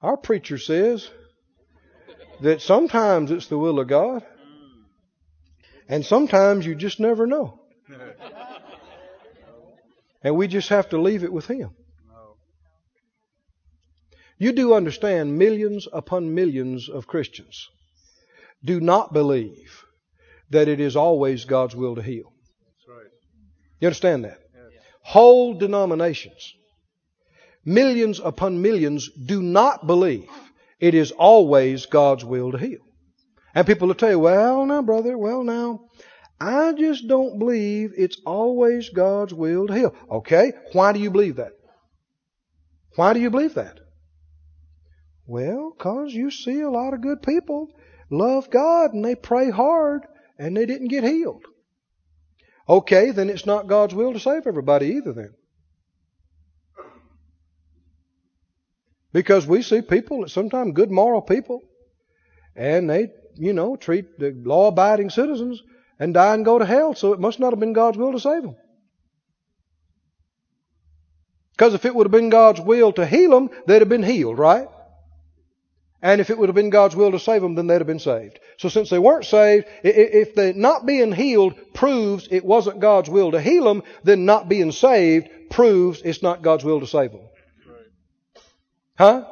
our 0.00 0.16
preacher 0.16 0.58
says 0.58 1.10
that 2.40 2.62
sometimes 2.62 3.30
it's 3.30 3.48
the 3.48 3.58
will 3.58 3.80
of 3.80 3.88
God, 3.88 4.24
and 5.88 6.04
sometimes 6.04 6.64
you 6.64 6.74
just 6.74 7.00
never 7.00 7.26
know. 7.26 7.60
And 10.22 10.36
we 10.36 10.48
just 10.48 10.68
have 10.68 10.88
to 10.90 11.00
leave 11.00 11.24
it 11.24 11.32
with 11.32 11.46
Him. 11.46 11.70
You 14.38 14.52
do 14.52 14.74
understand 14.74 15.36
millions 15.36 15.88
upon 15.92 16.34
millions 16.34 16.88
of 16.88 17.06
Christians 17.08 17.68
do 18.64 18.80
not 18.80 19.12
believe 19.12 19.84
that 20.50 20.68
it 20.68 20.80
is 20.80 20.96
always 20.96 21.44
God's 21.44 21.74
will 21.74 21.96
to 21.96 22.02
heal. 22.02 22.32
You 23.80 23.88
understand 23.88 24.24
that? 24.24 24.38
Whole 25.02 25.54
denominations, 25.54 26.54
millions 27.68 28.20
upon 28.20 28.62
millions, 28.62 29.10
do 29.12 29.42
not 29.42 29.86
believe 29.86 30.28
it 30.80 30.94
is 30.94 31.12
always 31.12 31.86
God's 31.86 32.24
will 32.24 32.52
to 32.52 32.58
heal. 32.58 32.80
And 33.54 33.66
people 33.66 33.88
will 33.88 33.94
tell 33.94 34.10
you, 34.10 34.18
well, 34.18 34.64
now, 34.66 34.82
brother, 34.82 35.16
well, 35.18 35.44
now, 35.44 35.80
I 36.40 36.72
just 36.72 37.08
don't 37.08 37.38
believe 37.38 37.92
it's 37.96 38.20
always 38.24 38.88
God's 38.90 39.34
will 39.34 39.66
to 39.66 39.74
heal. 39.74 39.94
Okay, 40.10 40.52
why 40.72 40.92
do 40.92 41.00
you 41.00 41.10
believe 41.10 41.36
that? 41.36 41.52
Why 42.94 43.12
do 43.12 43.20
you 43.20 43.30
believe 43.30 43.54
that? 43.54 43.78
Well, 45.26 45.72
cause 45.78 46.12
you 46.12 46.30
see 46.30 46.60
a 46.60 46.70
lot 46.70 46.94
of 46.94 47.02
good 47.02 47.22
people 47.22 47.68
love 48.10 48.50
God 48.50 48.94
and 48.94 49.04
they 49.04 49.14
pray 49.14 49.50
hard 49.50 50.06
and 50.38 50.56
they 50.56 50.64
didn't 50.64 50.88
get 50.88 51.04
healed. 51.04 51.44
Okay, 52.68 53.10
then 53.10 53.28
it's 53.28 53.46
not 53.46 53.66
God's 53.66 53.94
will 53.94 54.12
to 54.12 54.20
save 54.20 54.46
everybody 54.46 54.86
either 54.96 55.12
then. 55.12 55.34
Because 59.18 59.48
we 59.48 59.62
see 59.62 59.82
people, 59.82 60.28
sometimes 60.28 60.74
good 60.74 60.92
moral 60.92 61.20
people, 61.20 61.60
and 62.54 62.88
they, 62.88 63.08
you 63.34 63.52
know, 63.52 63.74
treat 63.74 64.16
the 64.16 64.30
law 64.44 64.68
abiding 64.68 65.10
citizens 65.10 65.60
and 65.98 66.14
die 66.14 66.34
and 66.34 66.44
go 66.44 66.56
to 66.56 66.64
hell, 66.64 66.94
so 66.94 67.14
it 67.14 67.18
must 67.18 67.40
not 67.40 67.52
have 67.52 67.58
been 67.58 67.72
God's 67.72 67.98
will 67.98 68.12
to 68.12 68.20
save 68.20 68.42
them. 68.42 68.54
Because 71.50 71.74
if 71.74 71.84
it 71.84 71.96
would 71.96 72.06
have 72.06 72.12
been 72.12 72.30
God's 72.30 72.60
will 72.60 72.92
to 72.92 73.04
heal 73.04 73.30
them, 73.30 73.50
they'd 73.66 73.82
have 73.82 73.88
been 73.88 74.04
healed, 74.04 74.38
right? 74.38 74.68
And 76.00 76.20
if 76.20 76.30
it 76.30 76.38
would 76.38 76.48
have 76.48 76.54
been 76.54 76.70
God's 76.70 76.94
will 76.94 77.10
to 77.10 77.18
save 77.18 77.42
them, 77.42 77.56
then 77.56 77.66
they'd 77.66 77.80
have 77.80 77.88
been 77.88 77.98
saved. 77.98 78.38
So 78.58 78.68
since 78.68 78.88
they 78.88 79.00
weren't 79.00 79.24
saved, 79.24 79.66
if 79.82 80.36
the 80.36 80.52
not 80.52 80.86
being 80.86 81.10
healed 81.10 81.74
proves 81.74 82.28
it 82.30 82.44
wasn't 82.44 82.78
God's 82.78 83.10
will 83.10 83.32
to 83.32 83.40
heal 83.40 83.64
them, 83.64 83.82
then 84.04 84.26
not 84.26 84.48
being 84.48 84.70
saved 84.70 85.28
proves 85.50 86.02
it's 86.02 86.22
not 86.22 86.42
God's 86.42 86.62
will 86.62 86.78
to 86.78 86.86
save 86.86 87.10
them. 87.10 87.22
Huh? 88.98 89.24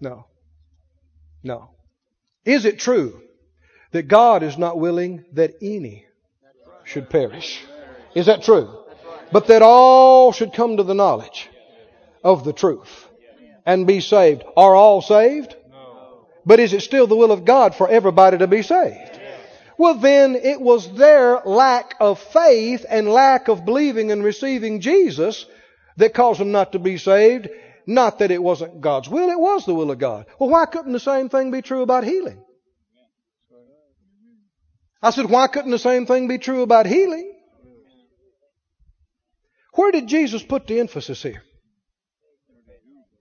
No. 0.00 0.26
No. 1.42 1.70
Is 2.46 2.64
it 2.64 2.78
true 2.78 3.20
that 3.90 4.08
God 4.08 4.42
is 4.42 4.56
not 4.56 4.80
willing 4.80 5.26
that 5.34 5.54
any 5.60 6.06
should 6.84 7.10
perish? 7.10 7.62
Is 8.14 8.26
that 8.26 8.42
true? 8.42 8.78
But 9.30 9.48
that 9.48 9.60
all 9.62 10.32
should 10.32 10.54
come 10.54 10.78
to 10.78 10.82
the 10.82 10.94
knowledge 10.94 11.50
of 12.24 12.44
the 12.44 12.52
truth 12.54 13.08
and 13.66 13.86
be 13.86 14.00
saved. 14.00 14.42
Are 14.56 14.74
all 14.74 15.02
saved? 15.02 15.54
But 16.44 16.58
is 16.58 16.72
it 16.72 16.80
still 16.80 17.06
the 17.06 17.16
will 17.16 17.30
of 17.30 17.44
God 17.44 17.74
for 17.74 17.88
everybody 17.88 18.38
to 18.38 18.46
be 18.46 18.62
saved? 18.62 19.20
Well, 19.76 19.94
then 19.94 20.34
it 20.34 20.60
was 20.60 20.92
their 20.94 21.40
lack 21.44 21.94
of 22.00 22.18
faith 22.18 22.86
and 22.88 23.08
lack 23.08 23.48
of 23.48 23.64
believing 23.64 24.10
and 24.10 24.24
receiving 24.24 24.80
Jesus 24.80 25.46
that 25.98 26.14
caused 26.14 26.40
them 26.40 26.52
not 26.52 26.72
to 26.72 26.78
be 26.78 26.96
saved. 26.96 27.48
Not 27.86 28.20
that 28.20 28.30
it 28.30 28.42
wasn't 28.42 28.80
God's 28.80 29.08
will, 29.08 29.30
it 29.30 29.38
was 29.38 29.66
the 29.66 29.74
will 29.74 29.90
of 29.90 29.98
God. 29.98 30.26
Well, 30.38 30.50
why 30.50 30.66
couldn't 30.66 30.92
the 30.92 31.00
same 31.00 31.28
thing 31.28 31.50
be 31.50 31.62
true 31.62 31.82
about 31.82 32.04
healing? 32.04 32.42
I 35.02 35.10
said, 35.10 35.28
why 35.28 35.48
couldn't 35.48 35.72
the 35.72 35.78
same 35.78 36.06
thing 36.06 36.28
be 36.28 36.38
true 36.38 36.62
about 36.62 36.86
healing? 36.86 37.32
Where 39.74 39.90
did 39.90 40.06
Jesus 40.06 40.42
put 40.42 40.66
the 40.66 40.78
emphasis 40.80 41.22
here? 41.22 41.42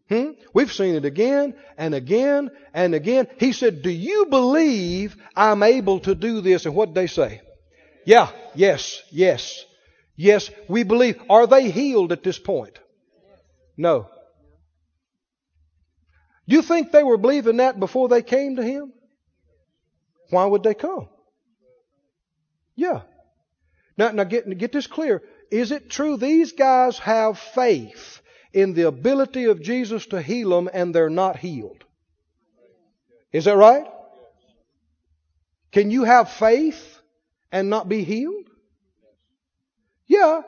Hmm? 0.10 0.32
We've 0.54 0.72
seen 0.72 0.96
it 0.96 1.06
again 1.06 1.56
and 1.78 1.96
again 1.96 2.52
and 2.74 2.94
again. 2.94 3.28
He 3.40 3.54
said, 3.54 3.82
Do 3.82 3.90
you 3.90 4.26
believe 4.26 5.16
I'm 5.38 5.64
able 5.64 6.02
to 6.02 6.14
do 6.14 6.42
this? 6.42 6.66
And 6.66 6.76
what 6.76 6.88
did 6.88 6.96
they 6.96 7.08
say? 7.08 7.40
Yeah, 8.06 8.30
yes, 8.54 9.02
yes, 9.10 9.64
yes, 10.18 10.52
we 10.68 10.84
believe. 10.84 11.22
Are 11.30 11.48
they 11.48 11.72
healed 11.72 12.12
at 12.12 12.24
this 12.24 12.38
point? 12.38 12.78
No. 13.78 14.10
You 16.52 16.62
think 16.62 16.92
they 16.92 17.04
were 17.04 17.18
believing 17.18 17.58
that 17.58 17.80
before 17.80 18.10
they 18.10 18.22
came 18.22 18.58
to 18.58 18.64
Him? 18.64 18.94
Why 20.30 20.46
would 20.46 20.64
they 20.64 20.74
come? 20.74 21.08
Yeah. 22.76 23.02
Now, 23.98 24.12
now 24.12 24.24
get, 24.24 24.58
get 24.58 24.72
this 24.72 24.88
clear. 24.88 25.22
Is 25.52 25.72
it 25.72 25.90
true 25.90 26.18
these 26.18 26.54
guys 26.54 26.98
have 27.00 27.38
faith 27.38 28.22
in 28.54 28.74
the 28.74 28.88
ability 28.88 29.46
of 29.46 29.62
Jesus 29.62 30.06
to 30.08 30.22
heal 30.22 30.50
them 30.50 30.70
and 30.72 30.94
they're 30.94 31.10
not 31.10 31.38
healed. 31.38 31.84
Is 33.32 33.46
that 33.46 33.56
right? 33.56 33.88
Can 35.72 35.90
you 35.90 36.04
have 36.04 36.30
faith 36.30 37.00
and 37.52 37.70
not 37.70 37.88
be 37.88 38.04
healed? 38.04 38.50
Yeah. 40.08 40.42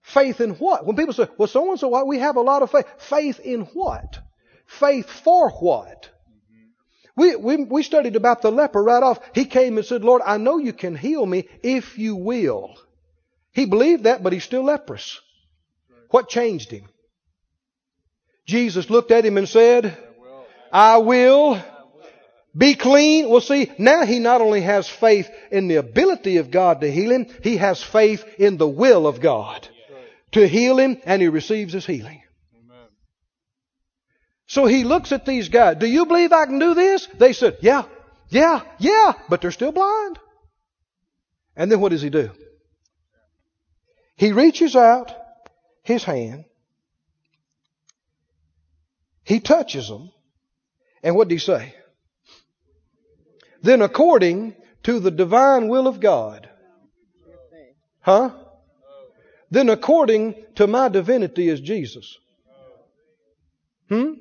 Faith 0.00 0.40
in 0.40 0.52
what? 0.52 0.86
When 0.86 0.96
people 0.96 1.12
say, 1.12 1.28
well, 1.36 1.46
so 1.46 1.70
and 1.70 1.78
so, 1.78 2.04
we 2.04 2.18
have 2.18 2.36
a 2.36 2.40
lot 2.40 2.62
of 2.62 2.70
faith. 2.70 2.86
Faith 2.98 3.38
in 3.40 3.62
what? 3.74 4.18
Faith 4.78 5.10
for 5.10 5.50
what? 5.50 6.08
We, 7.14 7.36
we, 7.36 7.56
we 7.64 7.82
studied 7.82 8.16
about 8.16 8.40
the 8.40 8.50
leper 8.50 8.82
right 8.82 9.02
off. 9.02 9.20
He 9.34 9.44
came 9.44 9.76
and 9.76 9.86
said, 9.86 10.02
Lord, 10.02 10.22
I 10.24 10.38
know 10.38 10.58
you 10.58 10.72
can 10.72 10.96
heal 10.96 11.24
me 11.24 11.46
if 11.62 11.98
you 11.98 12.16
will. 12.16 12.74
He 13.52 13.66
believed 13.66 14.04
that, 14.04 14.22
but 14.22 14.32
he's 14.32 14.44
still 14.44 14.64
leprous. 14.64 15.20
What 16.10 16.28
changed 16.28 16.70
him? 16.70 16.84
Jesus 18.46 18.88
looked 18.88 19.10
at 19.10 19.26
him 19.26 19.36
and 19.36 19.48
said, 19.48 19.96
I 20.72 20.98
will 20.98 21.62
be 22.56 22.74
clean. 22.74 23.28
Well, 23.28 23.40
see, 23.42 23.70
now 23.78 24.04
he 24.06 24.18
not 24.18 24.40
only 24.40 24.62
has 24.62 24.88
faith 24.88 25.30
in 25.50 25.68
the 25.68 25.76
ability 25.76 26.38
of 26.38 26.50
God 26.50 26.80
to 26.80 26.90
heal 26.90 27.12
him, 27.12 27.26
he 27.42 27.58
has 27.58 27.82
faith 27.82 28.24
in 28.38 28.56
the 28.56 28.68
will 28.68 29.06
of 29.06 29.20
God 29.20 29.68
to 30.32 30.48
heal 30.48 30.78
him, 30.78 30.98
and 31.04 31.20
he 31.20 31.28
receives 31.28 31.74
his 31.74 31.84
healing. 31.84 32.21
So 34.52 34.66
he 34.66 34.84
looks 34.84 35.12
at 35.12 35.24
these 35.24 35.48
guys. 35.48 35.78
Do 35.78 35.86
you 35.86 36.04
believe 36.04 36.32
I 36.32 36.44
can 36.44 36.58
do 36.58 36.74
this? 36.74 37.06
They 37.18 37.32
said, 37.32 37.56
Yeah, 37.62 37.84
yeah, 38.28 38.60
yeah, 38.78 39.14
but 39.28 39.40
they're 39.40 39.50
still 39.50 39.72
blind. 39.72 40.18
And 41.56 41.70
then 41.70 41.80
what 41.80 41.88
does 41.88 42.02
he 42.02 42.10
do? 42.10 42.30
He 44.16 44.32
reaches 44.32 44.76
out 44.76 45.10
his 45.82 46.04
hand 46.04 46.44
he 49.24 49.40
touches 49.40 49.88
them. 49.88 50.10
And 51.02 51.16
what 51.16 51.28
did 51.28 51.34
he 51.34 51.38
say? 51.38 51.74
Then 53.62 53.82
according 53.82 54.54
to 54.82 55.00
the 55.00 55.10
divine 55.10 55.68
will 55.68 55.86
of 55.86 56.00
God. 56.00 56.48
Huh? 58.00 58.30
Then 59.50 59.68
according 59.68 60.34
to 60.56 60.66
my 60.66 60.88
divinity 60.88 61.48
is 61.48 61.60
Jesus. 61.60 62.18
Hmm? 63.88 64.12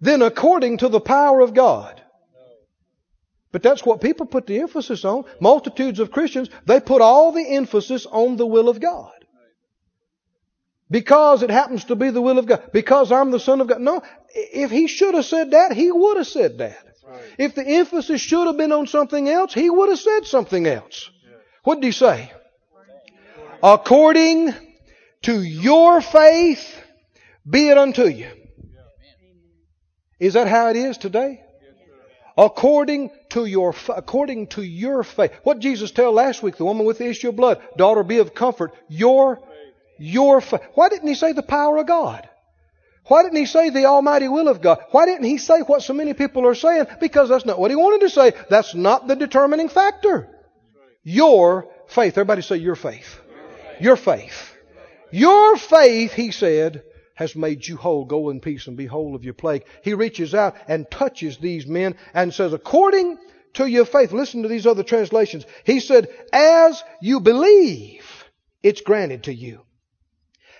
Then 0.00 0.22
according 0.22 0.78
to 0.78 0.88
the 0.88 1.00
power 1.00 1.40
of 1.40 1.54
God. 1.54 2.02
But 3.50 3.62
that's 3.62 3.84
what 3.84 4.00
people 4.00 4.26
put 4.26 4.46
the 4.46 4.60
emphasis 4.60 5.04
on. 5.04 5.24
Multitudes 5.40 6.00
of 6.00 6.10
Christians, 6.10 6.50
they 6.66 6.80
put 6.80 7.00
all 7.00 7.32
the 7.32 7.48
emphasis 7.48 8.06
on 8.06 8.36
the 8.36 8.46
will 8.46 8.68
of 8.68 8.80
God. 8.80 9.12
Because 10.90 11.42
it 11.42 11.50
happens 11.50 11.84
to 11.84 11.96
be 11.96 12.10
the 12.10 12.20
will 12.20 12.38
of 12.38 12.46
God. 12.46 12.70
Because 12.72 13.10
I'm 13.12 13.30
the 13.30 13.40
Son 13.40 13.60
of 13.60 13.66
God. 13.66 13.80
No, 13.80 14.02
if 14.34 14.70
he 14.70 14.86
should 14.86 15.14
have 15.14 15.24
said 15.24 15.52
that, 15.52 15.72
he 15.72 15.90
would 15.90 16.16
have 16.18 16.26
said 16.26 16.58
that. 16.58 16.84
If 17.38 17.54
the 17.54 17.66
emphasis 17.66 18.20
should 18.20 18.46
have 18.46 18.58
been 18.58 18.72
on 18.72 18.86
something 18.86 19.28
else, 19.28 19.54
he 19.54 19.70
would 19.70 19.88
have 19.88 19.98
said 19.98 20.26
something 20.26 20.66
else. 20.66 21.10
What 21.64 21.76
did 21.76 21.84
he 21.84 21.92
say? 21.92 22.32
According 23.62 24.54
to 25.22 25.42
your 25.42 26.00
faith, 26.00 26.80
be 27.48 27.70
it 27.70 27.78
unto 27.78 28.04
you. 28.04 28.30
Is 30.18 30.34
that 30.34 30.48
how 30.48 30.68
it 30.68 30.76
is 30.76 30.98
today? 30.98 31.42
According 32.36 33.10
to 33.30 33.44
your 33.46 33.74
according 33.88 34.46
to 34.48 34.62
your 34.62 35.02
faith. 35.02 35.32
What 35.42 35.58
Jesus 35.58 35.90
tell 35.90 36.12
last 36.12 36.42
week? 36.42 36.56
The 36.56 36.64
woman 36.64 36.86
with 36.86 36.98
the 36.98 37.08
issue 37.08 37.30
of 37.30 37.36
blood, 37.36 37.60
daughter, 37.76 38.04
be 38.04 38.18
of 38.18 38.34
comfort. 38.34 38.72
Your 38.88 39.40
your 39.98 40.40
faith. 40.40 40.60
Why 40.74 40.88
didn't 40.88 41.08
he 41.08 41.14
say 41.14 41.32
the 41.32 41.42
power 41.42 41.78
of 41.78 41.86
God? 41.86 42.28
Why 43.06 43.22
didn't 43.22 43.38
he 43.38 43.46
say 43.46 43.70
the 43.70 43.86
almighty 43.86 44.28
will 44.28 44.48
of 44.48 44.60
God? 44.60 44.80
Why 44.90 45.06
didn't 45.06 45.24
he 45.24 45.38
say 45.38 45.60
what 45.60 45.82
so 45.82 45.94
many 45.94 46.12
people 46.12 46.46
are 46.46 46.54
saying? 46.54 46.86
Because 47.00 47.28
that's 47.28 47.46
not 47.46 47.58
what 47.58 47.70
he 47.70 47.76
wanted 47.76 48.06
to 48.06 48.10
say. 48.10 48.32
That's 48.50 48.74
not 48.74 49.08
the 49.08 49.16
determining 49.16 49.68
factor. 49.68 50.28
Your 51.02 51.68
faith. 51.88 52.12
Everybody 52.12 52.42
say 52.42 52.56
your 52.56 52.76
faith. 52.76 53.18
Your 53.80 53.96
faith. 53.96 54.54
Your 55.10 55.56
faith, 55.56 56.12
he 56.12 56.30
said, 56.32 56.82
has 57.18 57.34
made 57.34 57.66
you 57.66 57.76
whole. 57.76 58.04
Go 58.04 58.30
in 58.30 58.38
peace 58.38 58.68
and 58.68 58.76
be 58.76 58.86
whole 58.86 59.16
of 59.16 59.24
your 59.24 59.34
plague. 59.34 59.64
He 59.82 59.92
reaches 59.92 60.36
out 60.36 60.54
and 60.68 60.88
touches 60.88 61.36
these 61.36 61.66
men 61.66 61.96
and 62.14 62.32
says, 62.32 62.52
according 62.52 63.18
to 63.54 63.66
your 63.66 63.86
faith, 63.86 64.12
listen 64.12 64.42
to 64.42 64.48
these 64.48 64.68
other 64.68 64.84
translations. 64.84 65.44
He 65.64 65.80
said, 65.80 66.06
as 66.32 66.80
you 67.02 67.18
believe, 67.18 68.06
it's 68.62 68.82
granted 68.82 69.24
to 69.24 69.34
you. 69.34 69.62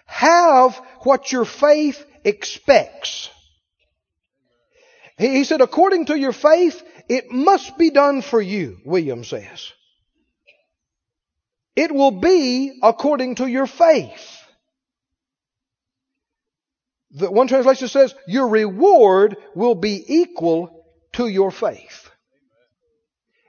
Have 0.05 0.77
what 1.03 1.31
your 1.31 1.45
faith 1.45 2.05
expects. 2.25 3.31
He 5.17 5.45
said, 5.45 5.61
according 5.61 6.07
to 6.07 6.19
your 6.19 6.33
faith, 6.33 6.83
it 7.09 7.31
must 7.31 7.79
be 7.79 7.91
done 7.91 8.21
for 8.21 8.43
you, 8.43 8.79
William 8.85 9.23
says. 9.23 9.73
It 11.77 11.93
will 11.93 12.11
be 12.11 12.81
according 12.83 13.37
to 13.37 13.47
your 13.47 13.69
faith. 13.69 14.38
The 17.13 17.31
one 17.31 17.49
translation 17.49 17.89
says, 17.89 18.15
your 18.27 18.49
reward 18.49 19.37
will 19.55 19.75
be 19.75 20.05
equal 20.07 20.85
to 21.13 21.27
your 21.27 21.51
faith. 21.51 22.11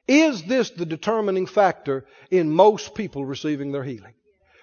Is 0.07 0.43
this 0.43 0.71
the 0.71 0.85
determining 0.85 1.45
factor 1.45 2.05
in 2.31 2.49
most 2.49 2.95
people 2.95 3.25
receiving 3.25 3.71
their 3.71 3.83
healing? 3.83 4.13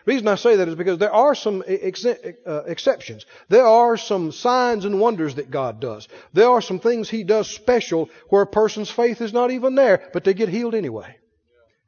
The 0.04 0.12
reason 0.12 0.28
I 0.28 0.36
say 0.36 0.56
that 0.56 0.68
is 0.68 0.76
because 0.76 0.98
there 0.98 1.12
are 1.12 1.34
some 1.34 1.62
ex- 1.66 2.04
uh, 2.04 2.62
exceptions. 2.66 3.26
There 3.48 3.66
are 3.66 3.96
some 3.96 4.32
signs 4.32 4.84
and 4.84 5.00
wonders 5.00 5.34
that 5.34 5.50
God 5.50 5.80
does. 5.80 6.08
There 6.32 6.48
are 6.48 6.62
some 6.62 6.78
things 6.78 7.10
He 7.10 7.22
does 7.22 7.48
special 7.48 8.08
where 8.28 8.42
a 8.42 8.46
person's 8.46 8.90
faith 8.90 9.20
is 9.20 9.32
not 9.32 9.50
even 9.50 9.74
there, 9.74 10.08
but 10.12 10.24
they 10.24 10.32
get 10.34 10.48
healed 10.48 10.74
anyway. 10.74 11.16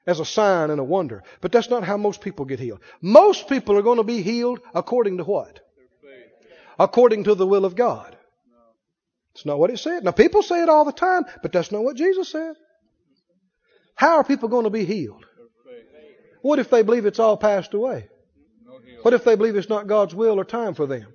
As 0.07 0.21
a 0.21 0.25
sign 0.25 0.71
and 0.71 0.81
a 0.81 0.85
wonder. 0.85 1.23
But 1.41 1.53
that's 1.53 1.71
not 1.71 1.85
how 1.85 1.97
most 1.97 2.21
people 2.21 2.45
get 2.45 2.61
healed. 2.61 2.81
Most 3.01 3.49
people 3.49 3.77
are 3.77 3.83
going 3.83 3.99
to 3.99 4.05
be 4.05 4.23
healed 4.23 4.61
according 4.75 5.19
to 5.19 5.25
what? 5.25 5.61
According 6.79 7.24
to 7.24 7.35
the 7.35 7.47
will 7.47 7.64
of 7.64 7.74
God. 7.74 8.16
It's 9.35 9.47
not 9.47 9.59
what 9.59 9.70
it 9.70 9.79
said. 9.79 10.05
Now 10.05 10.11
people 10.11 10.43
say 10.43 10.62
it 10.62 10.68
all 10.68 10.85
the 10.85 10.93
time, 10.93 11.24
but 11.43 11.53
that's 11.53 11.70
not 11.70 11.85
what 11.85 11.97
Jesus 11.97 12.29
said. 12.29 12.55
How 13.95 14.16
are 14.16 14.24
people 14.24 14.49
going 14.49 14.64
to 14.64 14.70
be 14.70 14.85
healed? 14.85 15.24
What 16.43 16.59
if 16.59 16.70
they 16.70 16.83
believe 16.83 17.07
it's 17.07 17.18
all 17.18 17.37
passed 17.37 17.74
away? 17.74 18.09
What 19.03 19.14
if 19.14 19.24
they 19.24 19.37
believe 19.37 19.57
it's 19.57 19.68
not 19.68 19.87
God's 19.87 20.14
will 20.14 20.39
or 20.41 20.45
time 20.45 20.74
for 20.74 20.87
them? 20.87 21.07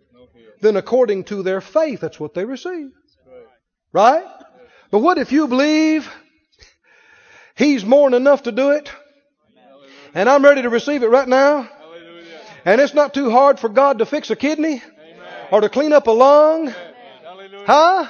Then 0.62 0.78
according 0.78 1.26
to 1.26 1.44
their 1.44 1.60
faith, 1.60 2.00
that's 2.02 2.20
what 2.20 2.34
they 2.34 2.46
receive. 2.46 2.92
Right? 3.92 4.26
But 4.92 5.00
what 5.00 5.18
if 5.18 5.32
you 5.32 5.48
believe 5.48 6.10
He's 7.56 7.86
more 7.86 8.10
than 8.10 8.22
enough 8.22 8.44
to 8.44 8.52
do 8.52 8.72
it? 8.72 8.92
And 10.16 10.30
I'm 10.30 10.44
ready 10.44 10.62
to 10.62 10.70
receive 10.70 11.04
it 11.04 11.08
right 11.08 11.28
now? 11.28 11.70
And 12.66 12.80
it's 12.80 12.94
not 12.94 13.14
too 13.14 13.30
hard 13.30 13.60
for 13.60 13.70
God 13.70 14.00
to 14.00 14.06
fix 14.06 14.30
a 14.30 14.36
kidney? 14.36 14.82
Or 15.54 15.62
to 15.62 15.70
clean 15.70 15.94
up 15.94 16.08
a 16.08 16.12
lung? 16.12 16.74
Huh? 17.68 18.10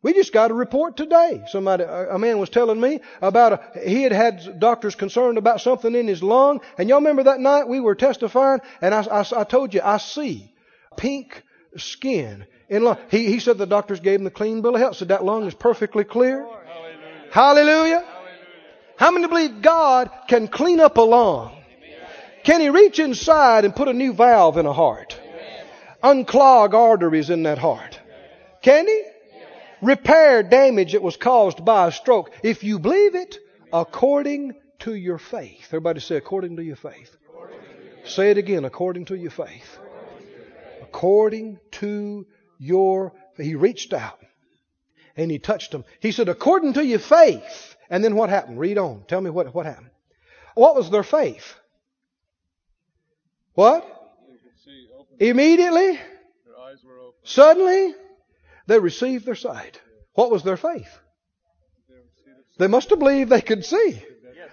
We 0.00 0.14
just 0.14 0.32
got 0.32 0.50
a 0.50 0.54
report 0.54 0.96
today. 0.96 1.44
Somebody, 1.48 1.84
a 1.84 2.18
man 2.18 2.38
was 2.38 2.48
telling 2.48 2.80
me 2.80 3.00
about 3.20 3.52
a, 3.52 3.80
he 3.86 4.04
had 4.04 4.12
had 4.12 4.58
doctors 4.58 4.94
concerned 4.94 5.36
about 5.36 5.60
something 5.60 5.94
in 5.94 6.08
his 6.08 6.22
lung. 6.22 6.62
And 6.78 6.88
y'all 6.88 7.00
remember 7.00 7.24
that 7.24 7.40
night 7.40 7.68
we 7.68 7.78
were 7.78 7.94
testifying 7.94 8.60
and 8.80 8.94
I, 8.94 9.02
I, 9.02 9.26
I 9.36 9.44
told 9.44 9.74
you, 9.74 9.82
I 9.84 9.98
see 9.98 10.50
pink 10.96 11.42
skin 11.76 12.46
in 12.70 12.84
lung. 12.84 12.96
He, 13.10 13.26
he 13.26 13.38
said 13.38 13.58
the 13.58 13.66
doctors 13.66 14.00
gave 14.00 14.18
him 14.18 14.24
the 14.24 14.30
clean 14.30 14.62
bill 14.62 14.76
of 14.76 14.80
health. 14.80 14.96
Said 14.96 15.08
that 15.08 15.26
lung 15.26 15.46
is 15.46 15.52
perfectly 15.52 16.04
clear. 16.04 16.38
Hallelujah. 17.32 17.32
Hallelujah. 17.32 18.04
How 18.96 19.10
many 19.10 19.28
believe 19.28 19.60
God 19.60 20.10
can 20.28 20.48
clean 20.48 20.80
up 20.80 20.96
a 20.96 21.02
lung? 21.02 21.54
Can 22.44 22.62
He 22.62 22.70
reach 22.70 22.98
inside 22.98 23.66
and 23.66 23.76
put 23.76 23.88
a 23.88 23.92
new 23.92 24.14
valve 24.14 24.56
in 24.56 24.64
a 24.64 24.72
heart? 24.72 25.20
Unclog 26.04 26.74
arteries 26.74 27.30
in 27.30 27.44
that 27.44 27.58
heart? 27.58 27.98
Can 28.62 28.86
He? 28.86 29.02
repair 29.84 30.42
damage 30.42 30.92
that 30.92 31.02
was 31.02 31.16
caused 31.16 31.64
by 31.64 31.88
a 31.88 31.92
stroke. 31.92 32.30
If 32.42 32.64
you 32.64 32.78
believe 32.78 33.14
it, 33.14 33.38
according 33.72 34.54
to 34.80 34.94
your 34.94 35.18
faith. 35.18 35.66
Everybody 35.68 36.00
say, 36.00 36.16
according 36.16 36.56
to 36.56 36.64
your 36.64 36.76
faith. 36.76 37.16
Say 38.04 38.30
it 38.30 38.38
again, 38.38 38.64
according 38.64 39.06
to 39.06 39.16
your 39.16 39.30
faith. 39.30 39.78
According 40.82 41.58
to 41.72 42.26
your 42.58 43.12
He 43.36 43.54
reached 43.54 43.92
out 43.92 44.20
and 45.16 45.30
he 45.30 45.38
touched 45.38 45.72
him. 45.72 45.84
He 46.00 46.12
said, 46.12 46.28
according 46.28 46.74
to 46.74 46.84
your 46.84 46.98
faith. 46.98 47.76
And 47.90 48.02
then 48.02 48.16
what 48.16 48.30
happened? 48.30 48.58
Read 48.58 48.78
on. 48.78 49.04
Tell 49.06 49.20
me 49.20 49.30
what, 49.30 49.54
what 49.54 49.66
happened. 49.66 49.90
What 50.54 50.74
was 50.74 50.90
their 50.90 51.02
faith? 51.02 51.54
What? 53.54 53.93
Immediately? 55.18 55.98
Suddenly? 57.24 57.94
They 58.66 58.78
received 58.78 59.26
their 59.26 59.34
sight. 59.34 59.80
What 60.14 60.30
was 60.30 60.42
their 60.42 60.56
faith? 60.56 60.98
They 62.58 62.68
must 62.68 62.90
have 62.90 62.98
believed 62.98 63.30
they 63.30 63.40
could 63.40 63.64
see. 63.64 64.02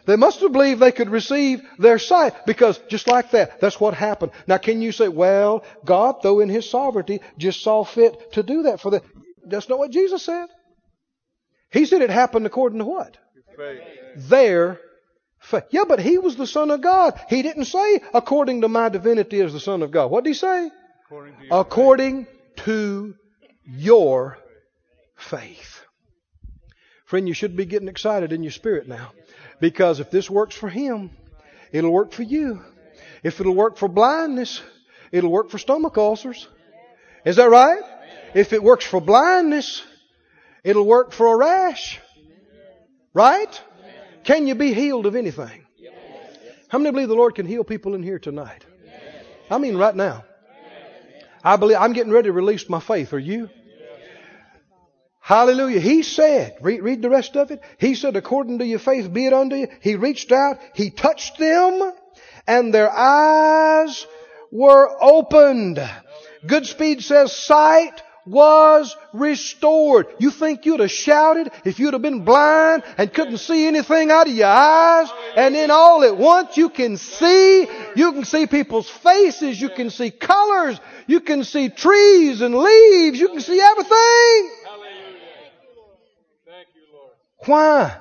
They 0.06 0.16
must 0.16 0.40
have 0.40 0.52
believed 0.52 0.80
they 0.80 0.92
could 0.92 1.10
receive 1.10 1.62
their 1.78 2.00
sight 2.00 2.46
because 2.48 2.80
just 2.90 3.08
like 3.08 3.32
that, 3.32 3.62
that's 3.62 3.80
what 3.80 3.94
happened. 3.94 4.32
Now 4.48 4.58
can 4.58 4.82
you 4.82 4.92
say, 4.92 5.08
well, 5.08 5.64
God, 5.86 6.16
though 6.24 6.40
in 6.40 6.50
His 6.50 6.70
sovereignty, 6.70 7.22
just 7.38 7.62
saw 7.62 7.84
fit 7.84 8.34
to 8.34 8.44
do 8.44 8.64
that 8.64 8.80
for 8.80 8.90
them? 8.90 9.02
That's 9.46 9.70
not 9.70 9.78
what 9.78 9.92
Jesus 9.92 10.24
said. 10.24 10.48
He 11.72 11.86
said 11.86 12.02
it 12.02 12.10
happened 12.10 12.46
according 12.46 12.80
to 12.80 12.86
what? 12.86 13.18
Faith. 13.56 13.82
Their 14.16 14.80
faith. 15.42 15.64
Yeah, 15.72 15.84
but 15.88 16.00
He 16.00 16.18
was 16.18 16.36
the 16.36 16.48
Son 16.48 16.72
of 16.72 16.82
God. 16.82 17.20
He 17.30 17.42
didn't 17.42 17.66
say 17.66 18.02
according 18.14 18.62
to 18.62 18.70
my 18.70 18.90
divinity 18.90 19.42
as 19.42 19.54
the 19.54 19.60
Son 19.60 19.84
of 19.84 19.92
God. 19.92 20.10
What 20.10 20.24
did 20.24 20.32
He 20.32 20.34
say? 20.36 20.72
According 21.06 21.36
to 21.36 21.46
your 21.46 21.60
According 21.60 22.28
to 22.58 23.16
your 23.66 24.38
faith. 25.16 25.82
Friend, 27.06 27.28
you 27.28 27.34
should 27.34 27.58
be 27.58 27.66
getting 27.66 27.90
excited 27.90 28.32
in 28.32 28.44
your 28.44 28.54
spirit 28.54 28.88
now. 28.88 29.12
Because 29.60 30.00
if 30.00 30.10
this 30.10 30.30
works 30.30 30.56
for 30.56 30.70
him, 30.70 31.12
it'll 31.72 31.92
work 31.92 32.14
for 32.14 32.24
you. 32.24 32.62
If 33.24 33.40
it'll 33.40 33.54
work 33.54 33.78
for 33.78 33.88
blindness, 33.88 34.62
it'll 35.12 35.32
work 35.32 35.50
for 35.50 35.58
stomach 35.58 35.98
ulcers. 35.98 36.48
Is 37.26 37.36
that 37.36 37.50
right? 37.50 37.84
If 38.34 38.54
it 38.54 38.64
works 38.64 38.86
for 38.86 39.02
blindness, 39.02 39.84
it'll 40.64 40.86
work 40.86 41.12
for 41.12 41.34
a 41.34 41.38
rash. 41.38 42.00
Right? 43.14 43.62
Can 44.24 44.48
you 44.48 44.56
be 44.56 44.74
healed 44.74 45.06
of 45.06 45.16
anything? 45.16 45.66
How 46.68 46.78
many 46.78 46.92
believe 46.92 47.10
the 47.10 47.16
Lord 47.16 47.36
can 47.36 47.46
heal 47.46 47.64
people 47.64 47.96
in 47.96 48.04
here 48.04 48.20
tonight? 48.20 48.66
I 49.50 49.58
mean 49.58 49.76
right 49.76 49.96
now. 49.96 50.24
I 51.44 51.58
believe 51.58 51.78
I'm 51.78 51.94
getting 51.94 52.14
ready 52.14 52.30
to 52.30 52.34
release 52.34 52.70
my 52.70 52.80
faith. 52.80 53.14
Are 53.14 53.20
you? 53.20 53.50
Hallelujah. 55.20 55.80
He 55.80 56.04
said, 56.04 56.58
read, 56.62 56.82
read, 56.82 57.02
the 57.02 57.10
rest 57.10 57.36
of 57.36 57.52
it. 57.52 57.62
He 57.78 57.96
said, 57.96 58.16
according 58.16 58.60
to 58.60 58.66
your 58.66 58.80
faith 58.80 59.12
be 59.12 59.28
it 59.28 59.34
unto 59.34 59.56
you. 59.56 59.68
He 59.82 59.96
reached 59.96 60.32
out, 60.32 60.60
he 60.74 60.90
touched 60.90 61.38
them, 61.38 61.94
and 62.48 62.74
their 62.74 62.92
eyes 62.92 64.06
were 64.52 64.90
opened. 65.02 65.80
Goodspeed 66.46 67.04
says 67.04 67.34
sight 67.34 68.02
was 68.26 68.96
restored. 69.14 70.08
You 70.20 70.32
think 70.32 70.66
you'd 70.66 70.80
have 70.80 70.92
shouted 70.92 71.52
if 71.66 71.80
you'd 71.80 71.94
have 71.94 72.02
been 72.02 72.24
blind 72.24 72.84
and 72.98 73.14
couldn't 73.14 73.38
see 73.38 73.68
anything 73.68 74.12
out 74.12 74.28
of 74.28 74.34
your 74.34 74.48
eyes? 74.48 75.10
And 75.36 75.56
then 75.56 75.72
all 75.72 76.04
at 76.04 76.18
once 76.18 76.58
you 76.58 76.70
can 76.70 76.98
see, 76.98 77.68
you 77.96 78.12
can 78.14 78.26
see 78.26 78.48
people's 78.48 78.90
faces, 78.90 79.60
you 79.60 79.70
can 79.70 79.90
see 79.90 80.12
colors, 80.12 80.80
you 81.08 81.22
can 81.22 81.44
see 81.44 81.70
trees 81.70 82.42
and 82.42 82.56
leaves, 82.56 83.20
you 83.20 83.30
can 83.30 83.42
see 83.42 83.60
everything. 83.60 84.52
Why? 87.46 87.98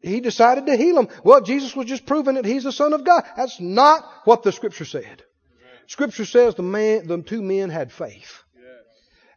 He 0.00 0.20
decided 0.20 0.66
to 0.66 0.76
heal 0.76 0.98
him. 0.98 1.08
Well, 1.24 1.40
Jesus 1.40 1.74
was 1.74 1.86
just 1.86 2.06
proving 2.06 2.34
that 2.34 2.44
he's 2.44 2.64
the 2.64 2.72
Son 2.72 2.92
of 2.92 3.04
God. 3.04 3.24
That's 3.36 3.60
not 3.60 4.04
what 4.24 4.42
the 4.42 4.52
Scripture 4.52 4.84
said. 4.84 5.24
Scripture 5.88 6.24
says 6.24 6.54
the 6.54 6.62
man, 6.62 7.06
the 7.06 7.22
two 7.22 7.42
men 7.42 7.70
had 7.70 7.90
faith. 7.90 8.42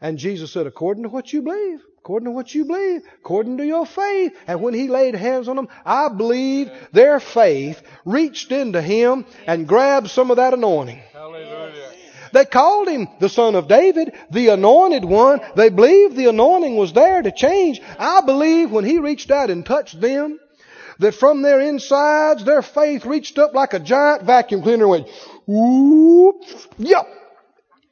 And 0.01 0.17
Jesus 0.17 0.51
said, 0.51 0.65
according 0.65 1.03
to 1.03 1.09
what 1.09 1.31
you 1.31 1.43
believe, 1.43 1.79
according 1.99 2.25
to 2.25 2.31
what 2.31 2.53
you 2.55 2.65
believe, 2.65 3.03
according 3.19 3.57
to 3.57 3.65
your 3.65 3.85
faith. 3.85 4.35
And 4.47 4.61
when 4.61 4.73
he 4.73 4.87
laid 4.87 5.13
hands 5.13 5.47
on 5.47 5.55
them, 5.55 5.67
I 5.85 6.09
believe 6.09 6.71
their 6.91 7.19
faith 7.19 7.81
reached 8.03 8.51
into 8.51 8.81
him 8.81 9.25
and 9.45 9.67
grabbed 9.67 10.09
some 10.09 10.31
of 10.31 10.37
that 10.37 10.55
anointing. 10.55 11.01
Hallelujah. 11.13 11.91
They 12.33 12.45
called 12.45 12.87
him 12.87 13.09
the 13.19 13.29
son 13.29 13.55
of 13.55 13.67
David, 13.67 14.13
the 14.31 14.49
anointed 14.49 15.05
one. 15.05 15.41
They 15.55 15.69
believed 15.69 16.15
the 16.15 16.29
anointing 16.29 16.77
was 16.77 16.93
there 16.93 17.21
to 17.21 17.31
change. 17.31 17.81
I 17.99 18.21
believe 18.21 18.71
when 18.71 18.85
he 18.85 18.99
reached 18.99 19.29
out 19.31 19.49
and 19.49 19.65
touched 19.65 19.99
them, 19.99 20.39
that 20.99 21.15
from 21.15 21.41
their 21.41 21.59
insides, 21.59 22.43
their 22.43 22.61
faith 22.61 23.05
reached 23.05 23.37
up 23.37 23.53
like 23.53 23.73
a 23.73 23.79
giant 23.79 24.23
vacuum 24.23 24.61
cleaner 24.61 24.83
and 24.83 24.91
went, 24.91 25.07
whoop, 25.45 26.43
yep, 26.77 27.07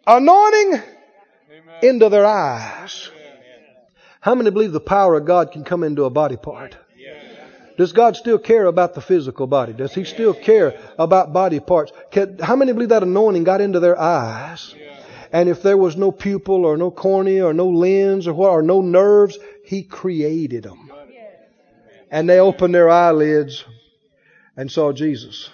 anointing. 0.08 0.82
Into 1.82 2.10
their 2.10 2.26
eyes. 2.26 3.10
How 4.22 4.36
many 4.36 4.50
believe 4.50 4.72
the 4.72 4.80
power 4.80 5.16
of 5.16 5.26
God 5.26 5.52
can 5.52 5.64
come 5.64 5.84
into 5.84 6.04
a 6.04 6.10
body 6.10 6.38
part? 6.38 6.76
Does 7.78 7.94
God 7.94 8.18
still 8.18 8.38
care 8.38 8.66
about 8.66 8.94
the 8.94 9.00
physical 9.02 9.48
body? 9.48 9.72
Does 9.72 9.94
He 9.94 10.04
still 10.04 10.34
care 10.34 10.78
about 10.98 11.32
body 11.32 11.62
parts? 11.62 11.94
How 12.42 12.58
many 12.58 12.74
believe 12.74 12.90
that 12.90 13.04
anointing 13.04 13.46
got 13.46 13.62
into 13.62 13.80
their 13.80 13.98
eyes? 13.98 14.76
And 15.32 15.48
if 15.48 15.62
there 15.62 15.78
was 15.78 15.96
no 15.96 16.12
pupil 16.12 16.66
or 16.66 16.76
no 16.76 16.92
cornea 16.92 17.46
or 17.46 17.54
no 17.54 17.70
lens 17.70 18.28
or 18.28 18.34
what, 18.34 18.50
or 18.50 18.62
no 18.62 18.82
nerves, 18.82 19.38
He 19.64 19.84
created 19.84 20.64
them. 20.64 20.92
And 22.12 22.28
they 22.28 22.40
opened 22.40 22.76
their 22.76 22.90
eyelids 22.90 23.64
and 24.58 24.70
saw 24.70 24.92
Jesus 24.92 25.50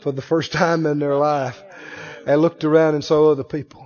for 0.00 0.12
the 0.12 0.22
first 0.22 0.52
time 0.62 0.86
in 0.86 1.00
their 1.00 1.16
life 1.16 1.62
and 2.26 2.40
looked 2.40 2.64
around 2.64 2.94
and 2.94 3.04
saw 3.04 3.30
other 3.30 3.44
people. 3.44 3.81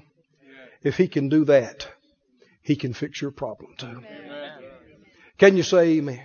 If 0.87 0.99
He 0.99 1.09
can 1.09 1.28
do 1.28 1.45
that, 1.47 1.89
He 2.62 2.76
can 2.76 2.93
fix 2.93 3.20
your 3.20 3.32
problem 3.32 3.74
too. 3.76 3.87
Amen. 3.87 4.53
Can 5.37 5.57
you 5.57 5.64
say 5.64 5.99
amen? 5.99 6.20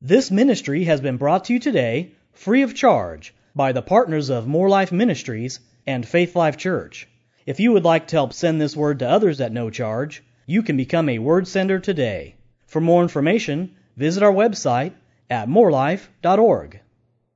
This 0.00 0.30
ministry 0.30 0.84
has 0.84 1.00
been 1.00 1.16
brought 1.16 1.46
to 1.46 1.52
you 1.52 1.58
today 1.58 2.12
free 2.34 2.62
of 2.62 2.76
charge 2.76 3.34
by 3.52 3.72
the 3.72 3.82
partners 3.82 4.30
of 4.30 4.46
More 4.46 4.68
Life 4.68 4.92
Ministries 4.92 5.58
and 5.88 6.06
Faith 6.06 6.36
Life 6.36 6.56
Church. 6.56 7.08
If 7.46 7.58
you 7.58 7.72
would 7.72 7.84
like 7.84 8.06
to 8.06 8.16
help 8.16 8.32
send 8.32 8.60
this 8.60 8.76
word 8.76 9.00
to 9.00 9.08
others 9.08 9.40
at 9.40 9.50
no 9.50 9.70
charge, 9.70 10.22
you 10.46 10.62
can 10.62 10.76
become 10.76 11.08
a 11.08 11.18
word 11.18 11.48
sender 11.48 11.80
today. 11.80 12.36
For 12.66 12.80
more 12.80 13.02
information, 13.02 13.74
visit 13.96 14.22
our 14.22 14.32
website 14.32 14.92
at 15.28 15.48
morelife.org. 15.48 16.80